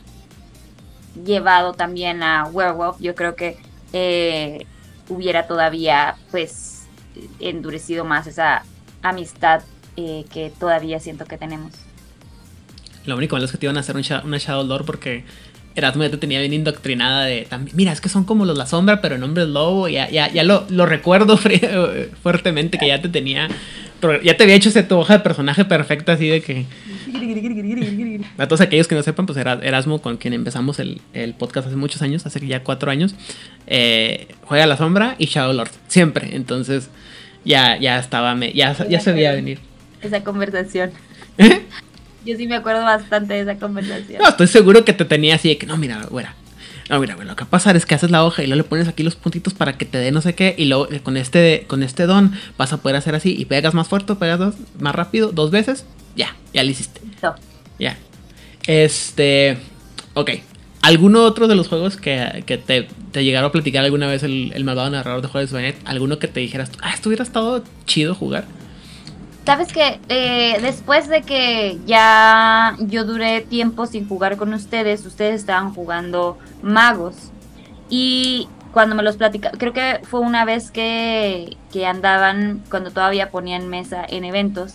llevado 1.25 1.73
también 1.75 2.23
a 2.23 2.45
Werewolf, 2.47 3.01
yo 3.01 3.15
creo 3.15 3.35
que 3.35 3.59
eh, 3.93 4.67
hubiera 5.09 5.47
todavía 5.47 6.17
pues 6.31 6.87
endurecido 7.41 8.05
más 8.05 8.27
esa 8.27 8.63
amistad 9.03 9.63
eh, 9.97 10.25
que 10.33 10.53
todavía 10.59 11.01
siento 11.01 11.25
que 11.25 11.39
tenemos. 11.39 11.73
Lo 13.05 13.17
único 13.17 13.37
malo 13.37 13.47
es 13.47 13.53
que 13.53 13.59
te 13.59 13.67
iban 13.67 13.77
a 13.79 13.81
hacer 13.81 13.97
una 13.97 14.39
Shadow 14.39 14.65
Lord 14.65 14.85
porque 14.85 15.25
Erasmo 15.79 16.03
ya 16.03 16.11
te 16.11 16.19
tenía 16.19 16.41
bien 16.41 16.53
indoctrinada 16.53 17.25
de 17.25 17.47
también, 17.49 17.77
mira, 17.77 17.93
es 17.93 18.01
que 18.01 18.09
son 18.09 18.25
como 18.25 18.45
los 18.45 18.57
La 18.57 18.67
Sombra, 18.67 19.01
pero 19.01 19.15
en 19.15 19.23
hombre 19.23 19.47
lobo, 19.47 19.89
ya, 19.89 20.11
ya, 20.11 20.31
ya 20.31 20.45
lo, 20.45 20.67
lo 20.69 20.87
recuerdo 20.87 21.39
fuertemente 22.23 22.79
que 22.79 22.89
ya 22.89 23.01
te 23.01 23.09
tenía, 23.09 23.49
ya 24.23 24.37
te 24.37 24.43
había 24.43 24.55
hecho 24.55 24.69
esa 24.69 24.87
tu 24.87 24.97
hoja 24.97 25.15
de 25.15 25.21
personaje 25.21 25.65
perfecta 25.65 26.13
así 26.13 26.29
de 26.29 26.43
que 26.43 26.67
a 28.39 28.47
todos 28.47 28.61
aquellos 28.61 28.89
que 28.89 28.95
no 28.95 29.03
sepan, 29.03 29.27
pues 29.27 29.39
era 29.39 29.55
Erasmo 29.63 30.01
con 30.01 30.17
quien 30.17 30.35
empezamos 30.35 30.79
el, 30.79 31.01
podcast 31.39 31.67
hace 31.69 31.77
muchos 31.77 32.03
años, 32.03 32.27
hace 32.27 32.47
ya 32.47 32.63
cuatro 32.63 32.91
años. 32.91 33.15
Eh, 33.67 34.29
juega 34.45 34.67
la 34.67 34.77
sombra 34.77 35.15
y 35.19 35.27
Shadow 35.27 35.53
Lord, 35.53 35.71
siempre. 35.89 36.35
Entonces 36.35 36.91
ya, 37.45 37.79
ya 37.79 37.99
estaba, 37.99 38.35
me, 38.35 38.53
ya, 38.53 38.77
ya 38.89 39.01
se 39.01 39.13
veía 39.13 39.33
venir. 39.33 39.59
Esa 40.03 40.23
conversación. 40.23 40.91
¿Eh? 41.39 41.63
Yo 42.29 42.37
sí 42.37 42.47
me 42.47 42.57
acuerdo 42.57 42.83
bastante 42.83 43.33
de 43.33 43.41
esa 43.41 43.59
conversación. 43.59 44.21
No, 44.21 44.29
estoy 44.29 44.49
seguro 44.49 44.85
que 44.85 44.93
te 44.93 45.07
tenía 45.07 45.37
así 45.37 45.49
de 45.49 45.57
que 45.57 45.65
no, 45.65 45.79
mira, 45.79 46.05
güera. 46.11 46.35
No, 46.91 47.01
mira, 47.01 47.17
lo 47.17 47.35
que 47.35 47.45
va 47.45 47.47
a 47.47 47.51
pasar 47.51 47.75
es 47.75 47.87
que 47.87 47.95
haces 47.95 48.11
la 48.11 48.23
hoja 48.23 48.43
y 48.43 48.47
luego 48.47 48.65
le 48.65 48.69
pones 48.69 48.87
aquí 48.87 49.03
los 49.03 49.17
puntitos 49.17 49.55
para 49.55 49.79
que 49.79 49.87
te 49.87 49.97
dé 49.97 50.13
no 50.13 50.21
sé 50.21 50.35
qué. 50.35 50.55
Y 50.59 50.67
luego 50.67 50.93
eh, 50.93 51.01
con 51.01 51.17
este, 51.17 51.65
con 51.69 51.83
este 51.83 52.05
don 52.05 52.33
vas 52.59 52.75
a 52.75 52.83
poder 52.83 52.97
hacer 52.97 53.15
así 53.15 53.35
y 53.35 53.47
pegas 53.47 53.73
más 53.73 53.89
fuerte, 53.89 54.15
pegas 54.15 54.57
más 54.79 54.95
rápido, 54.95 55.33
dos 55.33 55.51
veces. 55.51 55.87
Ya, 56.17 56.37
ya 56.53 56.63
lo 56.65 56.71
hiciste. 56.71 57.01
Ya. 57.79 57.97
Este. 58.67 59.57
Ok. 60.13 60.33
¿Alguno 60.83 61.23
otro 61.23 61.49
de 61.49 61.55
los 61.55 61.69
juegos 61.69 61.97
que, 61.97 62.45
te, 62.47 62.89
te, 63.11 63.25
llegaron 63.25 63.49
a 63.49 63.53
platicar 63.53 63.87
alguna 63.87 64.07
vez 64.07 64.23
el, 64.23 64.53
el 64.55 64.65
malvado 64.65 64.91
narrador 64.91 65.23
de 65.23 65.29
juegos 65.29 65.51
de 65.51 65.57
Bayonet? 65.57 65.81
¿Alguno 65.87 66.19
que 66.19 66.29
te 66.29 66.41
dijeras, 66.41 66.71
ah, 66.83 66.93
esto 66.93 67.09
hubiera 67.09 67.25
estado 67.25 67.65
chido 67.87 68.15
jugar? 68.15 68.45
Sabes 69.49 69.73
que 69.73 69.99
eh, 70.11 70.59
después 70.61 71.09
de 71.09 71.23
que 71.23 71.79
ya 71.87 72.77
yo 72.81 73.07
duré 73.07 73.41
tiempo 73.41 73.87
sin 73.87 74.07
jugar 74.07 74.37
con 74.37 74.53
ustedes, 74.53 75.07
ustedes 75.07 75.37
estaban 75.37 75.73
jugando 75.73 76.37
magos. 76.61 77.33
Y 77.89 78.47
cuando 78.75 78.95
me 78.95 79.03
los 79.03 79.17
platicaron, 79.17 79.59
creo 79.59 79.73
que 79.73 80.01
fue 80.03 80.21
una 80.21 80.45
vez 80.45 80.71
que, 80.71 81.57
que 81.73 81.87
andaban, 81.87 82.63
cuando 82.69 82.91
todavía 82.91 83.31
ponían 83.31 83.71
mesa 83.71 84.05
en 84.07 84.27
eventos, 84.27 84.75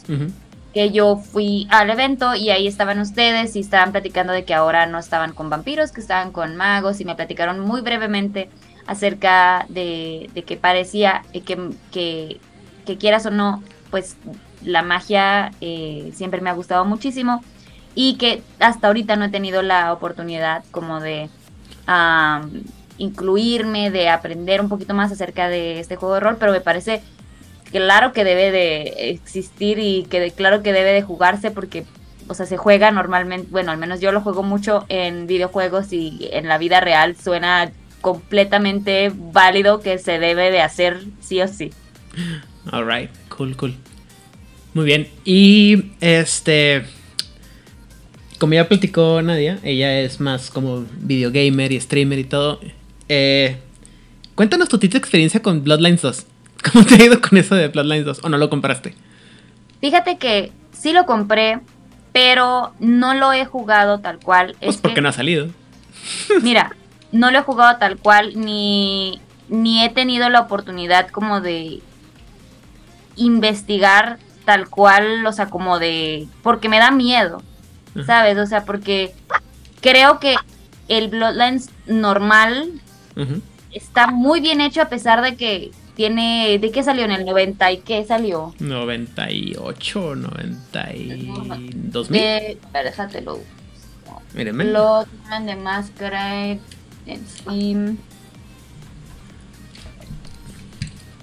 que 0.74 0.90
yo 0.90 1.18
fui 1.18 1.68
al 1.70 1.92
evento 1.92 2.34
y 2.34 2.50
ahí 2.50 2.66
estaban 2.66 3.00
ustedes 3.00 3.56
y 3.56 3.60
estaban 3.60 3.92
platicando 3.92 4.34
de 4.34 4.44
que 4.44 4.56
ahora 4.56 4.88
no 4.88 4.98
estaban 4.98 5.34
con 5.34 5.52
vampiros, 5.52 5.92
que 5.92 6.02
estaban 6.02 6.32
con 6.32 6.56
magos 6.56 7.00
y 7.00 7.06
me 7.06 7.14
platicaron 7.14 7.60
muy 7.60 7.82
brevemente 7.82 8.50
acerca 8.88 9.68
de, 9.70 10.32
de 10.34 10.42
que 10.42 10.58
parecía 10.58 11.22
que, 11.32 11.70
que, 11.92 12.40
que 12.88 12.98
quieras 12.98 13.28
o 13.28 13.30
no, 13.30 13.62
pues 13.92 14.18
la 14.64 14.82
magia 14.82 15.52
eh, 15.62 16.12
siempre 16.14 16.42
me 16.42 16.50
ha 16.50 16.54
gustado 16.54 16.86
muchísimo 16.86 17.44
y 17.96 18.16
que 18.16 18.42
hasta 18.60 18.88
ahorita 18.88 19.16
no 19.16 19.26
he 19.26 19.30
tenido 19.30 19.62
la 19.62 19.94
oportunidad 19.94 20.64
como 20.72 21.00
de 21.00 21.30
incluirme, 22.98 23.92
de 23.92 24.10
aprender 24.10 24.62
un 24.62 24.70
poquito 24.70 24.94
más 24.94 25.12
acerca 25.12 25.50
de 25.50 25.80
este 25.80 25.96
juego 25.96 26.16
de 26.16 26.20
rol, 26.22 26.38
pero 26.40 26.52
me 26.52 26.62
parece 26.62 27.02
claro 27.72 28.14
que 28.14 28.24
debe 28.24 28.52
de 28.52 29.10
existir 29.10 29.80
y 29.80 30.04
que 30.04 30.32
claro 30.32 30.64
que 30.64 30.74
debe 30.74 30.94
de 30.94 31.02
jugarse 31.02 31.52
porque, 31.52 31.86
o 32.28 32.34
sea, 32.34 32.46
se 32.46 32.58
juega 32.58 32.92
normalmente, 32.92 33.48
bueno, 33.52 33.72
al 33.72 33.78
menos 33.78 34.00
yo 34.00 34.12
lo 34.12 34.22
juego 34.22 34.44
mucho 34.44 34.86
en 34.90 35.28
videojuegos 35.28 35.92
y 35.92 36.30
en 36.32 36.48
la 36.48 36.58
vida 36.58 36.80
real 36.80 37.16
suena 37.16 37.72
completamente 38.02 39.12
válido 39.16 39.80
que 39.80 39.98
se 39.98 40.20
debe 40.20 40.52
de 40.52 40.62
hacer 40.62 41.04
sí 41.20 41.42
o 41.42 41.48
sí. 41.48 41.72
Alright, 42.72 43.10
cool, 43.30 43.56
cool. 43.58 43.76
Muy 44.74 44.86
bien. 44.86 45.08
Y 45.24 45.92
este. 46.02 46.86
Como 48.40 48.54
ya 48.54 48.68
platicó 48.68 49.22
Nadia, 49.22 49.60
ella 49.64 50.00
es 50.00 50.20
más 50.20 50.50
como 50.50 50.86
videogamer 51.00 51.72
y 51.72 51.80
streamer 51.80 52.20
y 52.20 52.24
todo. 52.26 52.60
Eh, 53.08 53.58
cuéntanos 54.36 54.68
tu 54.68 54.80
título 54.80 54.98
experiencia 55.00 55.42
con 55.42 55.64
Bloodlines 55.64 56.02
2. 56.02 56.26
¿Cómo 56.72 56.86
te 56.86 56.96
ha 56.96 57.06
ido 57.06 57.22
con 57.22 57.38
eso 57.38 57.56
de 57.56 57.68
Bloodlines 57.68 58.06
2? 58.06 58.22
¿O 58.24 58.30
no 58.30 58.38
lo 58.38 58.50
compraste? 58.50 58.96
Fíjate 59.80 60.18
que 60.18 60.52
sí 60.72 60.92
lo 60.92 61.06
compré, 61.06 61.60
pero 62.12 62.74
no 62.80 63.14
lo 63.14 63.32
he 63.32 63.46
jugado 63.46 64.00
tal 64.00 64.20
cual. 64.20 64.56
Pues 64.60 64.78
porque 64.78 65.02
no 65.02 65.10
ha 65.10 65.14
salido. 65.14 65.48
Mira, 66.42 66.76
no 67.12 67.32
lo 67.32 67.40
he 67.40 67.44
jugado 67.44 67.78
tal 67.78 67.98
cual, 67.98 68.34
ni, 68.36 69.22
ni 69.48 69.84
he 69.86 69.90
tenido 69.90 70.30
la 70.30 70.42
oportunidad 70.42 71.10
como 71.10 71.40
de 71.40 71.80
investigar 73.16 74.18
tal 74.46 74.70
cual, 74.70 75.26
o 75.26 75.32
sea, 75.32 75.50
como 75.50 75.80
de, 75.80 76.28
porque 76.42 76.70
me 76.70 76.80
da 76.80 76.92
miedo, 76.92 77.42
¿sabes? 78.06 78.38
O 78.38 78.46
sea, 78.46 78.66
porque 78.66 79.14
creo 79.82 80.20
que 80.20 80.36
el 80.88 81.10
Bloodlines 81.10 81.70
normal 81.88 82.82
está 83.72 84.08
muy 84.08 84.42
bien 84.42 84.62
hecho 84.62 84.82
a 84.82 84.90
pesar 84.90 85.22
de 85.22 85.36
que 85.36 85.72
tiene, 85.96 86.58
¿de 86.60 86.72
qué 86.72 86.84
salió 86.84 87.06
en 87.06 87.12
el 87.12 87.26
90 87.26 87.72
y 87.72 87.78
qué 87.80 88.04
salió? 88.06 88.54
98, 88.60 90.16
92 90.16 92.10
mil. 92.10 92.22
Eh, 92.22 92.58
déjatelo. 92.74 93.40
Mírenme. 94.34 94.66
Bloodline 94.66 95.46
de 95.46 95.56
Masquerade 95.56 96.60
en 97.06 97.28
Steam. 97.28 97.98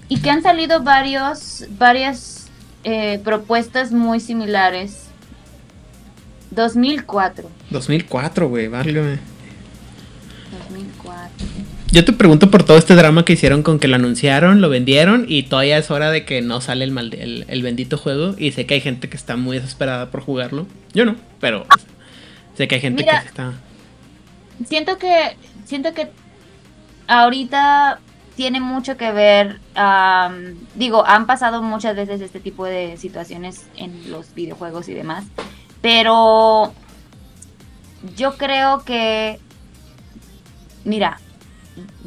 Y 0.07 0.21
que 0.21 0.29
han 0.29 0.41
salido 0.41 0.81
varios, 0.83 1.65
varias 1.71 2.40
eh, 2.83 3.19
propuestas 3.23 3.91
muy 3.91 4.19
similares. 4.19 5.07
2004. 6.51 7.49
2004, 7.69 8.49
güey, 8.49 8.67
válgame. 8.67 9.19
2004. 10.69 11.47
Yo 11.91 12.05
te 12.05 12.13
pregunto 12.13 12.49
por 12.49 12.63
todo 12.63 12.77
este 12.77 12.95
drama 12.95 13.25
que 13.25 13.33
hicieron 13.33 13.63
con 13.63 13.77
que 13.77 13.89
lo 13.89 13.95
anunciaron, 13.95 14.61
lo 14.61 14.69
vendieron 14.69 15.25
y 15.27 15.43
todavía 15.43 15.77
es 15.77 15.91
hora 15.91 16.09
de 16.09 16.23
que 16.23 16.41
no 16.41 16.61
sale 16.61 16.85
el, 16.85 16.91
mal, 16.91 17.13
el, 17.13 17.61
bendito 17.61 17.97
juego. 17.97 18.33
Y 18.37 18.51
sé 18.51 18.65
que 18.65 18.75
hay 18.75 18.81
gente 18.81 19.09
que 19.09 19.17
está 19.17 19.35
muy 19.35 19.57
desesperada 19.57 20.09
por 20.09 20.21
jugarlo. 20.21 20.67
Yo 20.93 21.05
no, 21.05 21.17
pero 21.41 21.65
sé 22.55 22.67
que 22.67 22.75
hay 22.75 22.81
gente 22.81 23.03
que 23.03 23.27
está. 23.27 23.53
Siento 24.65 24.97
que. 24.97 25.35
Siento 25.65 25.93
que 25.93 26.09
ahorita 27.07 27.99
tiene 28.41 28.59
mucho 28.59 28.97
que 28.97 29.11
ver, 29.11 29.59
digo, 30.73 31.05
han 31.05 31.27
pasado 31.27 31.61
muchas 31.61 31.95
veces 31.95 32.21
este 32.21 32.39
tipo 32.39 32.65
de 32.65 32.97
situaciones 32.97 33.67
en 33.77 34.09
los 34.09 34.33
videojuegos 34.33 34.89
y 34.89 34.95
demás, 34.95 35.25
pero 35.79 36.73
yo 38.17 38.37
creo 38.37 38.83
que, 38.83 39.37
mira, 40.85 41.19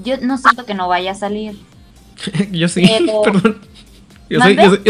yo 0.02 0.16
no 0.22 0.36
siento 0.36 0.66
que 0.66 0.74
no 0.74 0.88
vaya 0.88 1.12
a 1.12 1.14
salir. 1.14 1.56
yo 2.50 2.66
sí, 2.66 2.84
perdón. 3.24 3.60
Yo 4.28 4.40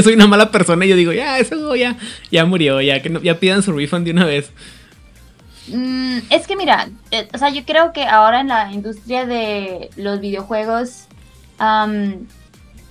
soy, 0.03 0.15
una 0.15 0.27
mala 0.27 0.51
persona 0.51 0.87
y 0.87 0.89
yo 0.89 0.97
digo, 0.97 1.13
ya, 1.13 1.39
eso 1.39 1.77
ya, 1.77 1.99
ya 2.31 2.47
murió, 2.47 2.81
ya 2.81 3.03
que 3.03 3.11
no, 3.11 3.21
ya 3.21 3.39
pidan 3.39 3.63
su 3.63 3.75
refund 3.75 4.07
de 4.07 4.13
una 4.13 4.25
vez. 4.25 4.51
Mm, 5.69 6.21
es 6.31 6.47
que 6.47 6.57
mira, 6.57 6.89
eh, 7.11 7.29
o 7.35 7.37
sea, 7.37 7.51
yo 7.51 7.67
creo 7.67 7.93
que 7.93 8.05
ahora 8.05 8.41
en 8.41 8.49
la 8.49 8.73
industria 8.73 9.27
de 9.27 9.91
los 9.97 10.21
videojuegos 10.21 11.09
han 11.59 12.27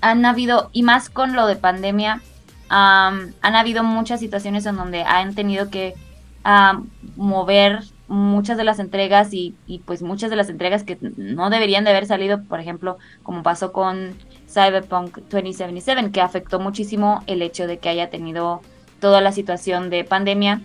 habido, 0.02 0.70
y 0.74 0.84
más 0.84 1.10
con 1.10 1.34
lo 1.34 1.48
de 1.48 1.56
pandemia, 1.56 2.22
han 2.70 3.34
habido 3.42 3.84
muchas 3.84 4.20
situaciones 4.20 4.66
en 4.66 4.76
donde 4.76 5.04
han 5.04 5.36
tenido 5.36 5.70
que 5.70 5.96
mover 7.16 7.84
muchas 8.08 8.58
de 8.58 8.64
las 8.64 8.80
entregas 8.80 9.30
y, 9.34 9.56
pues 9.86 10.02
muchas 10.02 10.30
de 10.30 10.36
las 10.36 10.50
entregas 10.50 10.84
que 10.84 10.98
no 11.18 11.50
deberían 11.50 11.84
de 11.84 11.92
haber 11.92 12.06
salido, 12.06 12.44
por 12.44 12.60
ejemplo, 12.60 12.98
como 13.24 13.44
pasó 13.44 13.72
con 13.72 14.16
Cyberpunk 14.48 15.18
2077, 15.18 16.12
que 16.12 16.22
afectó 16.22 16.60
muchísimo 16.60 17.24
el 17.28 17.42
hecho 17.42 17.66
de 17.68 17.80
que 17.80 17.90
haya 17.90 18.10
tenido 18.10 18.62
toda 19.00 19.22
la 19.22 19.32
situación 19.32 19.90
de 19.90 20.04
pandemia 20.04 20.62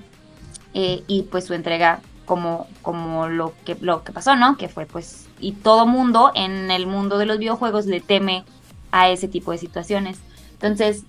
eh, 0.75 1.03
y 1.07 1.23
pues 1.23 1.45
su 1.45 1.55
entrega 1.55 2.01
como, 2.25 2.67
como 2.83 3.29
lo, 3.29 3.55
que, 3.65 3.77
lo 3.81 4.05
que 4.05 4.13
pasó, 4.13 4.37
¿no? 4.37 4.57
Que 4.57 4.69
fue 4.69 4.87
pues 4.87 5.28
y 5.41 5.53
todo 5.53 5.87
mundo 5.87 6.33
en 6.35 6.71
el 6.71 6.87
mundo 6.87 7.19
de 7.19 7.27
los 7.27 7.39
videojuegos 7.39 7.87
le 7.87 8.01
teme 8.01 8.45
a 8.91 9.11
ese 9.11 9.29
tipo 9.29 9.53
de 9.53 9.59
situaciones. 9.59 10.19
Entonces, 10.55 11.05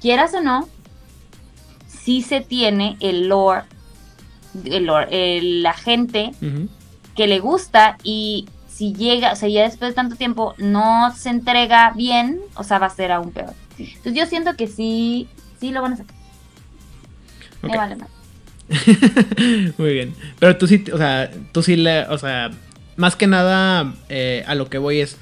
quieras 0.00 0.34
o 0.34 0.40
no, 0.40 0.68
sí 1.86 2.22
se 2.22 2.40
tiene 2.40 2.96
el 3.00 3.28
lore, 3.28 3.62
el 4.64 4.86
lore 4.86 5.40
la 5.42 5.72
gente 5.72 6.32
que 7.14 7.26
le 7.26 7.40
gusta 7.40 7.96
y 8.02 8.48
si 8.68 8.92
llega, 8.94 9.32
o 9.32 9.36
sea, 9.36 9.48
ya 9.48 9.62
después 9.62 9.90
de 9.90 9.94
tanto 9.94 10.16
tiempo 10.16 10.54
no 10.58 11.14
se 11.14 11.30
entrega 11.30 11.92
bien, 11.94 12.40
o 12.54 12.64
sea, 12.64 12.78
va 12.78 12.86
a 12.86 12.90
ser 12.90 13.12
aún 13.12 13.30
peor. 13.30 13.54
Entonces 13.78 14.14
yo 14.14 14.26
siento 14.26 14.56
que 14.56 14.66
sí, 14.66 15.28
sí 15.60 15.70
lo 15.70 15.82
van 15.82 15.94
a 15.94 15.96
sacar. 15.98 16.16
Me 17.62 17.76
vale 17.76 17.96
más. 17.96 18.08
Muy 19.78 19.92
bien. 19.92 20.14
Pero 20.38 20.56
tú 20.56 20.66
sí, 20.66 20.84
o 20.92 20.98
sea, 20.98 21.30
tú 21.52 21.62
sí 21.62 21.74
o 22.08 22.18
sea, 22.18 22.50
más 22.96 23.16
que 23.16 23.26
nada 23.26 23.94
eh, 24.08 24.44
a 24.46 24.54
lo 24.54 24.68
que 24.68 24.78
voy 24.78 25.00
es, 25.00 25.16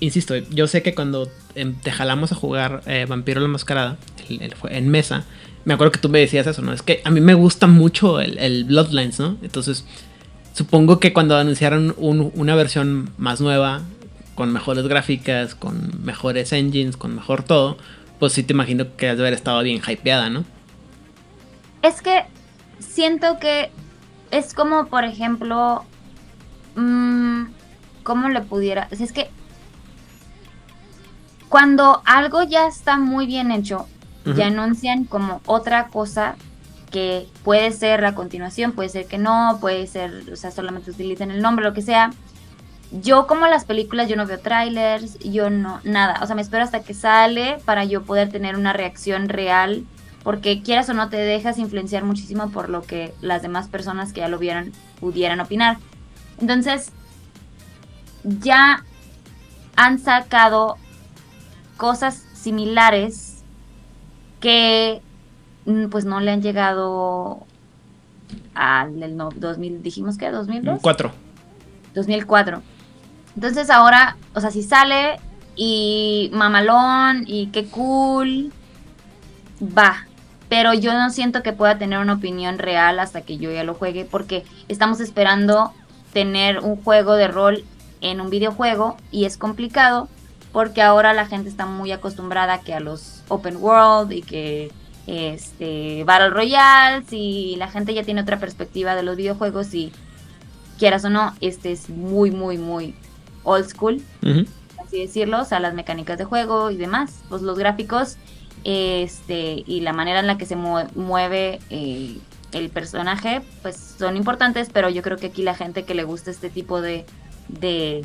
insisto, 0.00 0.36
yo 0.36 0.66
sé 0.66 0.82
que 0.82 0.94
cuando 0.94 1.30
em, 1.54 1.74
te 1.74 1.90
jalamos 1.90 2.32
a 2.32 2.34
jugar 2.34 2.82
eh, 2.86 3.06
Vampiro 3.08 3.40
la 3.40 3.48
Mascarada 3.48 3.96
en 4.28 4.88
mesa, 4.88 5.24
me 5.64 5.74
acuerdo 5.74 5.92
que 5.92 5.98
tú 5.98 6.08
me 6.08 6.18
decías 6.18 6.46
eso, 6.46 6.62
¿no? 6.62 6.72
Es 6.72 6.82
que 6.82 7.00
a 7.04 7.10
mí 7.10 7.20
me 7.20 7.34
gusta 7.34 7.66
mucho 7.66 8.20
el, 8.20 8.64
Bloodlines, 8.64 9.18
¿no? 9.18 9.36
Entonces, 9.42 9.84
supongo 10.52 11.00
que 11.00 11.12
cuando 11.12 11.36
anunciaron 11.36 11.94
una 11.98 12.54
versión 12.54 13.10
más 13.16 13.40
nueva, 13.40 13.82
con 14.34 14.52
mejores 14.52 14.86
gráficas, 14.86 15.54
con 15.54 16.04
mejores 16.04 16.52
engines, 16.52 16.96
con 16.96 17.14
mejor 17.14 17.42
todo, 17.44 17.78
pues 18.18 18.32
sí 18.32 18.42
te 18.42 18.52
imagino 18.52 18.96
que 18.96 19.08
has 19.08 19.16
de 19.16 19.22
haber 19.22 19.34
estado 19.34 19.62
bien 19.62 19.80
hypeada, 19.86 20.28
¿no? 20.28 20.44
Es 21.82 22.02
que 22.02 22.24
siento 22.78 23.38
que 23.38 23.70
es 24.30 24.54
como, 24.54 24.86
por 24.86 25.04
ejemplo, 25.04 25.84
mmm, 26.74 27.44
¿cómo 28.02 28.28
le 28.28 28.40
pudiera? 28.40 28.88
Es 28.90 29.12
que 29.12 29.30
cuando 31.48 32.02
algo 32.04 32.42
ya 32.42 32.66
está 32.66 32.98
muy 32.98 33.26
bien 33.26 33.50
hecho, 33.52 33.86
ya 34.24 34.46
anuncian 34.46 35.04
como 35.04 35.40
otra 35.46 35.88
cosa 35.88 36.36
que 36.90 37.28
puede 37.42 37.72
ser 37.72 38.02
la 38.02 38.14
continuación, 38.14 38.72
puede 38.72 38.88
ser 38.88 39.06
que 39.06 39.18
no, 39.18 39.58
puede 39.60 39.86
ser, 39.86 40.24
o 40.32 40.36
sea, 40.36 40.50
solamente 40.50 40.90
utilicen 40.90 41.30
el 41.30 41.42
nombre, 41.42 41.64
lo 41.64 41.74
que 41.74 41.82
sea. 41.82 42.12
yo 43.02 43.26
como 43.26 43.46
las 43.46 43.64
películas, 43.64 44.08
yo 44.08 44.16
no 44.16 44.26
veo 44.26 44.38
trailers, 44.38 45.18
yo 45.18 45.50
no, 45.50 45.80
nada. 45.84 46.20
O 46.22 46.26
sea, 46.26 46.36
me 46.36 46.42
espero 46.42 46.62
hasta 46.62 46.82
que 46.82 46.94
sale 46.94 47.58
para 47.64 47.84
yo 47.84 48.04
poder 48.04 48.30
tener 48.30 48.56
una 48.56 48.72
reacción 48.72 49.28
real. 49.28 49.84
Porque 50.22 50.62
quieras 50.62 50.88
o 50.88 50.94
no, 50.94 51.10
te 51.10 51.18
dejas 51.18 51.58
influenciar 51.58 52.04
muchísimo 52.04 52.50
por 52.50 52.70
lo 52.70 52.82
que 52.82 53.12
las 53.20 53.42
demás 53.42 53.68
personas 53.68 54.12
que 54.12 54.20
ya 54.20 54.28
lo 54.28 54.38
vieron 54.38 54.72
pudieran 54.98 55.40
opinar. 55.40 55.76
Entonces, 56.40 56.92
ya 58.22 58.84
han 59.76 59.98
sacado 59.98 60.76
cosas 61.76 62.24
similares 62.34 63.42
que 64.40 65.02
mm, 65.66 65.86
pues 65.86 66.04
no 66.04 66.20
le 66.20 66.30
han 66.30 66.42
llegado 66.42 67.46
al 68.54 69.16
2000, 69.16 69.82
dijimos 69.82 70.16
que 70.18 70.30
2002. 70.30 70.80
4. 70.82 71.12
2004. 71.94 72.62
Entonces 73.34 73.70
ahora, 73.70 74.16
o 74.34 74.40
sea, 74.40 74.50
si 74.50 74.62
sale 74.62 75.18
y 75.56 76.30
mamalón 76.32 77.24
y 77.26 77.48
qué 77.48 77.66
cool, 77.66 78.52
va. 79.60 80.06
Pero 80.48 80.74
yo 80.74 80.92
no 80.92 81.10
siento 81.10 81.42
que 81.42 81.52
pueda 81.52 81.78
tener 81.78 81.98
una 81.98 82.14
opinión 82.14 82.58
real 82.58 83.00
hasta 83.00 83.22
que 83.22 83.38
yo 83.38 83.50
ya 83.50 83.64
lo 83.64 83.74
juegue 83.74 84.04
porque 84.04 84.44
estamos 84.68 85.00
esperando 85.00 85.72
tener 86.14 86.60
un 86.60 86.82
juego 86.82 87.14
de 87.14 87.28
rol 87.28 87.64
en 88.00 88.22
un 88.22 88.30
videojuego 88.30 88.96
y 89.10 89.26
es 89.26 89.36
complicado 89.36 90.08
porque 90.52 90.80
ahora 90.80 91.12
la 91.12 91.26
gente 91.26 91.48
está 91.48 91.66
muy 91.66 91.90
acostumbrada 91.90 92.60
que 92.60 92.72
a 92.72 92.80
los 92.80 93.22
open 93.28 93.56
world 93.56 94.12
y 94.12 94.22
que 94.22 94.70
este 95.06 96.04
Battle 96.04 96.30
Royale, 96.30 97.04
y 97.10 97.56
la 97.56 97.68
gente 97.68 97.92
ya 97.92 98.04
tiene 98.04 98.22
otra 98.22 98.38
perspectiva 98.38 98.94
de 98.94 99.02
los 99.02 99.16
videojuegos 99.16 99.74
y 99.74 99.92
quieras 100.78 101.04
o 101.04 101.10
no, 101.10 101.34
este 101.40 101.72
es 101.72 101.90
muy 101.90 102.30
muy 102.30 102.56
muy 102.56 102.94
old 103.42 103.66
school, 103.68 104.00
así 104.82 105.00
decirlo, 105.00 105.42
o 105.42 105.44
sea, 105.44 105.60
las 105.60 105.74
mecánicas 105.74 106.16
de 106.16 106.24
juego 106.24 106.70
y 106.70 106.76
demás, 106.76 107.20
pues 107.28 107.42
los 107.42 107.58
gráficos 107.58 108.16
este 108.62 109.62
y 109.66 109.80
la 109.80 109.92
manera 109.92 110.20
en 110.20 110.26
la 110.26 110.38
que 110.38 110.46
se 110.46 110.56
mueve 110.56 111.58
eh, 111.68 112.16
el 112.54 112.70
personaje, 112.70 113.42
pues 113.62 113.76
son 113.98 114.16
importantes, 114.16 114.70
pero 114.72 114.88
yo 114.88 115.02
creo 115.02 115.18
que 115.18 115.26
aquí 115.26 115.42
la 115.42 115.54
gente 115.54 115.84
que 115.84 115.94
le 115.94 116.04
gusta 116.04 116.30
este 116.30 116.48
tipo 116.50 116.80
de, 116.80 117.04
de 117.48 118.04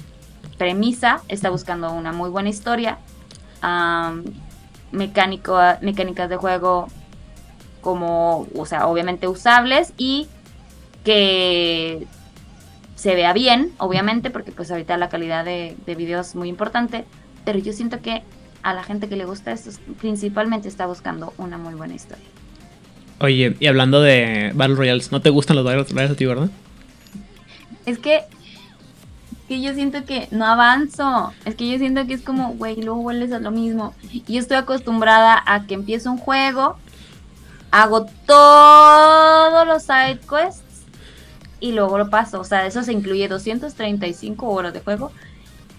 premisa 0.58 1.22
está 1.28 1.50
buscando 1.50 1.94
una 1.94 2.12
muy 2.12 2.30
buena 2.30 2.50
historia, 2.50 2.98
mecánico, 4.92 5.58
mecánicas 5.82 6.30
de 6.30 6.36
juego 6.36 6.88
como, 7.82 8.48
o 8.56 8.66
sea, 8.66 8.88
obviamente 8.88 9.28
usables 9.28 9.94
y 9.98 10.28
que 11.04 12.08
se 12.96 13.16
vea 13.16 13.32
bien, 13.32 13.72
obviamente, 13.78 14.32
porque 14.32 14.52
pues 14.52 14.72
ahorita 14.72 14.98
la 14.98 15.10
calidad 15.10 15.46
de, 15.46 15.78
de 15.86 15.96
video 15.96 16.20
es 16.20 16.36
muy 16.36 16.50
importante, 16.50 17.06
pero 17.46 17.60
yo 17.60 17.72
siento 17.72 18.02
que 18.02 18.24
a 18.64 18.74
la 18.74 18.84
gente 18.84 19.08
que 19.08 19.16
le 19.16 19.26
gusta 19.26 19.52
esto 19.52 19.72
principalmente 20.02 20.68
está 20.68 20.86
buscando 20.86 21.34
una 21.38 21.58
muy 21.58 21.76
buena 21.76 21.94
historia. 21.94 22.26
Oye, 23.22 23.56
y 23.60 23.68
hablando 23.68 24.02
de 24.02 24.52
Battle 24.56 24.76
Royales, 24.76 25.12
¿no 25.12 25.22
te 25.22 25.30
gustan 25.30 25.58
los 25.58 25.66
Battle 25.66 25.84
Royales 25.84 26.12
a 26.12 26.16
ti, 26.16 26.26
verdad? 26.26 26.50
Es 27.86 28.00
que, 28.00 28.22
que 29.50 29.62
yo 29.62 29.74
siento 29.74 30.06
que 30.06 30.28
no 30.32 30.46
avanzo. 30.46 31.34
Es 31.44 31.56
que 31.56 31.70
yo 31.70 31.78
siento 31.78 32.08
que 32.08 32.14
es 32.14 32.22
como, 32.22 32.54
güey, 32.54 32.82
luego 32.82 33.02
vuelves 33.02 33.34
a 33.34 33.40
lo 33.40 33.52
mismo. 33.52 33.94
Y 34.12 34.24
yo 34.34 34.40
estoy 34.40 34.58
acostumbrada 34.58 35.42
a 35.46 35.66
que 35.66 35.74
empiezo 35.74 36.12
un 36.12 36.18
juego, 36.18 36.78
hago 37.72 38.06
todos 38.26 39.68
los 39.68 39.84
side 39.84 40.20
quests 40.20 40.86
y 41.60 41.74
luego 41.74 41.98
lo 41.98 42.10
paso. 42.10 42.40
O 42.40 42.46
sea, 42.46 42.66
eso 42.66 42.84
se 42.84 42.94
incluye 42.94 43.28
235 43.28 44.48
horas 44.48 44.74
de 44.74 44.80
juego. 44.80 45.12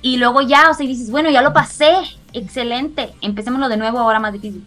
Y 0.03 0.19
luego 0.19 0.43
ya, 0.43 0.71
o 0.71 0.75
sea, 0.75 0.87
dices, 0.87 1.11
bueno, 1.11 1.31
ya 1.31 1.43
lo 1.43 1.53
pasé, 1.53 1.93
excelente, 2.33 3.13
empecémoslo 3.21 3.69
de 3.69 3.77
nuevo, 3.77 3.99
ahora 3.99 4.19
más 4.19 4.33
difícil. 4.33 4.65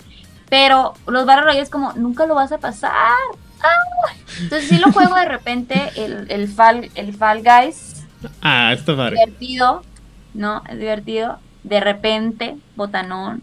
Pero 0.54 0.94
los 1.08 1.26
Battle 1.26 1.46
Royale 1.46 1.64
es 1.64 1.72
como, 1.72 1.94
nunca 1.94 2.28
lo 2.28 2.36
vas 2.36 2.52
a 2.52 2.60
pasar. 2.60 2.92
Ah. 2.94 4.14
Entonces 4.40 4.70
sí 4.70 4.78
lo 4.78 4.92
juego 4.92 5.16
de 5.16 5.26
repente, 5.26 5.90
el, 5.96 6.30
el, 6.30 6.48
Fall, 6.48 6.92
el 6.94 7.16
Fall 7.16 7.42
Guys. 7.42 8.06
Ah, 8.40 8.72
está 8.72 8.96
padre. 8.96 9.16
Divertido, 9.16 9.82
¿no? 10.36 10.62
Es 10.70 10.78
divertido. 10.78 11.40
De 11.64 11.80
repente, 11.80 12.56
botanón 12.76 13.42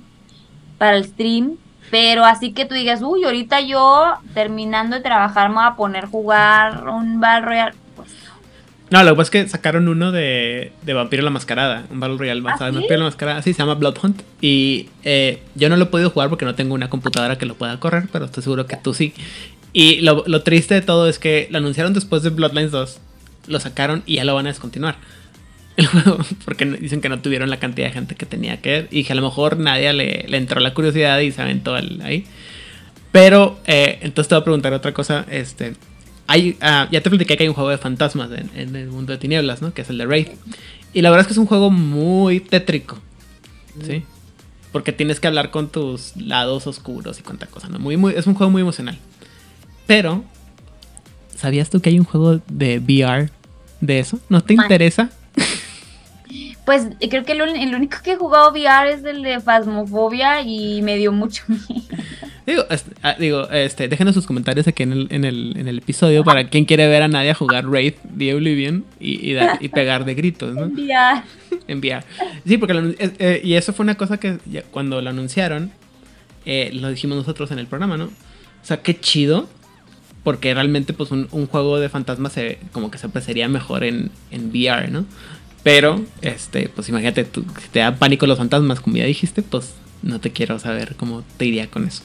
para 0.78 0.98
el 0.98 1.04
stream. 1.04 1.56
Pero 1.90 2.24
así 2.24 2.52
que 2.52 2.64
tú 2.64 2.76
digas, 2.76 3.02
uy, 3.02 3.24
ahorita 3.24 3.58
yo 3.58 4.14
terminando 4.32 4.94
de 4.94 5.02
trabajar 5.02 5.48
me 5.48 5.56
voy 5.56 5.64
a 5.64 5.74
poner 5.74 6.04
a 6.04 6.06
jugar 6.06 6.86
un 6.86 7.18
Battle 7.18 7.44
Royale. 7.44 7.76
No. 8.90 9.02
Lo 9.02 9.10
que 9.10 9.16
pasa 9.16 9.22
es 9.22 9.30
que 9.30 9.48
sacaron 9.48 9.88
uno 9.88 10.12
de, 10.12 10.72
de 10.82 10.94
Vampiro 10.94 11.22
la 11.22 11.30
Mascarada, 11.30 11.86
un 11.90 12.00
Battle 12.00 12.18
Royale 12.18 12.40
basado 12.40 12.64
¿Ah, 12.64 12.68
en 12.68 12.74
Vampiro 12.74 12.98
la 12.98 13.04
Mascarada, 13.04 13.42
sí, 13.42 13.52
se 13.52 13.58
llama 13.58 13.74
Blood 13.74 13.96
Hunt. 14.02 14.22
Y 14.40 14.88
eh, 15.04 15.42
yo 15.54 15.68
no 15.68 15.76
lo 15.76 15.84
he 15.84 15.86
podido 15.86 16.10
jugar 16.10 16.28
porque 16.28 16.44
no 16.44 16.54
tengo 16.54 16.74
una 16.74 16.90
computadora 16.90 17.38
que 17.38 17.46
lo 17.46 17.54
pueda 17.54 17.78
correr, 17.80 18.08
pero 18.12 18.24
estoy 18.24 18.42
seguro 18.42 18.66
que 18.66 18.76
tú 18.76 18.94
sí. 18.94 19.14
Y 19.72 20.00
lo, 20.00 20.24
lo 20.26 20.42
triste 20.42 20.74
de 20.74 20.82
todo 20.82 21.08
es 21.08 21.18
que 21.18 21.48
lo 21.50 21.58
anunciaron 21.58 21.94
después 21.94 22.22
de 22.22 22.30
Bloodlines 22.30 22.72
2, 22.72 23.00
lo 23.46 23.60
sacaron 23.60 24.02
y 24.06 24.16
ya 24.16 24.24
lo 24.24 24.34
van 24.34 24.46
a 24.46 24.50
descontinuar. 24.50 24.96
porque 26.44 26.66
dicen 26.66 27.00
que 27.00 27.08
no 27.08 27.20
tuvieron 27.20 27.48
la 27.48 27.58
cantidad 27.58 27.86
de 27.86 27.92
gente 27.92 28.14
que 28.14 28.26
tenía 28.26 28.60
que 28.60 28.88
y 28.90 29.04
que 29.04 29.12
a 29.12 29.16
lo 29.16 29.22
mejor 29.22 29.58
nadie 29.58 29.92
le, 29.92 30.26
le 30.28 30.36
entró 30.36 30.60
la 30.60 30.74
curiosidad 30.74 31.20
y 31.20 31.32
se 31.32 31.40
aventó 31.40 31.74
ahí. 31.74 32.26
Pero, 33.12 33.58
eh, 33.66 33.98
entonces 34.02 34.28
te 34.28 34.34
voy 34.34 34.40
a 34.42 34.44
preguntar 34.44 34.72
otra 34.72 34.92
cosa. 34.92 35.26
Este, 35.30 35.74
hay, 36.30 36.56
ah, 36.60 36.86
ya 36.92 37.00
te 37.00 37.10
platiqué 37.10 37.36
que 37.36 37.42
hay 37.42 37.48
un 37.48 37.56
juego 37.56 37.70
de 37.70 37.78
fantasmas 37.78 38.30
en, 38.30 38.76
el 38.76 38.86
mundo 38.86 39.10
de 39.10 39.18
tinieblas, 39.18 39.62
¿no? 39.62 39.74
Que 39.74 39.82
es 39.82 39.90
el 39.90 39.98
de 39.98 40.06
Raid. 40.06 40.28
Y 40.92 41.02
la 41.02 41.10
verdad 41.10 41.22
es 41.22 41.26
que 41.26 41.32
es 41.32 41.38
un 41.38 41.46
juego 41.46 41.70
muy 41.70 42.38
tétrico. 42.38 42.98
¿Sí? 43.82 44.04
Porque 44.70 44.92
tienes 44.92 45.18
que 45.18 45.26
hablar 45.26 45.50
con 45.50 45.70
tus 45.70 46.16
lados 46.16 46.68
oscuros 46.68 47.18
y 47.18 47.24
cuánta 47.24 47.46
cosa, 47.46 47.68
¿no? 47.68 47.80
Muy, 47.80 47.96
muy, 47.96 48.14
es 48.14 48.28
un 48.28 48.34
juego 48.34 48.48
muy 48.48 48.62
emocional. 48.62 48.96
Pero, 49.88 50.22
¿sabías 51.34 51.68
tú 51.68 51.80
que 51.80 51.90
hay 51.90 51.98
un 51.98 52.04
juego 52.04 52.40
de 52.46 52.78
VR 52.78 53.28
de 53.80 53.98
eso? 53.98 54.20
¿No 54.28 54.40
te 54.40 54.54
interesa? 54.54 55.10
Pues 56.64 56.86
creo 57.00 57.24
que 57.24 57.32
el, 57.32 57.74
único 57.74 57.96
que 58.04 58.12
he 58.12 58.16
jugado 58.16 58.52
VR 58.52 58.92
es 58.92 59.02
el 59.02 59.22
de 59.24 59.40
Phasmophobia 59.40 60.42
y 60.42 60.82
me 60.82 60.98
dio 60.98 61.10
mucho 61.10 61.42
miedo. 61.48 61.82
Digo, 62.46 62.64
ah, 63.02 63.16
digo, 63.18 63.48
este, 63.50 63.88
déjenos 63.88 64.14
sus 64.14 64.26
comentarios 64.26 64.66
aquí 64.66 64.82
en 64.82 64.92
el, 64.92 65.06
en 65.10 65.24
el, 65.24 65.56
en 65.56 65.68
el 65.68 65.78
episodio 65.78 66.24
para 66.24 66.48
quien 66.48 66.64
quiere 66.64 66.88
ver 66.88 67.02
a 67.02 67.08
Nadia 67.08 67.34
jugar 67.34 67.66
Wraith 67.66 68.00
de 68.02 68.34
Oblivion 68.34 68.84
y, 68.98 69.34
y, 69.60 69.68
pegar 69.68 70.04
de 70.04 70.14
gritos, 70.14 70.54
¿no? 70.54 70.70
En 71.68 71.78
VR. 71.78 72.04
Sí, 72.46 72.58
porque 72.58 72.96
eh, 72.98 73.40
y 73.44 73.54
eso 73.54 73.72
fue 73.72 73.84
una 73.84 73.96
cosa 73.96 74.18
que 74.18 74.38
cuando 74.70 75.00
lo 75.00 75.10
anunciaron, 75.10 75.70
eh, 76.46 76.70
lo 76.72 76.88
dijimos 76.88 77.16
nosotros 77.18 77.50
en 77.50 77.58
el 77.58 77.66
programa, 77.66 77.96
¿no? 77.96 78.06
O 78.06 78.64
sea, 78.64 78.82
qué 78.82 78.98
chido 78.98 79.48
porque 80.22 80.52
realmente 80.52 80.92
pues 80.92 81.10
un, 81.10 81.28
juego 81.46 81.78
de 81.78 81.88
fantasmas 81.88 82.32
se, 82.32 82.58
como 82.72 82.90
que 82.90 82.98
se 82.98 83.06
apreciaría 83.06 83.48
mejor 83.48 83.84
en, 83.84 84.10
en 84.30 84.50
VR, 84.50 84.90
¿no? 84.90 85.06
Pero, 85.62 86.04
este, 86.22 86.68
pues 86.68 86.88
imagínate, 86.88 87.24
tú, 87.24 87.44
si 87.60 87.68
te 87.68 87.80
da 87.80 87.96
pánico 87.96 88.26
los 88.26 88.38
fantasmas, 88.38 88.80
como 88.80 88.96
ya 88.96 89.04
dijiste, 89.04 89.42
pues 89.42 89.74
no 90.02 90.20
te 90.20 90.30
quiero 90.30 90.58
saber 90.58 90.94
cómo 90.96 91.22
te 91.36 91.46
iría 91.46 91.68
con 91.68 91.86
eso. 91.86 92.02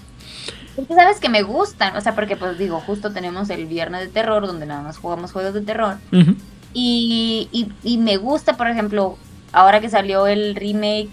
Porque 0.76 0.94
sabes 0.94 1.20
que 1.20 1.30
me 1.30 1.42
gustan, 1.44 1.96
o 1.96 2.02
sea, 2.02 2.16
porque 2.16 2.36
pues 2.36 2.58
digo, 2.58 2.82
justo 2.82 3.12
tenemos 3.12 3.50
el 3.50 3.66
viernes 3.66 4.02
de 4.02 4.08
terror, 4.08 4.46
donde 4.46 4.66
nada 4.66 4.82
más 4.82 4.98
jugamos 4.98 5.32
juegos 5.32 5.54
de 5.54 5.62
terror. 5.62 5.98
y, 6.74 7.48
y, 7.52 7.72
y, 7.84 7.98
me 7.98 8.18
gusta, 8.18 8.58
por 8.58 8.68
ejemplo, 8.68 9.18
ahora 9.54 9.80
que 9.80 9.90
salió 9.90 10.28
el 10.28 10.56
remake 10.56 11.10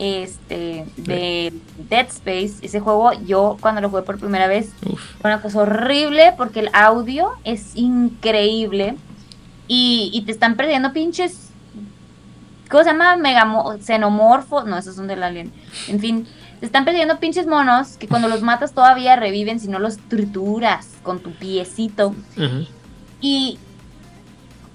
este 0.00 0.86
de 0.96 1.52
Dead 1.88 2.06
Space, 2.08 2.54
ese 2.62 2.80
juego, 2.80 3.12
yo 3.24 3.56
cuando 3.60 3.80
lo 3.80 3.90
jugué 3.90 4.02
por 4.02 4.18
primera 4.18 4.48
vez, 4.48 4.70
fue 5.20 5.30
una 5.30 5.40
cosa 5.40 5.60
horrible 5.60 6.34
porque 6.36 6.60
el 6.60 6.70
audio 6.72 7.30
es 7.44 7.76
increíble 7.76 8.96
y, 9.68 10.10
y 10.12 10.22
te 10.22 10.32
están 10.32 10.56
perdiendo 10.56 10.92
pinches 10.92 11.44
¿Cómo 12.74 12.82
se 12.82 12.90
llama? 12.90 13.16
Megamo 13.16 13.76
xenomorfo. 13.80 14.64
No, 14.64 14.78
esos 14.78 14.96
son 14.96 15.06
del 15.06 15.22
alien. 15.22 15.52
En 15.88 16.00
fin, 16.00 16.26
te 16.64 16.68
están 16.68 16.86
perdiendo 16.86 17.18
pinches 17.18 17.46
monos 17.46 17.98
que 17.98 18.08
cuando 18.08 18.26
los 18.26 18.40
matas 18.40 18.72
todavía 18.72 19.16
reviven 19.16 19.60
si 19.60 19.68
no 19.68 19.78
los 19.78 19.98
trituras 19.98 20.88
con 21.02 21.20
tu 21.20 21.30
piecito. 21.32 22.14
Y 23.20 23.58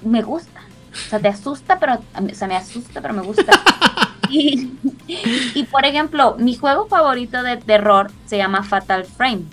me 0.05 0.21
gusta. 0.21 0.61
O 0.93 1.09
sea, 1.09 1.17
te 1.17 1.29
asusta, 1.29 1.79
pero. 1.79 1.95
O 1.95 2.35
sea, 2.35 2.47
me 2.47 2.55
asusta, 2.55 3.01
pero 3.01 3.15
me 3.15 3.23
gusta. 3.23 3.59
y, 4.29 4.71
y, 5.07 5.63
por 5.63 5.83
ejemplo, 5.83 6.35
mi 6.37 6.55
juego 6.55 6.87
favorito 6.87 7.41
de 7.41 7.57
terror 7.57 8.11
se 8.27 8.37
llama 8.37 8.61
Fatal 8.61 9.05
Frame. 9.05 9.45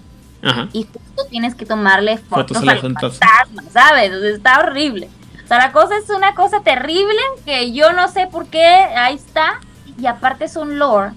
Y 0.74 0.82
justo 0.84 1.24
tienes 1.30 1.54
que 1.54 1.64
tomarle 1.64 2.18
fotos, 2.18 2.58
fotos 2.58 2.68
a 2.68 2.74
los 2.74 2.82
fantasmas, 2.82 3.64
¿sabes? 3.72 4.12
está 4.12 4.60
horrible. 4.60 5.08
O 5.42 5.48
sea, 5.48 5.56
la 5.56 5.72
cosa 5.72 5.96
es 5.96 6.10
una 6.10 6.34
cosa 6.34 6.60
terrible 6.60 7.18
que 7.46 7.72
yo 7.72 7.94
no 7.94 8.08
sé 8.08 8.26
por 8.26 8.46
qué 8.48 8.62
ahí 8.62 9.14
está. 9.14 9.60
Y 9.98 10.04
aparte 10.04 10.44
es 10.44 10.56
un 10.56 10.78
lore 10.78 11.12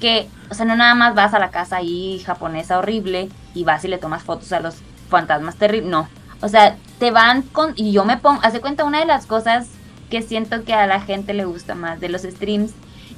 que, 0.00 0.28
o 0.50 0.54
sea, 0.54 0.66
no 0.66 0.76
nada 0.76 0.94
más 0.94 1.14
vas 1.14 1.34
a 1.34 1.38
la 1.38 1.50
casa 1.50 1.76
ahí 1.76 2.22
japonesa 2.24 2.78
horrible 2.78 3.28
y 3.54 3.64
vas 3.64 3.84
y 3.84 3.88
le 3.88 3.98
tomas 3.98 4.22
fotos 4.22 4.52
a 4.52 4.60
los 4.60 4.76
fantasmas 5.08 5.56
terribles. 5.56 5.90
No. 5.90 6.08
O 6.40 6.48
sea, 6.48 6.76
te 6.98 7.10
van 7.10 7.42
con. 7.42 7.72
Y 7.76 7.92
yo 7.92 8.04
me 8.04 8.16
pongo. 8.16 8.40
Hace 8.42 8.60
cuenta, 8.60 8.84
una 8.84 9.00
de 9.00 9.06
las 9.06 9.26
cosas 9.26 9.68
que 10.10 10.22
siento 10.22 10.64
que 10.64 10.74
a 10.74 10.86
la 10.86 11.00
gente 11.00 11.34
le 11.34 11.44
gusta 11.44 11.74
más 11.74 12.00
de 12.00 12.08
los 12.08 12.22
streams 12.22 12.72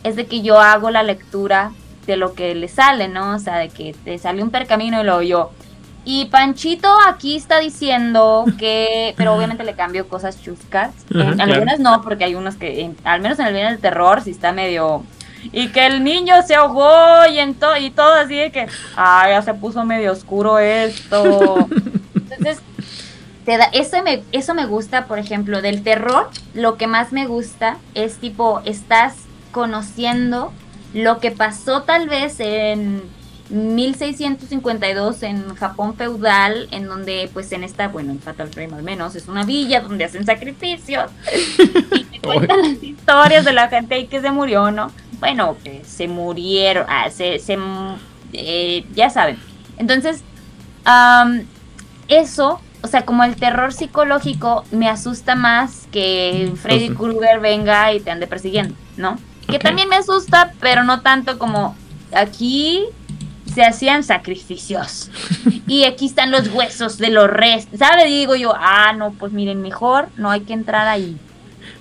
es 0.05 0.17
de 0.17 0.27
que 0.27 0.43
yo 0.43 0.61
hago 0.61 0.91
la 0.91 1.03
lectura 1.03 1.73
de 2.07 2.17
lo 2.17 2.35
que 2.35 2.55
le 2.55 2.69
sale, 2.69 3.09
¿no? 3.09 3.35
O 3.35 3.39
sea, 3.39 3.57
de 3.59 3.69
que 3.69 3.95
te 4.05 4.19
sale 4.19 4.43
un 4.43 4.51
percamino 4.51 5.01
y 5.01 5.05
luego 5.05 5.23
yo. 5.23 5.51
Y 6.05 6.27
Panchito 6.27 6.89
aquí 7.09 7.35
está 7.35 7.59
diciendo 7.59 8.45
que, 8.59 9.13
pero 9.19 9.35
obviamente 9.35 9.65
le 9.65 9.75
cambio 9.75 10.09
cosas 10.09 10.41
chuscas. 10.41 10.93
algunas 11.13 11.81
no, 11.81 12.01
porque 12.03 12.25
hay 12.25 12.37
unos 12.37 12.55
que, 12.55 12.93
al 13.03 13.21
menos 13.21 13.41
en 13.41 13.49
el 13.49 13.55
bien 13.55 13.67
del 13.67 13.81
terror, 13.81 14.23
sí 14.23 14.31
está 14.31 14.53
medio 14.53 15.03
y 15.53 15.69
que 15.69 15.87
el 15.87 16.05
niño 16.05 16.35
se 16.47 16.55
ahogó 16.55 17.27
y, 17.31 17.39
en 17.39 17.57
y 17.81 17.91
todo 17.91 18.15
así 18.15 18.37
de 18.37 18.53
que, 18.53 18.67
ah, 18.97 19.27
ya 19.29 19.43
se 19.43 19.55
puso 19.55 19.85
medio 19.85 20.13
oscuro 20.13 20.59
esto. 20.59 21.69
Entonces, 22.15 22.63
te 23.45 23.57
da, 23.57 23.65
eso, 23.73 24.03
me, 24.03 24.23
eso 24.33 24.55
me 24.55 24.67
gusta, 24.67 25.07
por 25.07 25.19
ejemplo, 25.19 25.63
del 25.63 25.83
terror, 25.83 26.29
lo 26.55 26.77
que 26.77 26.87
más 26.87 27.13
me 27.13 27.27
gusta 27.27 27.79
es 27.95 28.17
tipo, 28.17 28.61
estás 28.65 29.15
conociendo 29.53 30.53
lo 30.93 31.19
que 31.19 31.31
pasó 31.31 31.83
tal 31.83 32.09
vez 32.09 32.41
en 32.41 33.03
1652 33.49 35.23
en 35.23 35.55
Japón 35.55 35.95
feudal, 35.97 36.69
en 36.71 36.87
donde 36.87 37.31
pues 37.33 37.53
en 37.53 37.65
esta, 37.65 37.89
bueno, 37.89 38.13
en 38.13 38.21
Fatal 38.21 38.49
Frame 38.49 38.75
al 38.75 38.83
menos, 38.83 39.15
es 39.15 39.29
una 39.29 39.45
villa 39.45 39.81
donde 39.81 40.05
hacen 40.05 40.27
sacrificios 40.27 41.11
y 41.93 42.05
te 42.05 42.21
cuentan 42.23 42.63
las 42.63 42.83
historias 42.83 43.45
de 43.45 43.53
la 43.53 43.69
gente 43.69 43.95
ahí 43.95 44.07
que 44.07 44.21
se 44.21 44.31
murió, 44.31 44.71
¿no? 44.71 44.91
bueno, 45.21 45.57
que 45.63 45.83
se 45.85 46.09
murieron, 46.09 46.87
ah, 46.89 47.11
se, 47.11 47.41
eh, 48.33 48.85
ya 48.95 49.11
saben. 49.11 49.39
Entonces, 49.79 50.23
eso, 52.09 52.61
o 52.83 52.87
sea, 52.87 53.05
como 53.05 53.25
el 53.25 53.37
terror 53.37 53.73
psicológico 53.73 54.65
me 54.71 54.89
asusta 54.89 55.35
más 55.35 55.89
que 55.91 56.53
Freddy 56.57 56.91
Krueger 56.91 57.41
venga 57.41 57.93
y 57.93 58.01
te 58.01 58.11
ande 58.11 58.27
persiguiendo, 58.27 58.75
¿no? 58.97 59.19
Que 59.49 59.59
también 59.59 59.89
me 59.89 59.97
asusta, 59.97 60.53
pero 60.61 60.83
no 60.83 61.01
tanto 61.03 61.39
como 61.39 61.77
aquí 62.13 62.85
se 63.57 63.65
hacían 63.65 64.05
sacrificios. 64.05 65.11
y 65.67 65.85
aquí 65.85 66.05
están 66.05 66.31
los 66.31 66.49
huesos 66.49 66.99
de 66.99 67.09
los 67.09 67.31
restos. 67.31 67.79
¿Sabe? 67.79 68.05
Digo 68.05 68.37
yo, 68.37 68.53
ah, 68.55 68.93
no, 68.93 69.13
pues 69.13 69.33
miren, 69.33 69.63
mejor 69.63 70.09
no 70.19 70.31
hay 70.31 70.43
que 70.43 70.53
entrar 70.53 70.87
ahí. 70.87 71.17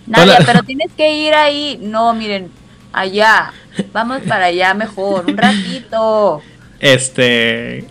Nadie, 0.08 0.38
pero 0.46 0.64
tienes 0.64 0.94
que 0.96 1.14
ir 1.14 1.34
ahí. 1.34 1.78
No, 1.82 2.14
miren, 2.14 2.50
allá. 2.94 3.52
Vamos 3.92 4.22
para 4.26 4.46
allá 4.46 4.74
mejor, 4.74 5.26
un 5.28 5.36
ratito. 5.36 6.42
Este. 6.80 7.86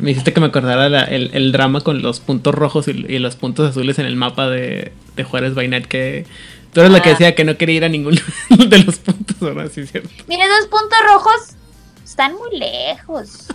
Me 0.00 0.10
hiciste 0.10 0.32
que 0.32 0.40
me 0.40 0.46
acordara 0.46 1.04
el, 1.04 1.52
drama 1.52 1.82
con 1.82 2.02
los 2.02 2.18
puntos 2.18 2.52
rojos 2.52 2.88
y, 2.88 2.94
los 3.20 3.36
puntos 3.36 3.70
azules 3.70 4.00
en 4.00 4.06
el 4.06 4.16
mapa 4.16 4.50
de, 4.50 4.92
Juárez 5.24 5.54
by 5.54 5.70
que 5.84 6.26
tú 6.72 6.80
eres 6.80 6.92
la 6.92 7.00
que 7.00 7.10
ah. 7.10 7.12
decía 7.12 7.34
que 7.36 7.44
no 7.44 7.56
quería 7.56 7.76
ir 7.76 7.84
a 7.84 7.88
ninguno 7.88 8.20
de 8.50 8.78
los 8.82 8.98
puntos, 8.98 9.36
ahora 9.40 9.68
sí 9.68 9.86
cierto. 9.86 10.10
Mire, 10.26 10.42
esos 10.42 10.66
puntos 10.66 10.98
rojos 11.06 11.56
están 12.04 12.34
muy 12.36 12.58
lejos. 12.58 13.48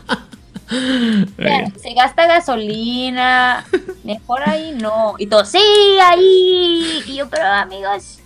se 1.82 1.94
gasta 1.96 2.28
gasolina, 2.28 3.66
mejor 4.04 4.42
ahí 4.48 4.74
no. 4.80 5.16
Y 5.18 5.28
todo, 5.28 5.46
sí, 5.46 5.60
ahí. 6.04 7.04
Y 7.08 7.16
yo, 7.16 7.30
pero 7.30 7.46
amigos, 7.46 8.20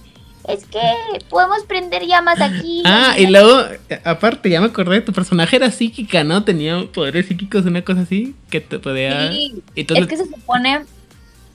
es 0.47 0.65
que 0.65 0.81
podemos 1.29 1.63
prender 1.63 2.05
llamas 2.05 2.41
aquí. 2.41 2.83
Ah, 2.85 3.15
y 3.17 3.27
luego, 3.27 3.63
aparte, 4.03 4.49
ya 4.49 4.59
me 4.59 4.67
acordé, 4.67 5.01
tu 5.01 5.13
personaje 5.13 5.55
era 5.55 5.71
psíquica, 5.71 6.23
¿no? 6.23 6.43
Tenía 6.43 6.85
poderes 6.91 7.27
psíquicos, 7.27 7.65
una 7.65 7.83
cosa 7.83 8.01
así, 8.01 8.35
que 8.49 8.59
te 8.59 8.79
podía... 8.79 9.31
Sí, 9.31 9.63
es 9.75 10.07
que 10.07 10.17
se 10.17 10.25
supone 10.25 10.81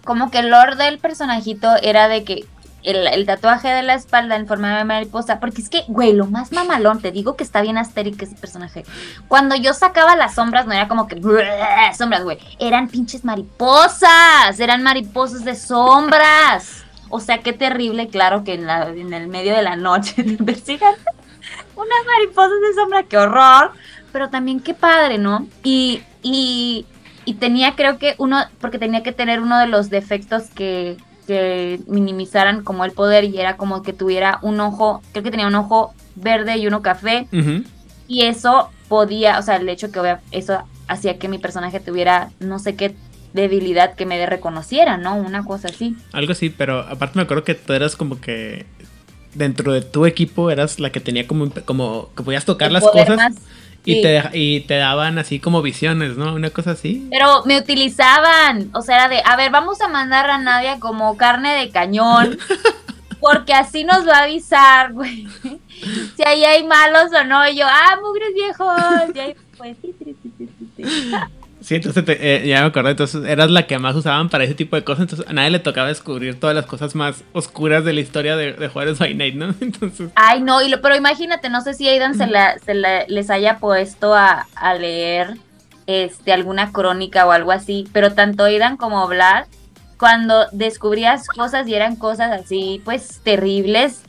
como 0.04 0.30
que 0.30 0.38
el 0.38 0.48
lore 0.48 0.76
del 0.76 0.98
personajito 0.98 1.68
era 1.82 2.08
de 2.08 2.24
que 2.24 2.46
el, 2.88 3.26
tatuaje 3.26 3.68
de 3.68 3.82
la 3.82 3.94
espalda 3.94 4.36
en 4.36 4.46
forma 4.46 4.78
de 4.78 4.84
mariposa, 4.84 5.40
porque 5.40 5.60
es 5.60 5.68
que, 5.68 5.84
güey, 5.88 6.14
lo 6.14 6.26
más 6.26 6.52
mamalón, 6.52 7.00
te 7.00 7.10
digo 7.10 7.36
que 7.36 7.44
está 7.44 7.60
bien 7.60 7.76
astérico 7.76 8.24
ese 8.24 8.34
personaje. 8.34 8.84
Cuando 9.28 9.54
yo 9.56 9.74
sacaba 9.74 10.16
las 10.16 10.34
sombras, 10.34 10.66
no 10.66 10.72
era 10.72 10.88
como 10.88 11.06
que 11.06 11.16
sombras, 11.96 12.24
güey, 12.24 12.38
eran 12.58 12.88
pinches 12.88 13.24
mariposas, 13.24 14.58
eran 14.58 14.82
mariposas 14.82 15.44
de 15.44 15.54
sombras. 15.54 16.84
O 17.10 17.20
sea, 17.20 17.38
qué 17.38 17.52
terrible, 17.52 18.08
claro, 18.08 18.44
que 18.44 18.54
en, 18.54 19.12
el 19.12 19.28
medio 19.28 19.54
de 19.54 19.62
la 19.62 19.76
noche 19.76 20.14
te 20.22 20.78
unas 21.76 22.04
mariposas 22.06 22.60
de 22.60 22.74
sombra, 22.74 23.02
qué 23.04 23.18
horror, 23.18 23.72
pero 24.12 24.30
también 24.30 24.60
qué 24.60 24.74
padre, 24.74 25.18
¿no? 25.18 25.46
Y, 25.62 26.02
y, 26.22 26.86
y 27.24 27.34
tenía, 27.34 27.76
creo 27.76 27.98
que 27.98 28.14
uno, 28.18 28.38
porque 28.60 28.78
tenía 28.78 29.02
que 29.02 29.12
tener 29.12 29.40
uno 29.40 29.58
de 29.58 29.66
los 29.66 29.90
defectos 29.90 30.44
que, 30.54 30.96
que 31.28 31.78
minimizaran 31.86 32.64
como 32.64 32.86
el 32.86 32.92
poder 32.92 33.24
y 33.24 33.38
era 33.38 33.58
como 33.58 33.82
que 33.82 33.92
tuviera 33.92 34.38
un 34.40 34.58
ojo, 34.60 35.02
creo 35.12 35.22
que 35.22 35.30
tenía 35.30 35.46
un 35.46 35.54
ojo 35.54 35.92
verde 36.16 36.56
y 36.56 36.66
uno 36.66 36.80
café. 36.80 37.28
Y 38.08 38.22
eso 38.22 38.70
podía, 38.88 39.38
o 39.38 39.42
sea, 39.42 39.56
el 39.56 39.68
hecho 39.68 39.92
que 39.92 40.16
eso 40.32 40.62
hacía 40.88 41.18
que 41.18 41.28
mi 41.28 41.36
personaje 41.36 41.80
tuviera 41.80 42.30
no 42.40 42.58
sé 42.58 42.76
qué 42.76 42.94
debilidad 43.34 43.94
que 43.94 44.06
me 44.06 44.24
reconociera, 44.24 44.96
¿no? 44.96 45.16
Una 45.16 45.44
cosa 45.44 45.68
así. 45.68 45.94
Algo 46.12 46.32
así, 46.32 46.48
pero 46.48 46.80
aparte 46.80 47.18
me 47.18 47.24
acuerdo 47.24 47.44
que 47.44 47.54
tú 47.54 47.74
eras 47.74 47.94
como 47.94 48.18
que 48.18 48.64
dentro 49.34 49.74
de 49.74 49.82
tu 49.82 50.06
equipo 50.06 50.50
eras 50.50 50.80
la 50.80 50.90
que 50.90 51.00
tenía 51.00 51.26
como, 51.26 51.50
como 51.66 52.08
que 52.16 52.22
podías 52.22 52.46
tocar 52.46 52.72
las 52.72 52.84
cosas. 52.84 53.34
Y, 53.92 54.02
te, 54.02 54.22
y 54.34 54.60
te 54.60 54.76
daban 54.76 55.18
así 55.18 55.40
como 55.40 55.62
visiones, 55.62 56.16
¿no? 56.16 56.34
Una 56.34 56.50
cosa 56.50 56.72
así. 56.72 57.06
Pero 57.10 57.44
me 57.44 57.58
utilizaban. 57.58 58.70
O 58.74 58.82
sea, 58.82 58.96
era 58.96 59.08
de, 59.08 59.22
a 59.24 59.36
ver, 59.36 59.50
vamos 59.50 59.80
a 59.80 59.88
mandar 59.88 60.28
a 60.30 60.38
Nadia 60.38 60.78
como 60.78 61.16
carne 61.16 61.54
de 61.54 61.70
cañón. 61.70 62.38
porque 63.20 63.52
así 63.52 63.84
nos 63.84 64.06
va 64.06 64.18
a 64.18 64.22
avisar, 64.24 64.92
güey. 64.92 65.26
si 66.16 66.22
ahí 66.24 66.44
hay 66.44 66.64
malos 66.64 67.10
o 67.12 67.24
no. 67.24 67.48
Y 67.48 67.56
yo, 67.56 67.66
ah, 67.66 67.98
mugres 68.02 68.34
viejos. 68.34 69.14
Y 69.14 69.18
ahí, 69.18 69.34
pues 69.56 69.76
sí, 69.82 69.94
sí, 69.98 70.16
sí, 70.22 70.32
sí. 70.38 70.74
sí. 70.76 71.12
Sí, 71.68 71.74
entonces 71.74 72.02
eh, 72.08 72.44
ya 72.46 72.62
me 72.62 72.68
acordé, 72.68 72.92
entonces 72.92 73.22
eras 73.26 73.50
la 73.50 73.66
que 73.66 73.78
más 73.78 73.94
usaban 73.94 74.30
para 74.30 74.44
ese 74.44 74.54
tipo 74.54 74.74
de 74.74 74.84
cosas, 74.84 75.02
entonces 75.02 75.28
a 75.28 75.34
nadie 75.34 75.50
le 75.50 75.58
tocaba 75.58 75.88
descubrir 75.88 76.40
todas 76.40 76.56
las 76.56 76.64
cosas 76.64 76.94
más 76.94 77.22
oscuras 77.34 77.84
de 77.84 77.92
la 77.92 78.00
historia 78.00 78.36
de, 78.36 78.68
Juárez 78.68 78.98
by 78.98 79.12
Night, 79.12 79.34
¿no? 79.34 79.54
Entonces... 79.60 80.08
Ay, 80.14 80.40
no, 80.40 80.62
y 80.62 80.70
lo, 80.70 80.80
pero 80.80 80.96
imagínate, 80.96 81.50
no 81.50 81.60
sé 81.60 81.74
si 81.74 81.86
Aidan 81.86 82.14
se, 82.14 82.26
la, 82.26 82.58
se 82.60 82.72
les 82.72 83.28
haya 83.28 83.58
puesto 83.58 84.14
a, 84.14 84.46
leer 84.80 85.36
este, 85.86 86.32
alguna 86.32 86.72
crónica 86.72 87.26
o 87.26 87.32
algo 87.32 87.52
así, 87.52 87.86
pero 87.92 88.14
tanto 88.14 88.44
Aidan 88.44 88.78
como 88.78 89.06
Vlad, 89.06 89.44
cuando 89.98 90.46
descubrías 90.52 91.28
cosas 91.28 91.68
y 91.68 91.74
eran 91.74 91.96
cosas 91.96 92.32
así, 92.32 92.80
pues 92.82 93.20
terribles, 93.22 94.04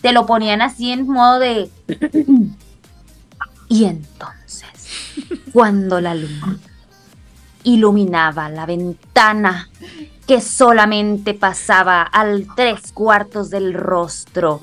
te 0.00 0.12
lo 0.12 0.26
ponían 0.26 0.62
así 0.62 0.90
en 0.90 1.06
modo 1.06 1.38
de... 1.38 1.70
y 3.68 3.84
entonces, 3.84 4.66
cuando 5.52 6.00
la 6.00 6.16
luna 6.16 6.58
iluminaba 7.64 8.48
la 8.48 8.66
ventana 8.66 9.68
que 10.26 10.40
solamente 10.40 11.34
pasaba 11.34 12.02
al 12.02 12.46
tres 12.54 12.92
cuartos 12.92 13.50
del 13.50 13.74
rostro. 13.74 14.62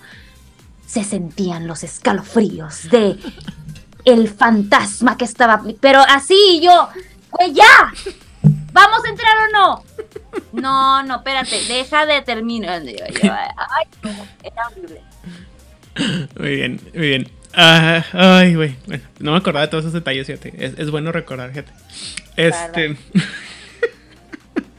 Se 0.88 1.04
sentían 1.04 1.68
los 1.68 1.84
escalofríos 1.84 2.90
de 2.90 3.18
el 4.06 4.30
fantasma 4.30 5.18
que 5.18 5.26
estaba... 5.26 5.62
Pero 5.80 6.00
así 6.02 6.60
yo, 6.64 6.90
pues 7.30 7.54
ya, 7.54 7.94
¿vamos 8.74 9.06
a 9.06 9.10
entrar 9.10 9.38
o 9.38 9.52
no? 9.52 9.84
No, 10.54 11.04
no, 11.04 11.18
espérate, 11.18 11.64
deja 11.66 12.06
de 12.06 12.22
terminar. 12.22 12.82
Muy 16.40 16.56
bien, 16.56 16.82
muy 16.94 17.08
bien. 17.08 17.41
Ay, 17.54 18.56
güey. 18.56 18.76
no 19.20 19.32
me 19.32 19.38
acordaba 19.38 19.66
de 19.66 19.70
todos 19.70 19.84
esos 19.84 19.94
detalles, 19.94 20.28
fíjate. 20.28 20.54
Es, 20.58 20.92
bueno 20.92 21.12
recordar, 21.12 21.50
fíjate. 21.50 21.72
Este. 22.38 22.98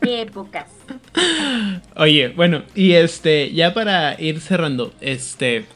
Qué 0.01 0.23
épocas. 0.23 0.69
Oye, 1.97 2.29
bueno, 2.29 2.63
y 2.75 2.93
este, 2.93 3.53
ya 3.53 3.75
para 3.75 4.21
ir 4.21 4.41
cerrando, 4.41 4.93
este. 5.01 5.67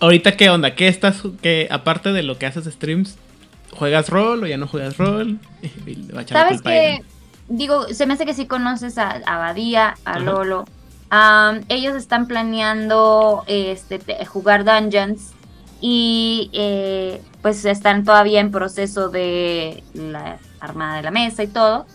Ahorita, 0.00 0.36
¿qué 0.36 0.50
onda? 0.50 0.74
¿Qué 0.74 0.88
estás, 0.88 1.22
que 1.40 1.68
aparte 1.70 2.12
de 2.12 2.22
lo 2.22 2.38
que 2.38 2.46
haces 2.46 2.66
streams, 2.66 3.16
juegas 3.70 4.10
rol 4.10 4.44
o 4.44 4.46
ya 4.46 4.58
no 4.58 4.66
juegas 4.66 4.98
rol? 4.98 5.38
Sabes 6.28 6.60
que, 6.62 7.02
digo, 7.48 7.88
se 7.88 8.06
me 8.06 8.14
hace 8.14 8.26
que 8.26 8.34
sí 8.34 8.46
conoces 8.46 8.98
a 8.98 9.22
Abadía, 9.26 9.96
a 10.04 10.18
Lolo. 10.18 10.66
ellos 11.68 11.94
están 11.94 12.26
planeando 12.26 13.44
este, 13.46 14.00
jugar 14.26 14.64
Dungeons 14.64 15.35
y 15.80 16.50
eh, 16.52 17.20
pues 17.42 17.64
están 17.64 18.04
todavía 18.04 18.40
en 18.40 18.50
proceso 18.50 19.08
de 19.08 19.82
la 19.94 20.38
armada 20.60 20.96
de 20.96 21.02
la 21.02 21.10
mesa 21.10 21.42
y 21.42 21.48
todo. 21.48 21.86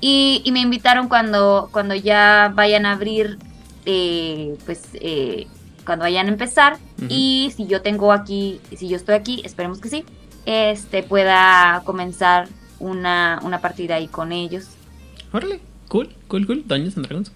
Y, 0.00 0.42
me 0.52 0.60
invitaron 0.60 1.08
cuando, 1.08 1.68
cuando 1.72 1.94
ya 1.94 2.52
vayan 2.54 2.86
a 2.86 2.92
abrir, 2.92 3.38
eh, 3.86 4.56
pues 4.64 4.88
eh, 4.94 5.46
cuando 5.84 6.04
vayan 6.04 6.26
a 6.26 6.30
empezar. 6.30 6.78
Y 7.08 7.52
si 7.56 7.66
yo 7.66 7.82
tengo 7.82 8.12
aquí, 8.12 8.60
si 8.76 8.88
yo 8.88 8.96
estoy 8.96 9.14
aquí, 9.14 9.42
esperemos 9.44 9.80
que 9.80 9.88
sí, 9.88 10.04
este 10.44 11.02
pueda 11.02 11.82
comenzar 11.84 12.48
una, 12.78 13.40
una 13.42 13.60
partida 13.60 13.96
ahí 13.96 14.06
con 14.06 14.32
ellos. 14.32 14.68
Órale, 15.32 15.60
cool, 15.88 16.14
cool, 16.28 16.46
cool. 16.46 16.64
Dungeons 16.66 16.96
and 16.96 17.06
Dragons. 17.06 17.32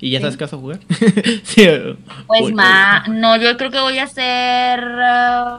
¿Y 0.00 0.10
ya 0.10 0.20
sabes 0.20 0.36
qué 0.36 0.44
vas 0.44 0.52
a 0.52 0.56
jugar? 0.58 0.78
sí, 1.42 1.66
Pues 2.26 2.42
uy, 2.42 2.52
ma, 2.54 3.04
no, 3.08 3.36
yo 3.36 3.56
creo 3.56 3.70
que 3.70 3.80
voy 3.80 3.98
a 3.98 4.04
hacer. 4.04 4.80
ah, 4.80 5.58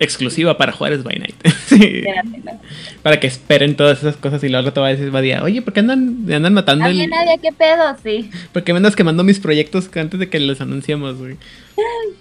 Exclusiva 0.00 0.56
para 0.56 0.70
Juárez 0.70 1.02
by 1.02 1.18
Night. 1.18 1.34
sí. 1.66 1.74
espérate, 1.82 2.36
espérate. 2.36 2.58
Para 3.02 3.18
que 3.18 3.26
esperen 3.26 3.74
todas 3.74 3.98
esas 3.98 4.16
cosas 4.16 4.44
y 4.44 4.48
luego 4.48 4.72
te 4.72 4.78
va 4.78 4.86
a 4.86 4.90
decir 4.90 5.10
Badía, 5.10 5.42
oye, 5.42 5.60
¿por 5.62 5.72
qué 5.74 5.80
andan, 5.80 6.24
andan 6.32 6.54
matando 6.54 6.84
Nadie, 6.84 7.04
el... 7.04 7.10
nadie, 7.10 7.38
¿qué 7.42 7.50
pedo? 7.50 7.96
Sí. 8.04 8.30
¿Por 8.52 8.62
qué 8.62 8.72
me 8.72 8.76
andas 8.76 8.94
quemando 8.94 9.24
mis 9.24 9.40
proyectos 9.40 9.90
antes 9.96 10.20
de 10.20 10.28
que 10.28 10.38
los 10.38 10.60
anunciamos, 10.60 11.16
güey? 11.18 11.36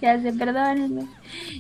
Ya 0.02 0.20
sé, 0.20 0.34
perdónenme. 0.34 1.04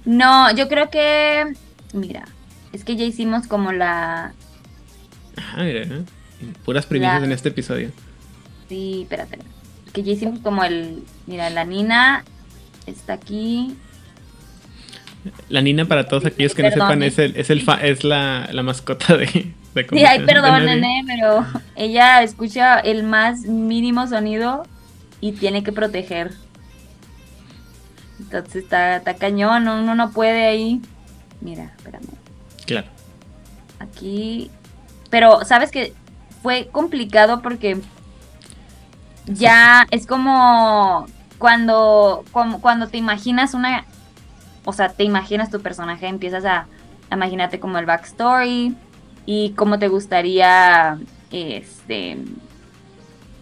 No, 0.05 0.55
yo 0.55 0.67
creo 0.67 0.89
que. 0.89 1.53
Mira, 1.93 2.25
es 2.73 2.83
que 2.83 2.95
ya 2.95 3.05
hicimos 3.05 3.45
como 3.45 3.71
la. 3.71 4.33
Ajá, 5.35 5.63
mira, 5.63 5.81
¿eh? 5.83 6.01
Puras 6.65 6.87
primicias 6.87 7.19
La- 7.19 7.25
en 7.27 7.31
este 7.31 7.49
episodio. 7.49 7.91
Sí, 8.69 9.01
espérate. 9.03 9.39
Que 9.93 10.03
ya 10.03 10.11
hicimos 10.13 10.39
como 10.39 10.63
el. 10.63 11.03
Mira, 11.25 11.49
la 11.49 11.63
Nina 11.65 12.23
está 12.85 13.13
aquí. 13.13 13.75
La 15.49 15.61
Nina, 15.61 15.85
para 15.85 16.07
todos 16.07 16.25
aquellos 16.25 16.53
que 16.53 16.63
no 16.63 16.71
sepan, 16.71 17.03
es, 17.03 17.17
el, 17.19 17.35
es, 17.35 17.49
el 17.49 17.61
fa- 17.61 17.81
es 17.81 18.03
la, 18.03 18.47
la 18.51 18.63
mascota 18.63 19.17
de, 19.17 19.25
de 19.73 19.87
Sí, 19.89 20.05
ay, 20.05 20.19
de 20.19 20.25
perdón, 20.25 20.65
nadie. 20.65 20.79
nene, 20.81 21.03
pero 21.05 21.45
ella 21.75 22.23
escucha 22.23 22.79
el 22.79 23.03
más 23.03 23.39
mínimo 23.41 24.07
sonido 24.07 24.65
y 25.19 25.33
tiene 25.33 25.63
que 25.63 25.71
proteger. 25.73 26.31
Entonces 28.19 28.63
está, 28.63 28.97
está 28.97 29.15
cañón, 29.15 29.67
uno 29.67 29.95
no 29.95 30.11
puede 30.11 30.45
ahí. 30.45 30.81
Mira, 31.41 31.73
espérame. 31.77 32.05
Claro. 32.65 32.87
Aquí. 33.79 34.49
Pero, 35.09 35.43
¿sabes 35.45 35.71
que 35.71 35.93
Fue 36.41 36.67
complicado 36.71 37.41
porque 37.41 37.77
ya 39.27 39.85
es 39.91 40.07
como 40.07 41.05
cuando, 41.37 42.23
como 42.31 42.61
cuando 42.61 42.87
te 42.87 42.97
imaginas 42.97 43.53
una. 43.53 43.85
O 44.65 44.73
sea, 44.73 44.89
te 44.89 45.03
imaginas 45.03 45.49
tu 45.49 45.61
personaje, 45.61 46.07
empiezas 46.07 46.43
a, 46.45 46.67
a 47.09 47.15
imaginarte 47.15 47.59
como 47.59 47.77
el 47.77 47.85
backstory 47.85 48.75
y 49.25 49.51
cómo 49.51 49.79
te 49.79 49.87
gustaría. 49.87 50.97
Este. 51.31 52.17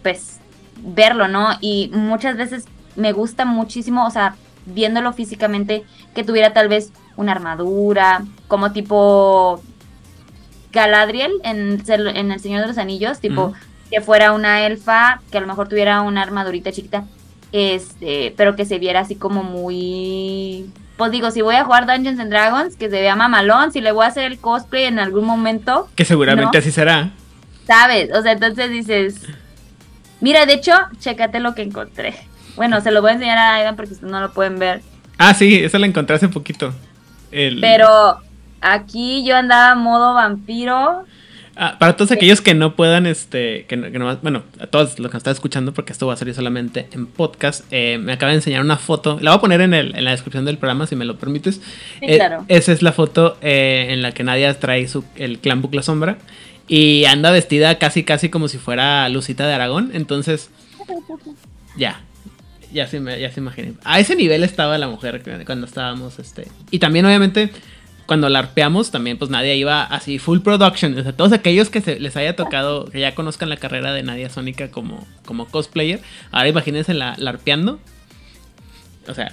Pues 0.02 0.40
verlo, 0.78 1.28
¿no? 1.28 1.50
Y 1.60 1.90
muchas 1.92 2.36
veces 2.36 2.66
me 2.96 3.12
gusta 3.12 3.44
muchísimo, 3.44 4.06
o 4.06 4.10
sea, 4.10 4.36
viéndolo 4.66 5.12
físicamente, 5.12 5.84
que 6.14 6.24
tuviera 6.24 6.52
tal 6.52 6.68
vez 6.68 6.92
una 7.16 7.32
armadura, 7.32 8.24
como 8.48 8.72
tipo 8.72 9.62
Galadriel 10.72 11.32
en, 11.42 11.82
El 11.86 12.40
Señor 12.40 12.62
de 12.62 12.68
los 12.68 12.78
Anillos, 12.78 13.20
tipo. 13.20 13.52
Que 13.90 14.00
fuera 14.00 14.32
una 14.32 14.66
elfa, 14.66 15.20
que 15.30 15.38
a 15.38 15.40
lo 15.40 15.46
mejor 15.46 15.68
tuviera 15.68 16.00
una 16.02 16.22
armadurita 16.22 16.72
chiquita, 16.72 17.04
este, 17.52 18.34
pero 18.36 18.56
que 18.56 18.64
se 18.64 18.78
viera 18.78 19.00
así 19.00 19.14
como 19.16 19.42
muy... 19.42 20.66
Pues 20.96 21.10
digo, 21.12 21.30
si 21.30 21.42
voy 21.42 21.56
a 21.56 21.64
jugar 21.64 21.86
Dungeons 21.86 22.18
and 22.18 22.30
Dragons, 22.30 22.76
que 22.76 22.88
se 22.88 23.00
vea 23.00 23.16
mamalón, 23.16 23.70
si 23.70 23.80
le 23.82 23.92
voy 23.92 24.04
a 24.04 24.08
hacer 24.08 24.24
el 24.24 24.38
cosplay 24.38 24.84
en 24.84 24.98
algún 24.98 25.24
momento, 25.26 25.88
Que 25.94 26.04
seguramente 26.06 26.50
No. 26.56 26.58
así 26.58 26.70
será. 26.72 27.10
¿sabes? 27.66 28.10
O 28.14 28.22
sea, 28.22 28.32
entonces 28.32 28.70
dices... 28.70 29.26
Mira, 30.20 30.46
de 30.46 30.54
hecho, 30.54 30.72
chécate 31.00 31.40
lo 31.40 31.54
que 31.54 31.62
encontré. 31.62 32.14
Bueno, 32.56 32.80
se 32.80 32.90
lo 32.90 33.02
voy 33.02 33.10
a 33.10 33.14
enseñar 33.14 33.36
a 33.36 33.54
Aidan 33.56 33.76
porque 33.76 33.92
ustedes 33.92 34.10
no 34.10 34.20
lo 34.20 34.32
pueden 34.32 34.58
ver. 34.58 34.80
Ah, 35.18 35.34
sí, 35.34 35.62
esa 35.62 35.78
la 35.78 35.86
encontré 35.86 36.16
hace 36.16 36.28
poquito. 36.28 36.72
El- 37.30 37.60
Pero 37.60 38.16
aquí 38.62 39.24
yo 39.26 39.36
andaba 39.36 39.74
modo 39.74 40.14
vampiro. 40.14 41.04
Ah, 41.58 41.76
para 41.78 41.96
todos 41.96 42.10
aquellos 42.12 42.42
que 42.42 42.52
no 42.54 42.76
puedan, 42.76 43.06
este, 43.06 43.64
que, 43.66 43.78
no- 43.78 43.90
que 43.90 43.98
nomás- 43.98 44.20
bueno, 44.20 44.42
a 44.60 44.66
todos 44.66 44.98
los 44.98 45.08
que 45.10 45.14
nos 45.14 45.20
están 45.20 45.32
escuchando, 45.32 45.72
porque 45.72 45.92
esto 45.92 46.06
va 46.06 46.12
a 46.12 46.16
salir 46.18 46.34
solamente 46.34 46.86
en 46.92 47.06
podcast, 47.06 47.64
eh, 47.70 47.96
me 47.98 48.12
acaba 48.12 48.30
de 48.30 48.36
enseñar 48.36 48.60
una 48.60 48.76
foto, 48.76 49.18
la 49.22 49.30
voy 49.30 49.38
a 49.38 49.40
poner 49.40 49.60
en, 49.62 49.72
el- 49.72 49.96
en 49.96 50.04
la 50.04 50.10
descripción 50.10 50.44
del 50.44 50.58
programa, 50.58 50.86
si 50.86 50.96
me 50.96 51.06
lo 51.06 51.16
permites. 51.16 51.54
Sí, 51.56 51.60
Eh, 52.02 52.16
claro. 52.16 52.44
Esa 52.48 52.72
es 52.72 52.82
la 52.82 52.92
foto 52.92 53.38
eh, 53.40 53.86
en 53.90 54.02
la 54.02 54.12
que 54.12 54.22
Nadia 54.22 54.52
trae 54.60 54.86
su, 54.86 55.02
el 55.16 55.38
clan 55.38 55.62
Bucla 55.62 55.82
Sombra 55.82 56.18
y 56.68 57.06
anda 57.06 57.30
vestida 57.30 57.78
casi, 57.78 58.04
casi 58.04 58.28
como 58.28 58.48
si 58.48 58.58
fuera 58.58 59.08
Lucita 59.08 59.46
de 59.46 59.54
Aragón, 59.54 59.92
entonces, 59.94 60.50
ya. 61.76 62.02
Ya 62.72 62.86
se, 62.88 63.00
ya 63.20 63.30
se 63.30 63.40
imaginé. 63.40 63.74
A 63.84 64.00
ese 64.00 64.16
nivel 64.16 64.42
estaba 64.44 64.76
la 64.76 64.88
mujer 64.88 65.22
cuando 65.46 65.66
estábamos, 65.66 66.18
este. 66.18 66.48
Y 66.70 66.80
también, 66.80 67.06
obviamente, 67.06 67.50
cuando 68.06 68.28
la 68.28 68.38
arpeamos, 68.38 68.90
también 68.90 69.18
pues 69.18 69.30
Nadia 69.30 69.54
iba 69.54 69.82
así 69.82 70.18
full 70.18 70.40
production. 70.40 70.98
O 70.98 71.02
sea, 71.02 71.12
todos 71.12 71.32
aquellos 71.32 71.70
que 71.70 71.80
se, 71.80 71.98
les 72.00 72.16
haya 72.16 72.36
tocado, 72.36 72.86
que 72.86 73.00
ya 73.00 73.14
conozcan 73.14 73.48
la 73.48 73.56
carrera 73.56 73.92
de 73.92 74.02
Nadia 74.02 74.30
Sónica 74.30 74.70
como, 74.70 75.06
como 75.24 75.46
cosplayer, 75.46 76.00
ahora 76.30 76.48
imagínense 76.48 76.94
la, 76.94 77.14
la 77.18 77.30
arpeando. 77.30 77.80
O 79.08 79.14
sea, 79.14 79.32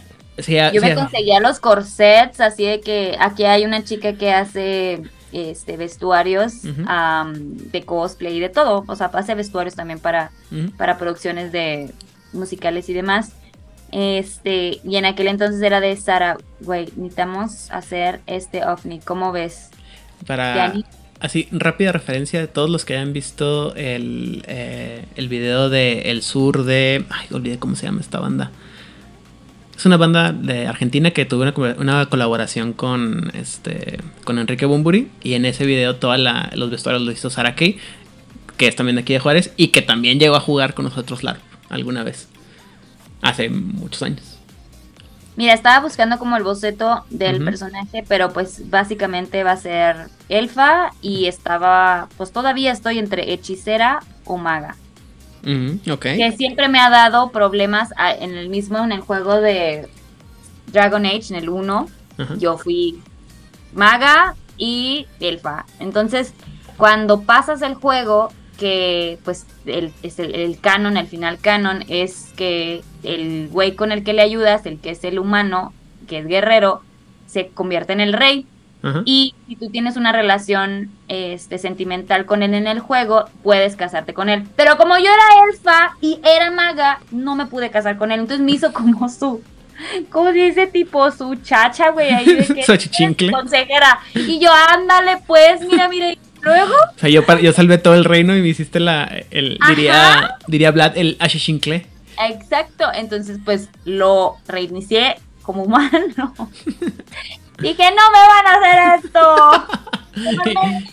Yo 0.72 0.82
me 0.82 0.96
conseguía 0.96 1.40
los 1.40 1.60
corsets, 1.60 2.42
así 2.42 2.66
de 2.66 2.82
que 2.82 3.16
aquí 3.20 3.46
hay 3.46 3.66
una 3.66 3.84
chica 3.84 4.14
que 4.14 4.34
hace 4.34 5.04
este 5.32 5.78
vestuarios 5.78 6.62
de 6.64 7.84
cosplay 7.84 8.38
y 8.38 8.40
de 8.40 8.50
todo. 8.50 8.84
O 8.88 8.96
sea, 8.96 9.08
hace 9.14 9.36
vestuarios 9.36 9.76
también 9.76 10.00
para, 10.00 10.32
para 10.78 10.98
producciones 10.98 11.52
de 11.52 11.92
musicales 12.34 12.90
y 12.90 12.94
demás. 12.94 13.34
Este, 13.94 14.80
y 14.84 14.96
en 14.96 15.06
aquel 15.06 15.28
entonces 15.28 15.62
era 15.62 15.80
de 15.80 15.96
Sara, 15.96 16.38
güey, 16.62 16.88
necesitamos 16.96 17.70
hacer 17.70 18.22
este 18.26 18.66
ovni, 18.66 19.00
¿cómo 19.00 19.32
ves? 19.32 19.70
Para 20.26 20.74
así, 21.20 21.48
rápida 21.52 21.92
referencia 21.92 22.40
de 22.40 22.48
todos 22.48 22.72
los 22.72 22.86
que 22.86 22.96
hayan 22.96 23.14
visto 23.14 23.76
el, 23.76 24.44
eh, 24.48 25.06
el 25.16 25.28
video 25.30 25.70
de 25.70 26.10
El 26.12 26.24
Sur 26.24 26.64
de. 26.64 27.06
Ay, 27.10 27.28
olvidé 27.32 27.60
cómo 27.60 27.76
se 27.76 27.86
llama 27.86 28.02
esta 28.02 28.20
banda. 28.20 28.52
Es 29.78 29.86
una 29.86 29.98
banda 29.98 30.32
de 30.32 30.66
Argentina 30.66 31.12
que 31.12 31.26
tuvo 31.26 31.42
una, 31.44 31.54
co- 31.54 31.76
una 31.78 32.06
colaboración 32.08 32.74
con 32.74 33.32
este 33.36 34.00
con 34.24 34.40
Enrique 34.40 34.66
Bumburi. 34.66 35.10
Y 35.22 35.34
en 35.34 35.46
ese 35.46 35.66
video 35.66 35.98
todos 35.98 36.18
los 36.56 36.70
vestuarios 36.72 37.04
lo 37.04 37.12
hizo 37.12 37.30
Sara 37.30 37.56
Kay, 37.56 37.78
que 38.58 38.68
es 38.68 38.76
también 38.76 38.96
de 38.96 39.02
aquí 39.04 39.14
de 39.14 39.20
Juárez, 39.20 39.52
y 39.56 39.68
que 39.68 39.82
también 39.82 40.20
llegó 40.20 40.36
a 40.36 40.40
jugar 40.40 40.74
con 40.74 40.86
nosotros 40.86 41.24
LARP 41.24 41.42
alguna 41.70 42.04
vez. 42.04 42.28
Hace 43.24 43.50
muchos 43.50 44.04
años. 44.04 44.38
Mira, 45.36 45.54
estaba 45.54 45.80
buscando 45.80 46.20
como 46.20 46.38
el 46.38 46.44
boceto 46.44 47.06
del 47.10 47.38
personaje, 47.46 48.04
pero 48.08 48.32
pues 48.32 48.70
básicamente 48.70 49.44
va 49.44 49.54
a 49.54 49.58
ser 49.58 50.10
elfa 50.30 50.92
y 51.02 51.26
estaba, 51.26 52.08
pues 52.18 52.32
todavía 52.32 52.72
estoy 52.72 53.00
entre 53.00 53.34
hechicera 53.34 54.02
o 54.26 54.38
maga. 54.38 54.76
Que 56.18 56.32
siempre 56.38 56.68
me 56.70 56.80
ha 56.80 56.90
dado 56.92 57.32
problemas 57.32 57.90
a- 57.98 58.14
en 58.14 58.36
el 58.36 58.50
mismo, 58.50 58.78
en 58.84 58.92
el 58.92 59.02
juego 59.02 59.42
de 59.42 59.90
Dragon 60.72 61.04
Age, 61.06 61.26
en 61.32 61.36
el 61.36 61.50
1. 61.50 61.88
Ajá. 62.20 62.36
Yo 62.38 62.58
fui 62.60 63.02
maga 63.74 64.36
y 64.58 65.08
elfa. 65.20 65.66
Entonces, 65.80 66.34
cuando 66.78 67.22
pasas 67.22 67.62
el 67.64 67.74
juego, 67.74 68.32
que 68.64 69.20
pues 69.26 69.46
el, 69.66 69.92
es 70.04 70.20
el, 70.20 70.34
el 70.36 70.58
canon, 70.58 70.96
el 70.96 71.08
final 71.08 71.38
canon, 71.38 71.84
es 71.90 72.32
que 72.38 72.82
el 73.04 73.50
güey 73.52 73.76
con 73.76 73.92
el 73.92 74.06
que 74.06 74.14
le 74.14 74.22
ayudas, 74.22 74.66
el 74.66 74.80
que 74.80 74.92
es 74.92 75.04
el 75.04 75.20
humano, 75.20 75.74
que 76.08 76.20
es 76.20 76.28
guerrero, 76.28 76.82
se 77.28 77.50
convierte 77.50 77.92
en 77.92 78.00
el 78.00 78.14
rey. 78.14 78.48
Y 79.06 79.34
si 79.48 79.56
tú 79.58 79.70
tienes 79.70 79.98
una 79.98 80.12
relación 80.14 80.92
este, 81.10 81.58
sentimental 81.58 82.26
con 82.26 82.42
él 82.42 82.54
en 82.54 82.68
el 82.68 82.80
juego, 82.80 83.26
puedes 83.42 83.76
casarte 83.76 84.14
con 84.14 84.30
él. 84.30 84.44
Pero 84.56 84.78
como 84.78 84.98
yo 84.98 85.06
era 85.06 85.50
elfa 85.50 85.98
y 86.00 86.20
era 86.24 86.52
maga, 86.52 87.00
no 87.12 87.36
me 87.36 87.46
pude 87.46 87.70
casar 87.70 87.98
con 87.98 88.12
él. 88.12 88.22
Entonces 88.22 88.46
me 88.46 88.54
hizo 88.54 88.72
como 88.74 89.10
su, 89.10 89.42
¿cómo 90.10 90.32
se 90.32 90.38
dice? 90.38 90.68
Tipo 90.68 91.12
su 91.12 91.36
chacha, 91.36 91.92
güey, 91.92 92.12
ahí 92.12 92.26
de 92.26 92.46
que 93.18 93.32
consejera. 93.32 94.00
Y 94.16 94.40
yo, 94.40 94.52
ándale, 94.70 95.18
pues, 95.28 95.62
mira, 95.62 95.90
mira. 95.90 96.14
Luego, 96.44 96.74
O 96.96 97.00
sea, 97.00 97.10
yo, 97.10 97.24
yo 97.40 97.54
salvé 97.54 97.78
todo 97.78 97.96
el 97.96 98.06
reino 98.06 98.36
y 98.36 98.42
me 98.42 98.50
hiciste 98.50 98.80
la. 98.80 99.04
El, 99.32 99.58
Ajá. 99.62 99.74
diría, 99.74 100.36
diría 100.48 100.72
Vlad, 100.72 100.98
el 100.98 101.16
Ashishinkle. 101.20 101.88
exacto. 102.30 102.86
Entonces, 102.94 103.40
pues, 103.44 103.70
lo 103.86 104.38
reinicié 104.48 105.16
como 105.42 105.64
humano. 105.64 105.92
Dije, 107.60 107.84
no 107.92 108.04
me 108.12 108.28
van 108.28 108.48
a 108.48 108.54
hacer 108.58 109.06
esto. 109.06 109.66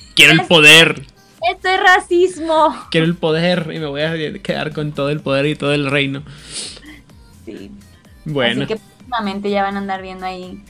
Quiero 0.14 0.32
el 0.32 0.42
poder. 0.42 1.06
Esto 1.50 1.68
es 1.68 1.80
racismo. 1.80 2.76
Quiero 2.90 3.06
el 3.06 3.16
poder 3.16 3.70
y 3.72 3.78
me 3.78 3.86
voy 3.86 4.02
a 4.02 4.42
quedar 4.42 4.72
con 4.72 4.92
todo 4.92 5.08
el 5.08 5.20
poder 5.20 5.46
y 5.46 5.54
todo 5.56 5.72
el 5.72 5.90
reino. 5.90 6.22
Sí. 7.46 7.70
Bueno, 8.26 8.64
Así 8.64 8.74
que 8.74 8.76
próximamente 8.76 9.50
ya 9.50 9.62
van 9.62 9.76
a 9.76 9.78
andar 9.78 10.02
viendo 10.02 10.26
ahí 10.26 10.62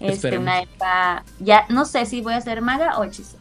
este, 0.00 0.14
Esperemos. 0.14 0.42
una 0.42 0.60
elfa. 0.60 1.24
Ya 1.38 1.64
no 1.68 1.84
sé 1.84 2.06
si 2.06 2.20
voy 2.22 2.34
a 2.34 2.40
ser 2.40 2.60
maga 2.60 2.98
o 2.98 3.04
hechicera. 3.04 3.39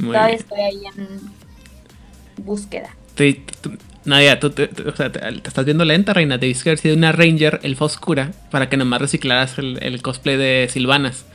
Muy 0.00 0.08
Todavía 0.16 0.26
bien. 0.36 0.40
estoy 0.40 0.60
ahí 0.60 0.82
en 0.96 2.44
búsqueda. 2.44 2.90
Tú- 3.14 3.24
tú- 3.60 3.76
Nadia, 4.04 4.40
tú 4.40 4.50
te, 4.50 4.70
o 4.86 4.96
sea, 4.96 5.12
te- 5.12 5.20
te 5.20 5.48
estás 5.48 5.64
viendo 5.64 5.84
lenta, 5.84 6.14
reina. 6.14 6.38
Debiste 6.38 6.70
haber 6.70 6.78
sido 6.78 6.96
una 6.96 7.12
ranger 7.12 7.60
elfa 7.62 7.84
oscura 7.84 8.32
para 8.50 8.68
que 8.70 8.76
nomás 8.78 9.00
reciclaras 9.00 9.58
el, 9.58 9.78
el 9.82 10.00
cosplay 10.00 10.36
de 10.38 10.68
Silvanas. 10.70 11.26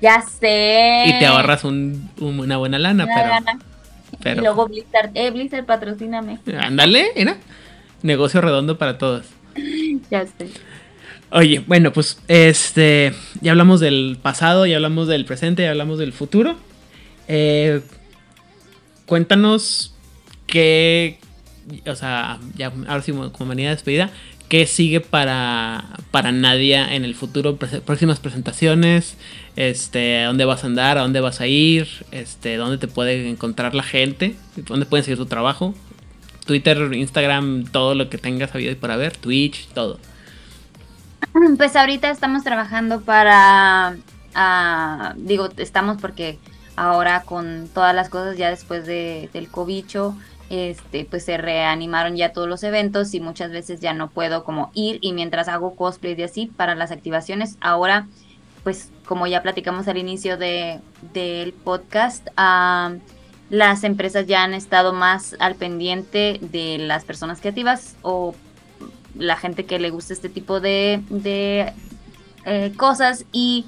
Ya 0.00 0.22
sé. 0.22 1.04
Y 1.06 1.18
te 1.18 1.26
ahorras 1.26 1.64
un- 1.64 2.08
un- 2.20 2.38
una 2.40 2.56
buena 2.58 2.78
lana, 2.78 3.04
Una 3.04 3.14
pero. 3.14 3.28
gana. 3.28 3.58
pero- 4.22 4.40
Y 4.40 4.44
luego 4.44 4.68
Blizzard, 4.68 5.10
eh, 5.14 5.30
Blizzard, 5.30 5.64
patrocíname. 5.66 6.38
Ándale, 6.58 7.08
mira. 7.16 7.36
negocio 8.02 8.40
redondo 8.40 8.78
para 8.78 8.96
todos. 8.98 9.26
Ya 10.10 10.24
sé. 10.26 10.48
Oye, 11.32 11.62
bueno, 11.66 11.92
pues 11.92 12.18
este, 12.28 13.12
ya 13.40 13.52
hablamos 13.52 13.78
del 13.80 14.18
pasado, 14.20 14.64
ya 14.66 14.76
hablamos 14.76 15.06
del 15.06 15.24
presente, 15.24 15.62
ya 15.62 15.70
hablamos 15.70 15.98
del 15.98 16.12
futuro. 16.12 16.56
Eh, 17.32 17.80
cuéntanos 19.06 19.94
qué, 20.48 21.20
o 21.86 21.94
sea, 21.94 22.40
ya 22.56 22.72
ahora 22.88 23.02
sí 23.02 23.12
como 23.12 23.46
manera 23.46 23.68
de 23.68 23.76
despedida, 23.76 24.10
qué 24.48 24.66
sigue 24.66 25.00
para, 25.00 25.84
para 26.10 26.32
Nadia 26.32 26.92
en 26.92 27.04
el 27.04 27.14
futuro, 27.14 27.56
próximas 27.56 28.18
presentaciones, 28.18 29.16
este, 29.54 30.24
dónde 30.24 30.44
vas 30.44 30.64
a 30.64 30.66
andar, 30.66 30.98
a 30.98 31.02
dónde 31.02 31.20
vas 31.20 31.40
a 31.40 31.46
ir, 31.46 31.86
este, 32.10 32.56
dónde 32.56 32.78
te 32.78 32.88
puede 32.88 33.30
encontrar 33.30 33.76
la 33.76 33.84
gente, 33.84 34.34
dónde 34.66 34.86
pueden 34.86 35.04
seguir 35.04 35.18
tu 35.18 35.26
trabajo, 35.26 35.72
Twitter, 36.46 36.92
Instagram, 36.92 37.66
todo 37.70 37.94
lo 37.94 38.10
que 38.10 38.18
tengas 38.18 38.52
habido 38.56 38.72
y 38.72 38.74
por 38.74 38.90
haber, 38.90 39.16
Twitch, 39.16 39.68
todo. 39.68 40.00
Pues 41.56 41.76
ahorita 41.76 42.10
estamos 42.10 42.42
trabajando 42.42 43.02
para, 43.02 43.96
ah, 44.34 45.14
digo, 45.16 45.48
estamos 45.58 46.00
porque 46.00 46.40
ahora 46.80 47.24
con 47.24 47.68
todas 47.74 47.94
las 47.94 48.08
cosas 48.08 48.38
ya 48.38 48.48
después 48.48 48.86
de, 48.86 49.28
del 49.34 49.50
cobicho, 49.50 50.16
este, 50.48 51.04
pues 51.04 51.26
se 51.26 51.36
reanimaron 51.36 52.16
ya 52.16 52.32
todos 52.32 52.48
los 52.48 52.62
eventos 52.62 53.12
y 53.12 53.20
muchas 53.20 53.50
veces 53.50 53.80
ya 53.80 53.92
no 53.92 54.08
puedo 54.08 54.44
como 54.44 54.70
ir 54.72 54.98
y 55.02 55.12
mientras 55.12 55.48
hago 55.48 55.76
cosplay 55.76 56.18
y 56.18 56.22
así 56.22 56.46
para 56.46 56.74
las 56.74 56.90
activaciones, 56.90 57.58
ahora 57.60 58.08
pues 58.64 58.88
como 59.04 59.26
ya 59.26 59.42
platicamos 59.42 59.88
al 59.88 59.98
inicio 59.98 60.38
de, 60.38 60.80
del 61.12 61.52
podcast, 61.52 62.26
las 63.50 63.84
empresas 63.84 64.26
ya 64.26 64.42
han 64.42 64.54
estado 64.54 64.94
más 64.94 65.36
al 65.38 65.56
pendiente 65.56 66.38
de 66.40 66.78
las 66.78 67.04
personas 67.04 67.40
creativas 67.40 67.96
o 68.00 68.34
la 69.18 69.36
gente 69.36 69.66
que 69.66 69.78
le 69.78 69.90
gusta 69.90 70.14
este 70.14 70.30
tipo 70.30 70.60
de, 70.60 71.02
de 71.10 71.74
eh, 72.46 72.72
cosas 72.74 73.26
y 73.32 73.66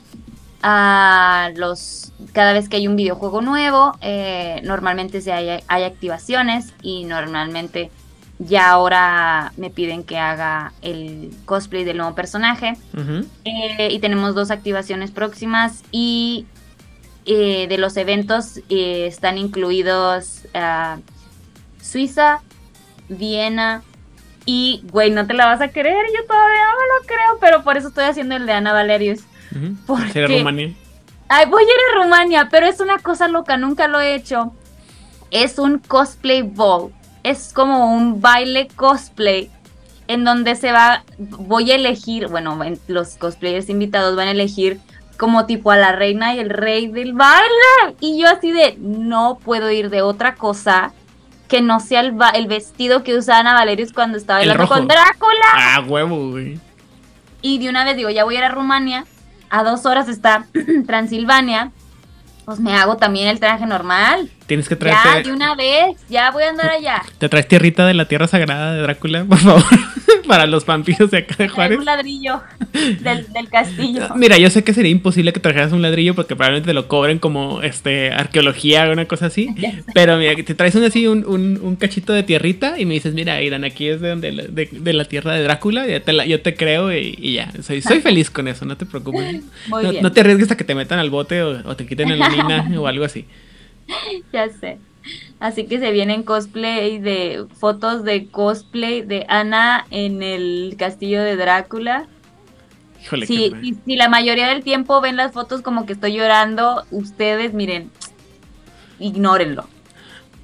a 0.63 1.51
los 1.57 2.13
cada 2.33 2.53
vez 2.53 2.69
que 2.69 2.77
hay 2.77 2.87
un 2.87 2.97
videojuego 2.97 3.41
nuevo 3.41 3.97
eh, 4.01 4.61
normalmente 4.65 5.21
se 5.21 5.33
hay, 5.33 5.63
hay 5.67 5.85
activaciones 5.85 6.73
y 6.83 7.05
normalmente 7.05 7.91
ya 8.39 8.71
ahora 8.71 9.53
me 9.57 9.71
piden 9.71 10.05
que 10.05 10.19
haga 10.19 10.73
el 10.83 11.31
cosplay 11.45 11.85
del 11.85 11.99
nuevo 11.99 12.15
personaje 12.15 12.75
eh, 13.45 13.89
y 13.91 13.99
tenemos 13.99 14.35
dos 14.35 14.51
activaciones 14.51 15.11
próximas 15.11 15.83
y 15.91 16.47
eh, 17.27 17.67
de 17.69 17.79
los 17.79 17.97
eventos 17.97 18.61
están 18.69 19.39
incluidos 19.39 20.43
ah, 20.55 20.99
Suiza, 21.81 22.41
Viena 23.09 23.83
y, 24.45 24.83
güey, 24.91 25.11
no 25.11 25.27
te 25.27 25.35
la 25.35 25.47
vas 25.47 25.61
a 25.61 25.69
creer, 25.69 26.07
yo 26.15 26.27
todavía 26.27 26.63
no 26.65 26.81
me 26.81 26.87
lo 26.87 27.07
creo, 27.07 27.39
pero 27.41 27.63
por 27.63 27.77
eso 27.77 27.89
estoy 27.89 28.05
haciendo 28.05 28.35
el 28.35 28.47
de 28.47 28.53
Ana 28.53 28.73
Valerius. 28.73 29.21
Rumania. 30.39 30.73
Ay, 31.29 31.47
voy 31.49 31.63
a 31.63 31.67
ir 31.67 31.71
a 31.73 32.03
Rumania, 32.03 32.49
pero 32.51 32.67
es 32.67 32.81
una 32.81 32.99
cosa 32.99 33.29
loca, 33.29 33.57
nunca 33.57 33.89
lo 33.89 34.01
he 34.01 34.15
hecho. 34.15 34.53
Es 35.31 35.59
un 35.59 35.79
cosplay 35.79 36.43
ball. 36.43 36.93
Es 37.23 37.53
como 37.55 37.95
un 37.95 38.21
baile 38.21 38.69
cosplay 38.75 39.51
en 40.09 40.25
donde 40.25 40.57
se 40.57 40.73
va, 40.73 41.05
voy 41.19 41.71
a 41.71 41.77
elegir, 41.77 42.29
bueno, 42.29 42.63
en- 42.65 42.79
los 42.89 43.17
cosplayers 43.17 43.69
invitados 43.71 44.15
van 44.17 44.29
a 44.29 44.33
elegir 44.33 44.79
como 45.17 45.47
tipo 45.47 45.71
a 45.71 45.77
la 45.77 45.93
reina 45.93 46.35
y 46.35 46.41
el 46.41 46.51
rey 46.51 46.89
del 46.89 47.13
baile. 47.15 47.97
Y 48.01 48.21
yo 48.21 48.29
así 48.29 48.51
de, 48.53 48.77
no 48.79 49.39
puedo 49.43 49.71
ir 49.71 49.89
de 49.89 50.03
otra 50.03 50.35
cosa 50.35 50.93
que 51.49 51.61
no 51.63 51.81
sea 51.81 52.01
el, 52.01 52.15
el 52.35 52.47
vestido 52.47 53.03
que 53.05 53.17
usaba 53.17 53.39
Ana 53.41 53.55
Valerius 53.55 53.93
cuando 53.93 54.19
estaba 54.19 54.41
bailando 54.41 54.65
con 54.69 54.89
Drácula. 54.89 55.47
Ah, 55.55 55.85
huevo, 55.87 56.31
güey. 56.31 56.59
Y 57.41 57.59
de 57.59 57.69
una 57.71 57.85
vez 57.85 57.97
digo, 57.97 58.11
ya 58.11 58.25
voy 58.25 58.35
a 58.37 58.39
ir 58.39 58.45
a 58.45 58.49
Rumania, 58.49 59.05
a 59.53 59.63
dos 59.63 59.85
horas 59.85 60.09
está 60.09 60.47
Transilvania, 60.87 61.73
pues 62.47 62.59
me 62.59 62.75
hago 62.75 62.97
también 62.97 63.29
el 63.29 63.39
traje 63.39 63.67
normal. 63.67 64.31
Tienes 64.53 64.69
que 64.69 64.77
Ya, 64.85 65.23
de 65.23 65.33
una 65.33 65.55
vez, 65.55 65.97
ya 66.11 66.31
voy 66.31 66.43
a 66.43 66.51
andar 66.51 66.69
allá. 66.69 67.03
Te 67.17 67.31
traes 67.31 67.49
tierrita 67.49 67.87
de 67.87 67.95
la 67.95 68.07
tierra 68.07 68.27
sagrada 68.29 68.75
de 68.75 68.83
Drácula, 68.83 69.25
por 69.29 69.39
favor. 69.39 69.63
para 70.29 70.47
los 70.47 70.67
vampiros 70.67 71.11
de 71.11 71.19
acá 71.19 71.37
de 71.39 71.49
Juárez. 71.49 71.79
un 71.79 71.87
ladrillo 71.87 72.43
del, 73.01 73.33
del 73.33 73.49
castillo. 73.49 74.09
Mira, 74.17 74.37
yo 74.37 74.51
sé 74.51 74.63
que 74.63 74.75
sería 74.75 74.91
imposible 74.91 75.33
que 75.33 75.41
trajeras 75.41 75.73
un 75.73 75.81
ladrillo 75.81 76.15
porque 76.15 76.37
probablemente 76.37 76.67
te 76.69 76.75
lo 76.75 76.87
cobren 76.87 77.19
como 77.19 77.63
este 77.63 78.13
arqueología 78.13 78.87
o 78.89 78.93
una 78.93 79.07
cosa 79.07 79.27
así. 79.27 79.49
Pero 79.95 80.19
mira, 80.19 80.35
te 80.45 80.55
traes 80.55 80.75
un 80.75 80.85
así 80.85 81.07
un, 81.07 81.25
un, 81.27 81.59
un 81.63 81.77
cachito 81.77 82.13
de 82.13 82.23
tierrita 82.23 82.79
y 82.79 82.85
me 82.85 82.93
dices, 82.93 83.15
mira, 83.15 83.41
Irán, 83.41 83.65
aquí 83.65 83.89
es 83.89 84.03
de 84.03 84.11
donde 84.11 84.33
la- 84.33 84.43
de, 84.45 84.69
de 84.71 84.93
la 84.93 85.07
tierra 85.07 85.33
de 85.33 85.45
Drácula, 85.45 85.87
ya 85.87 86.01
te 86.01 86.13
la- 86.13 86.27
yo 86.27 86.43
te 86.43 86.55
creo 86.57 86.93
y, 86.93 87.17
y 87.19 87.33
ya. 87.37 87.51
Soy, 87.63 87.81
soy 87.81 88.01
feliz 88.03 88.29
con 88.31 88.49
eso, 88.49 88.67
no 88.67 88.77
te 88.77 88.85
preocupes. 88.85 89.41
Muy 89.69 89.83
no, 89.83 89.91
bien, 89.93 90.03
no 90.03 90.13
te 90.13 90.21
arriesgues 90.21 90.51
a 90.51 90.59
que 90.59 90.65
te 90.65 90.75
metan 90.75 90.99
al 90.99 91.09
bote 91.09 91.43
o, 91.43 91.69
o 91.71 91.75
te 91.75 91.87
quiten 91.87 92.19
la 92.19 92.29
mina 92.29 92.69
o 92.79 92.87
algo 92.87 93.07
así. 93.07 93.25
ya 94.33 94.49
sé. 94.49 94.79
Así 95.41 95.65
que 95.65 95.81
se 95.81 95.91
vienen 95.91 96.23
cosplay 96.23 96.99
de 96.99 97.47
fotos 97.59 98.05
de 98.05 98.29
cosplay 98.29 99.03
de 99.03 99.27
Ana 99.29 99.87
en 99.91 100.23
el 100.23 100.77
castillo 100.79 101.23
de 101.23 101.37
Drácula. 101.37 102.07
Híjole, 103.03 103.27
Si, 103.27 103.51
qué 103.51 103.61
si, 103.61 103.77
si 103.85 103.97
la 103.97 104.09
mayoría 104.09 104.47
del 104.47 104.63
tiempo 104.63 105.01
ven 105.01 105.17
las 105.17 105.33
fotos 105.33 105.63
como 105.63 105.87
que 105.87 105.95
estoy 105.95 106.15
llorando, 106.15 106.85
ustedes 106.93 107.53
miren, 107.53 107.91
ignórenlo. 109.01 109.67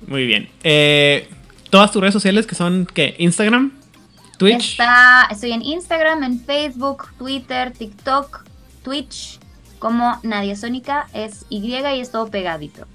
Muy 0.06 0.26
bien. 0.26 0.48
Eh, 0.64 1.28
Todas 1.70 1.92
tus 1.92 2.00
redes 2.00 2.14
sociales 2.14 2.46
que 2.46 2.54
son, 2.54 2.86
¿qué? 2.86 3.14
Instagram, 3.18 3.72
Twitch. 4.38 4.70
Está, 4.70 5.28
estoy 5.30 5.52
en 5.52 5.62
Instagram, 5.62 6.22
en 6.22 6.40
Facebook, 6.40 7.08
Twitter, 7.18 7.72
TikTok, 7.72 8.44
Twitch, 8.82 9.38
como 9.78 10.18
Nadia 10.22 10.56
Sónica, 10.56 11.08
es 11.12 11.44
Y 11.50 11.58
y 11.58 11.74
es 11.74 12.10
todo 12.10 12.30
pegadito. 12.30 12.86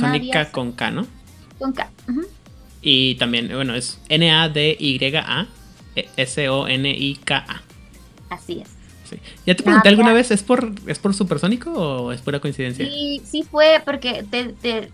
Sónica 0.00 0.50
con 0.52 0.72
K, 0.72 0.90
¿no? 0.90 1.06
con 1.58 1.72
K. 1.72 1.88
Y 2.82 3.14
también, 3.16 3.48
bueno, 3.52 3.74
es 3.74 3.98
N-A-D-Y-A. 4.08 5.46
e-. 5.96 6.08
Así 8.30 8.60
es. 8.60 8.68
Sí. 9.08 9.16
¿Ya 9.46 9.54
te 9.54 9.62
pregunté 9.62 9.88
Nadia. 9.88 9.90
alguna 9.90 10.12
vez, 10.12 10.30
¿es 10.32 10.42
por, 10.42 10.72
¿es 10.86 10.98
por 10.98 11.14
supersónico 11.14 11.70
o 11.72 12.12
es 12.12 12.20
pura 12.20 12.40
coincidencia? 12.40 12.84
Sí, 12.86 13.22
sí 13.24 13.44
fue 13.44 13.80
porque 13.84 14.24
te, 14.28 14.48
te- 14.48 14.90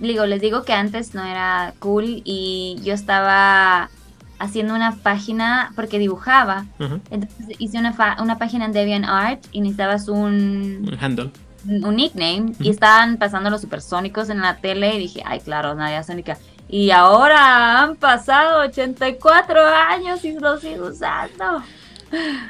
digo, 0.00 0.24
les 0.26 0.40
digo 0.40 0.62
que 0.64 0.72
antes 0.72 1.14
no 1.14 1.24
era 1.24 1.74
cool 1.80 2.22
y 2.24 2.76
yo 2.84 2.94
estaba 2.94 3.90
haciendo 4.38 4.74
una 4.74 4.94
página 4.96 5.72
porque 5.74 5.98
dibujaba. 5.98 6.66
Entonces 7.10 7.56
hice 7.58 7.78
una, 7.78 7.92
fa- 7.92 8.16
una 8.22 8.38
página 8.38 8.66
en 8.66 8.72
DeviantArt 8.72 9.44
y 9.50 9.60
necesitabas 9.60 10.06
un, 10.08 10.86
un 10.88 10.96
handle. 11.00 11.30
Un 11.66 11.96
nickname 11.96 12.52
y 12.60 12.70
estaban 12.70 13.18
pasando 13.18 13.50
los 13.50 13.60
supersónicos 13.60 14.30
en 14.30 14.40
la 14.40 14.56
tele 14.56 14.94
y 14.94 14.98
dije, 14.98 15.22
ay, 15.24 15.40
claro, 15.40 15.74
Nadia 15.74 16.02
Sónica. 16.02 16.38
Y 16.68 16.90
ahora 16.90 17.82
han 17.82 17.96
pasado 17.96 18.62
84 18.68 19.66
años 19.66 20.24
y 20.24 20.38
lo 20.38 20.58
sigo 20.58 20.88
usando. 20.88 21.62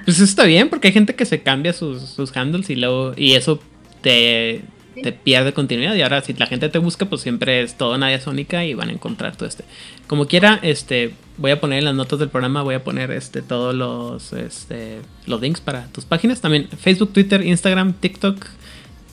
Pues 0.04 0.20
está 0.20 0.44
bien, 0.44 0.68
porque 0.68 0.88
hay 0.88 0.94
gente 0.94 1.14
que 1.14 1.24
se 1.24 1.42
cambia 1.42 1.72
sus, 1.72 2.02
sus 2.02 2.34
handles 2.36 2.70
y 2.70 2.76
luego. 2.76 3.12
Y 3.16 3.34
eso 3.34 3.60
te, 4.00 4.62
te 5.02 5.12
pierde 5.12 5.52
continuidad. 5.52 5.94
Y 5.94 6.02
ahora, 6.02 6.22
si 6.22 6.32
la 6.34 6.46
gente 6.46 6.68
te 6.68 6.78
busca, 6.78 7.06
pues 7.06 7.22
siempre 7.22 7.62
es 7.62 7.76
todo 7.76 7.96
Nadia 7.98 8.20
Sónica 8.20 8.64
y 8.64 8.74
van 8.74 8.88
a 8.88 8.92
encontrar 8.92 9.36
todo 9.36 9.48
este. 9.48 9.64
Como 10.06 10.26
quiera, 10.26 10.60
este. 10.62 11.14
Voy 11.38 11.50
a 11.50 11.60
poner 11.60 11.80
en 11.80 11.84
las 11.84 11.94
notas 11.94 12.18
del 12.18 12.30
programa, 12.30 12.62
voy 12.62 12.76
a 12.76 12.82
poner 12.82 13.10
este 13.10 13.42
todos 13.42 13.74
los 13.74 14.32
este, 14.32 15.00
los 15.26 15.38
links 15.42 15.60
para 15.60 15.86
tus 15.88 16.06
páginas. 16.06 16.40
También 16.40 16.68
Facebook, 16.68 17.12
Twitter, 17.12 17.44
Instagram, 17.44 17.92
TikTok, 17.92 18.46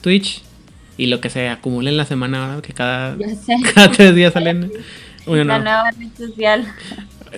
Twitch 0.04 0.42
y 0.98 1.06
lo 1.06 1.20
que 1.20 1.30
se 1.30 1.48
acumule 1.48 1.88
en 1.90 1.96
la 1.96 2.04
semana, 2.04 2.46
¿verdad? 2.46 2.62
que 2.62 2.74
cada, 2.74 3.16
tres 3.96 4.14
días 4.14 4.34
salen 4.34 4.70
uno 5.26 5.36
La 5.44 5.58
nuevo. 5.58 5.64
nueva 5.64 5.90
red 5.90 6.08
social. 6.16 6.66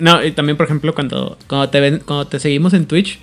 No, 0.01 0.21
y 0.23 0.31
también, 0.33 0.57
por 0.57 0.65
ejemplo, 0.65 0.93
cuando, 0.93 1.37
cuando, 1.47 1.69
te 1.69 1.79
ven, 1.79 2.01
cuando 2.05 2.27
te 2.27 2.39
seguimos 2.39 2.73
en 2.73 2.85
Twitch, 2.85 3.19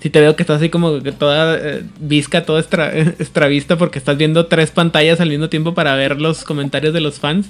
si 0.00 0.10
te 0.10 0.20
veo 0.20 0.36
que 0.36 0.44
estás 0.44 0.58
así 0.58 0.68
como 0.68 1.02
que 1.02 1.10
toda 1.10 1.58
eh, 1.58 1.82
visca, 1.98 2.44
toda 2.44 2.60
extra, 2.60 2.96
extravista, 3.18 3.76
porque 3.76 3.98
estás 3.98 4.16
viendo 4.16 4.46
tres 4.46 4.70
pantallas 4.70 5.20
al 5.20 5.28
mismo 5.28 5.48
tiempo 5.48 5.74
para 5.74 5.96
ver 5.96 6.20
los 6.20 6.44
comentarios 6.44 6.94
de 6.94 7.00
los 7.00 7.18
fans 7.18 7.48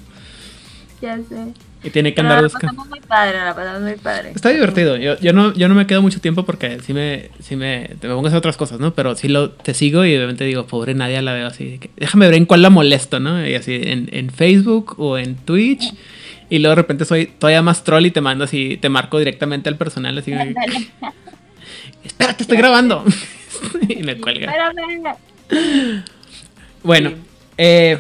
Ya 1.05 1.19
sé. 1.19 1.53
y 1.83 1.91
tiene 1.91 2.15
que 2.15 2.23
andar 2.23 2.43
la 2.43 2.49
pasamos 2.49 2.89
muy 2.89 3.01
padre, 3.01 3.37
la 3.37 3.55
pasamos 3.55 3.83
muy 3.83 3.97
padre. 3.97 4.33
Está 4.35 4.49
divertido. 4.49 4.97
Yo, 4.97 5.19
yo, 5.21 5.35
no, 5.35 5.53
yo 5.53 5.69
no 5.69 5.75
me 5.75 5.87
quedo 5.87 6.01
mucho 6.01 6.19
tiempo 6.19 6.47
porque 6.47 6.81
sí 6.81 6.95
me, 6.95 7.29
sí 7.41 7.57
me, 7.57 7.91
me 8.01 8.09
pongo 8.09 8.25
a 8.25 8.29
hacer 8.29 8.39
otras 8.39 8.57
cosas, 8.57 8.81
¿no? 8.81 8.95
Pero 8.95 9.15
sí 9.17 9.29
lo, 9.29 9.51
te 9.51 9.75
sigo 9.75 10.07
y 10.07 10.17
obviamente 10.17 10.45
digo, 10.45 10.67
pobre 10.67 10.95
Nadia, 10.95 11.21
la 11.21 11.35
veo 11.35 11.47
así. 11.47 11.79
que, 11.79 11.91
déjame 11.97 12.25
ver 12.25 12.37
en 12.37 12.47
cuál 12.47 12.63
la 12.63 12.71
molesto, 12.71 13.21
¿no? 13.21 13.47
Y 13.47 13.55
así 13.55 13.75
en, 13.75 14.09
en 14.13 14.31
Facebook 14.31 14.95
o 14.97 15.19
en 15.19 15.37
Twitch. 15.37 15.93
Y 16.49 16.61
luego 16.61 16.71
de 16.71 16.83
repente 16.83 17.05
soy 17.05 17.27
todavía 17.27 17.61
más 17.61 17.85
troll 17.85 18.07
y 18.07 18.11
te 18.11 18.23
mando 18.23 18.45
así, 18.45 18.79
te 18.79 18.89
marco 18.89 19.19
directamente 19.19 19.69
al 19.69 19.77
personal, 19.77 20.17
así. 20.17 20.33
Ándale. 20.33 20.89
Espérate, 22.03 22.45
estoy 22.45 22.57
grabando. 22.57 23.05
y 23.89 24.03
me 24.03 24.19
cuelga. 24.19 24.51
Bueno, 26.83 27.13
eh, 27.59 27.99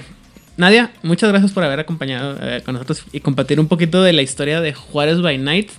Nadia, 0.57 0.93
muchas 1.03 1.31
gracias 1.31 1.53
por 1.53 1.65
haber 1.65 1.81
acompañado 1.81 2.37
eh, 2.41 2.63
con 2.65 2.75
nosotros 2.75 3.05
y 3.13 3.21
compartir 3.21 3.59
un 3.59 3.67
poquito 3.67 4.03
de 4.03 4.13
la 4.13 4.23
historia 4.23 4.61
de 4.61 4.73
Juárez 4.73 5.21
by 5.21 5.39
Night. 5.39 5.71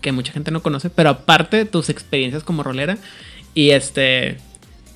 que 0.00 0.12
mucha 0.12 0.32
gente 0.32 0.50
no 0.50 0.62
conoce, 0.62 0.90
pero 0.90 1.10
aparte 1.10 1.64
tus 1.64 1.88
experiencias 1.88 2.44
como 2.44 2.62
rolera. 2.62 2.98
Y 3.54 3.70
este. 3.70 4.38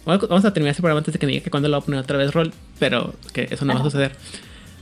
Vamos 0.05 0.44
a 0.44 0.55
terminar 0.55 0.70
este 0.70 0.82
programa 0.82 0.98
antes 0.98 1.12
de 1.12 1.18
que 1.18 1.26
me 1.26 1.32
diga 1.32 1.44
que 1.44 1.50
cuando 1.50 1.68
lo 1.68 1.76
voy 1.76 1.82
a 1.82 1.84
poner 1.84 2.00
otra 2.00 2.16
vez 2.16 2.32
rol, 2.32 2.52
pero 2.78 3.14
que 3.32 3.48
eso 3.50 3.64
no 3.64 3.74
va 3.74 3.80
a 3.80 3.82
suceder. 3.82 4.16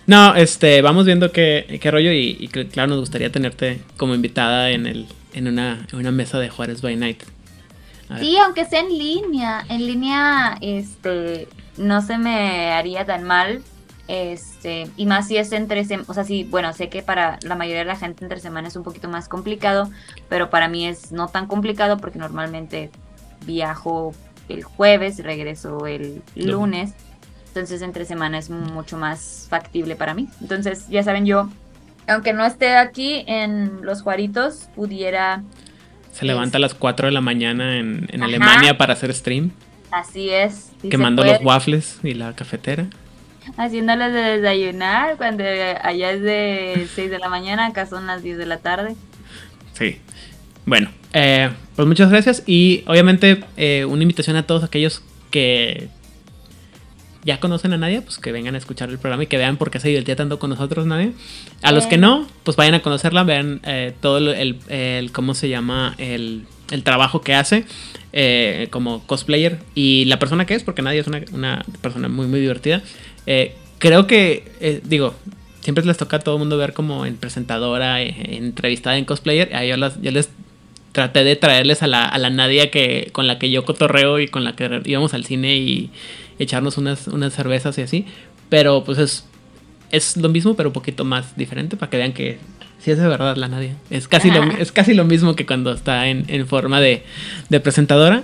No, 0.07 0.37
este, 0.37 0.83
vamos 0.83 1.05
viendo 1.05 1.33
qué, 1.33 1.79
qué 1.83 1.91
rollo 1.91 2.13
y, 2.13 2.49
claro, 2.71 2.91
nos 2.91 3.01
gustaría 3.01 3.33
tenerte 3.33 3.81
como 3.97 4.15
invitada 4.15 4.71
en, 4.71 4.87
el, 4.87 5.07
en, 5.33 5.49
una, 5.49 5.85
en 5.91 5.99
una 5.99 6.13
mesa 6.13 6.39
de 6.39 6.49
Juárez 6.49 6.81
by 6.81 6.95
Night. 6.95 7.25
Sí, 8.21 8.37
aunque 8.39 8.65
sea 8.67 8.81
en 8.81 8.97
línea. 8.97 9.65
En 9.69 9.85
línea, 9.85 10.59
este, 10.61 11.49
no 11.77 12.03
se 12.03 12.19
me 12.19 12.71
haría 12.71 13.05
tan 13.05 13.25
mal. 13.25 13.63
Este, 14.09 14.89
y 14.97 15.07
más 15.07 15.27
si 15.27 15.37
es 15.37 15.51
entre 15.53 15.85
semanas, 15.85 16.09
o 16.09 16.15
sea, 16.15 16.25
sí, 16.25 16.45
bueno, 16.45 16.73
sé 16.73 16.89
que 16.89 17.03
para 17.03 17.39
la 17.43 17.57
mayoría 17.57 17.81
de 17.81 17.87
la 17.87 17.97
gente 17.97 18.25
entre 18.25 18.39
semanas 18.39 18.73
es 18.73 18.77
un 18.77 18.85
poquito 18.85 19.09
más 19.09 19.29
complicado, 19.29 19.91
pero 20.29 20.49
para 20.49 20.69
mí 20.69 20.87
es 20.87 21.11
no 21.11 21.29
tan 21.29 21.47
complicado 21.47 21.97
porque 21.97 22.19
normalmente 22.19 22.91
viajo 23.45 24.15
el 24.49 24.63
jueves, 24.63 25.23
regreso 25.23 25.87
el 25.87 26.23
lunes. 26.37 26.93
Entonces 27.49 27.83
entre 27.83 28.05
semana 28.05 28.39
es 28.39 28.51
mucho 28.51 28.97
más 28.97 29.47
factible 29.49 29.97
para 29.97 30.15
mí. 30.15 30.29
Entonces, 30.41 30.89
ya 30.89 31.03
saben, 31.03 31.25
yo, 31.25 31.49
aunque 32.07 32.33
no 32.33 32.45
esté 32.45 32.77
aquí 32.77 33.25
en 33.27 33.81
Los 33.83 34.03
Juaritos, 34.03 34.69
pudiera... 34.77 35.43
Se 36.13 36.27
levanta 36.27 36.59
a 36.59 36.61
las 36.61 36.75
4 36.75 37.07
de 37.07 37.13
la 37.13 37.21
mañana 37.21 37.79
en, 37.79 38.23
Alemania 38.23 38.79
para 38.79 38.93
hacer 38.93 39.13
stream. 39.13 39.53
Así 39.91 40.31
es. 40.31 40.71
quemando 40.89 41.25
los 41.25 41.43
waffles 41.43 41.99
y 42.03 42.15
la 42.15 42.35
cafetera. 42.35 42.87
Haciéndoles 43.57 44.13
de 44.13 44.39
desayunar 44.39 45.17
cuando 45.17 45.45
allá 45.45 46.13
es 46.13 46.23
de 46.23 46.87
6 46.95 47.11
de 47.11 47.19
la 47.19 47.29
mañana, 47.29 47.67
acá 47.67 47.87
son 47.87 48.07
las 48.07 48.23
10 48.23 48.39
de 48.39 48.47
la 48.47 48.59
tarde. 48.59 48.97
Sí. 49.73 50.01
Bueno, 50.65 50.91
eh, 51.13 51.51
pues 51.77 51.87
muchas 51.87 52.11
gracias 52.11 52.43
y 52.47 52.83
obviamente 52.87 53.45
eh, 53.57 53.85
una 53.85 54.03
invitación 54.03 54.37
a 54.37 54.47
todos 54.47 54.65
aquellos 54.65 55.03
que 55.31 55.89
ya 57.27 57.41
conocen 57.41 57.73
a 57.73 57.77
Nadia, 57.77 58.03
pues 58.03 58.19
que 58.19 58.31
vengan 58.33 58.55
a 58.55 58.59
escuchar 58.59 58.89
el 58.89 58.99
programa 58.99 59.25
y 59.25 59.27
que 59.27 59.37
vean 59.37 59.57
por 59.57 59.71
qué 59.71 59.81
se 59.81 59.89
divertía 59.89 60.15
tanto 60.15 60.39
con 60.39 60.51
nosotros, 60.51 60.87
Nadia. 60.87 61.11
A 61.63 61.73
los 61.73 61.87
que 61.87 61.99
no, 61.99 62.27
pues 62.45 62.57
vayan 62.57 62.75
a 62.75 62.83
conocerla, 62.83 63.25
vean 63.25 63.61
eh, 63.65 63.93
todo 64.01 64.19
el, 64.19 64.61
el, 64.69 65.13
¿cómo 65.13 65.35
se 65.35 65.49
llama? 65.49 65.95
El, 65.99 66.47
el 66.71 66.83
trabajo 66.85 67.23
que 67.23 67.35
hace 67.35 67.65
eh, 68.13 68.69
como 68.71 69.05
cosplayer 69.07 69.59
y 69.75 70.05
la 70.07 70.19
persona 70.19 70.47
que 70.47 70.55
es, 70.55 70.63
porque 70.63 70.83
Nadia 70.83 71.01
es 71.01 71.07
una, 71.09 71.23
una 71.33 71.65
persona 71.81 72.09
muy, 72.09 72.27
muy 72.29 72.41
divertida. 72.41 72.83
Eh, 73.27 73.55
creo 73.79 74.07
que, 74.07 74.81
digo, 74.85 75.15
siempre 75.61 75.85
les 75.85 75.97
toca 75.97 76.19
a 76.19 76.21
todo 76.21 76.37
el 76.37 76.39
mundo 76.39 76.57
ver 76.57 76.73
como 76.73 77.07
en 77.07 77.17
presentadora, 77.17 78.01
entrevistada 78.01 78.97
en 78.99 79.05
cosplayer. 79.05 79.55
A 79.55 79.65
yo, 79.65 79.77
las, 79.77 80.01
yo 80.01 80.13
les 80.13 80.31
traté 80.93 81.25
de 81.25 81.37
traerles 81.37 81.83
a 81.83 81.87
la, 81.87 82.05
a 82.05 82.19
la 82.19 82.31
Nadia 82.31 82.71
que, 82.71 83.11
con 83.13 83.27
la 83.27 83.39
que 83.39 83.51
yo 83.51 83.65
cotorreo 83.65 84.19
y 84.21 84.29
con 84.29 84.45
la 84.45 84.55
que 84.55 84.81
íbamos 84.85 85.13
al 85.13 85.25
cine 85.25 85.57
y 85.57 85.91
echarnos 86.39 86.79
unas, 86.79 87.09
unas 87.09 87.35
cervezas 87.35 87.77
y 87.79 87.83
así. 87.83 88.07
Pero 88.49 88.85
pues 88.85 88.99
es, 88.99 89.27
es 89.91 90.17
lo 90.17 90.29
mismo, 90.29 90.55
pero 90.55 90.69
un 90.69 90.73
poquito 90.73 91.05
más 91.05 91.37
diferente 91.37 91.77
para 91.77 91.91
que 91.91 91.97
vean 91.97 92.13
que 92.13 92.39
sí 92.79 92.93
es 92.93 92.99
de 92.99 93.09
verdad 93.09 93.37
la 93.37 93.49
Nadia. 93.49 93.75
Es 93.91 94.09
casi, 94.09 94.31
lo, 94.31 94.43
es 94.59 94.73
casi 94.73 94.95
lo 94.95 95.05
mismo 95.05 95.35
que 95.37 95.45
cuando 95.47 95.73
está 95.73 96.09
en, 96.09 96.25
en 96.29 96.47
forma 96.47 96.81
de, 96.81 97.03
de 97.49 97.61
presentadora. 97.61 98.23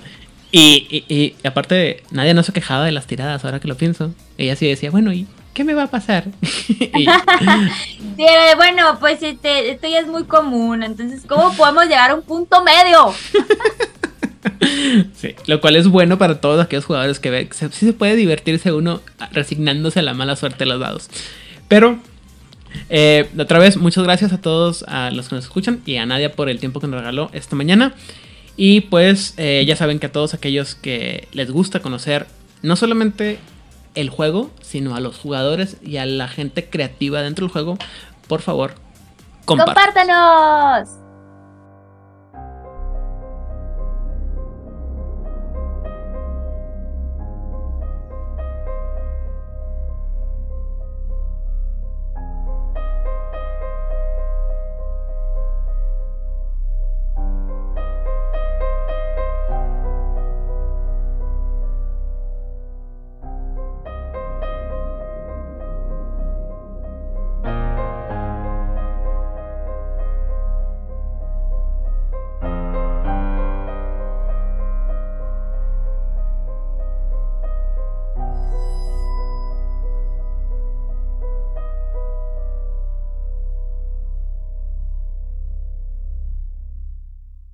Y, 0.55 1.05
y, 1.09 1.35
aparte, 1.47 2.03
Nadia 2.11 2.35
no 2.35 2.43
se 2.43 2.53
quejaba 2.53 2.85
de 2.85 2.93
las 2.93 3.07
tiradas, 3.07 3.45
ahora 3.45 3.59
que 3.59 3.69
lo 3.69 3.77
pienso. 3.77 4.15
Ella 4.37 4.55
sí 4.55 4.69
decía, 4.69 4.91
bueno, 4.91 5.11
¿y 5.12 5.27
qué 5.55 5.65
me 5.65 5.73
va 5.73 5.85
a 5.85 5.91
pasar? 5.91 6.27
bueno, 8.57 8.99
pues 9.01 9.23
este, 9.23 9.70
esto 9.70 9.89
ya 9.89 10.01
es 10.01 10.07
muy 10.07 10.24
común, 10.24 10.83
entonces, 10.83 11.23
¿cómo 11.27 11.55
podemos 11.55 11.85
llegar 11.85 12.11
a 12.11 12.15
un 12.15 12.23
punto 12.23 12.62
medio? 12.62 13.15
Sí, 15.15 15.35
lo 15.47 15.61
cual 15.61 15.77
es 15.77 15.87
bueno 15.89 16.19
para 16.19 16.41
todos 16.41 16.65
aquellos 16.65 16.85
jugadores 16.85 17.20
que 17.20 17.31
ven. 17.31 17.49
Sí 17.53 17.87
se 17.87 17.93
puede 17.93 18.16
divertirse 18.16 18.73
uno 18.73 19.01
resignándose 19.33 20.01
a 20.01 20.03
la 20.03 20.15
mala 20.15 20.35
suerte 20.37 20.61
de 20.61 20.66
los 20.66 20.81
dados. 20.81 21.09
Pero, 21.69 21.99
eh, 22.89 23.29
otra 23.39 23.59
vez, 23.59 23.77
muchas 23.77 24.05
gracias 24.05 24.33
a 24.33 24.41
todos 24.41 24.85
a 24.89 25.11
los 25.11 25.29
que 25.29 25.37
nos 25.37 25.45
escuchan 25.45 25.81
y 25.87 25.97
a 25.97 26.07
Nadia 26.07 26.33
por 26.33 26.49
el 26.49 26.59
tiempo 26.59 26.81
que 26.81 26.89
nos 26.89 27.01
regaló 27.01 27.31
esta 27.33 27.55
mañana. 27.57 27.95
Y 28.57 28.83
pues 28.83 29.35
eh, 29.37 29.65
ya 29.66 29.77
saben 29.77 29.99
que 29.99 30.07
a 30.07 30.12
todos 30.12 30.35
aquellos 30.35 30.74
que 30.74 31.29
les 31.33 31.51
gusta 31.51 31.81
conocer 31.81 32.27
no 32.62 32.77
solamente 32.77 33.39
el 33.95 34.11
juego, 34.11 34.51
sino 34.61 34.95
a 34.95 35.01
los 35.01 35.19
jugadores 35.19 35.77
y 35.83 35.97
a 35.97 36.07
la 36.07 36.29
gente 36.29 36.69
creativa 36.69 37.23
dentro 37.23 37.47
del 37.47 37.53
juego, 37.53 37.79
por 38.29 38.41
favor, 38.41 38.74
compártanos. 39.45 41.02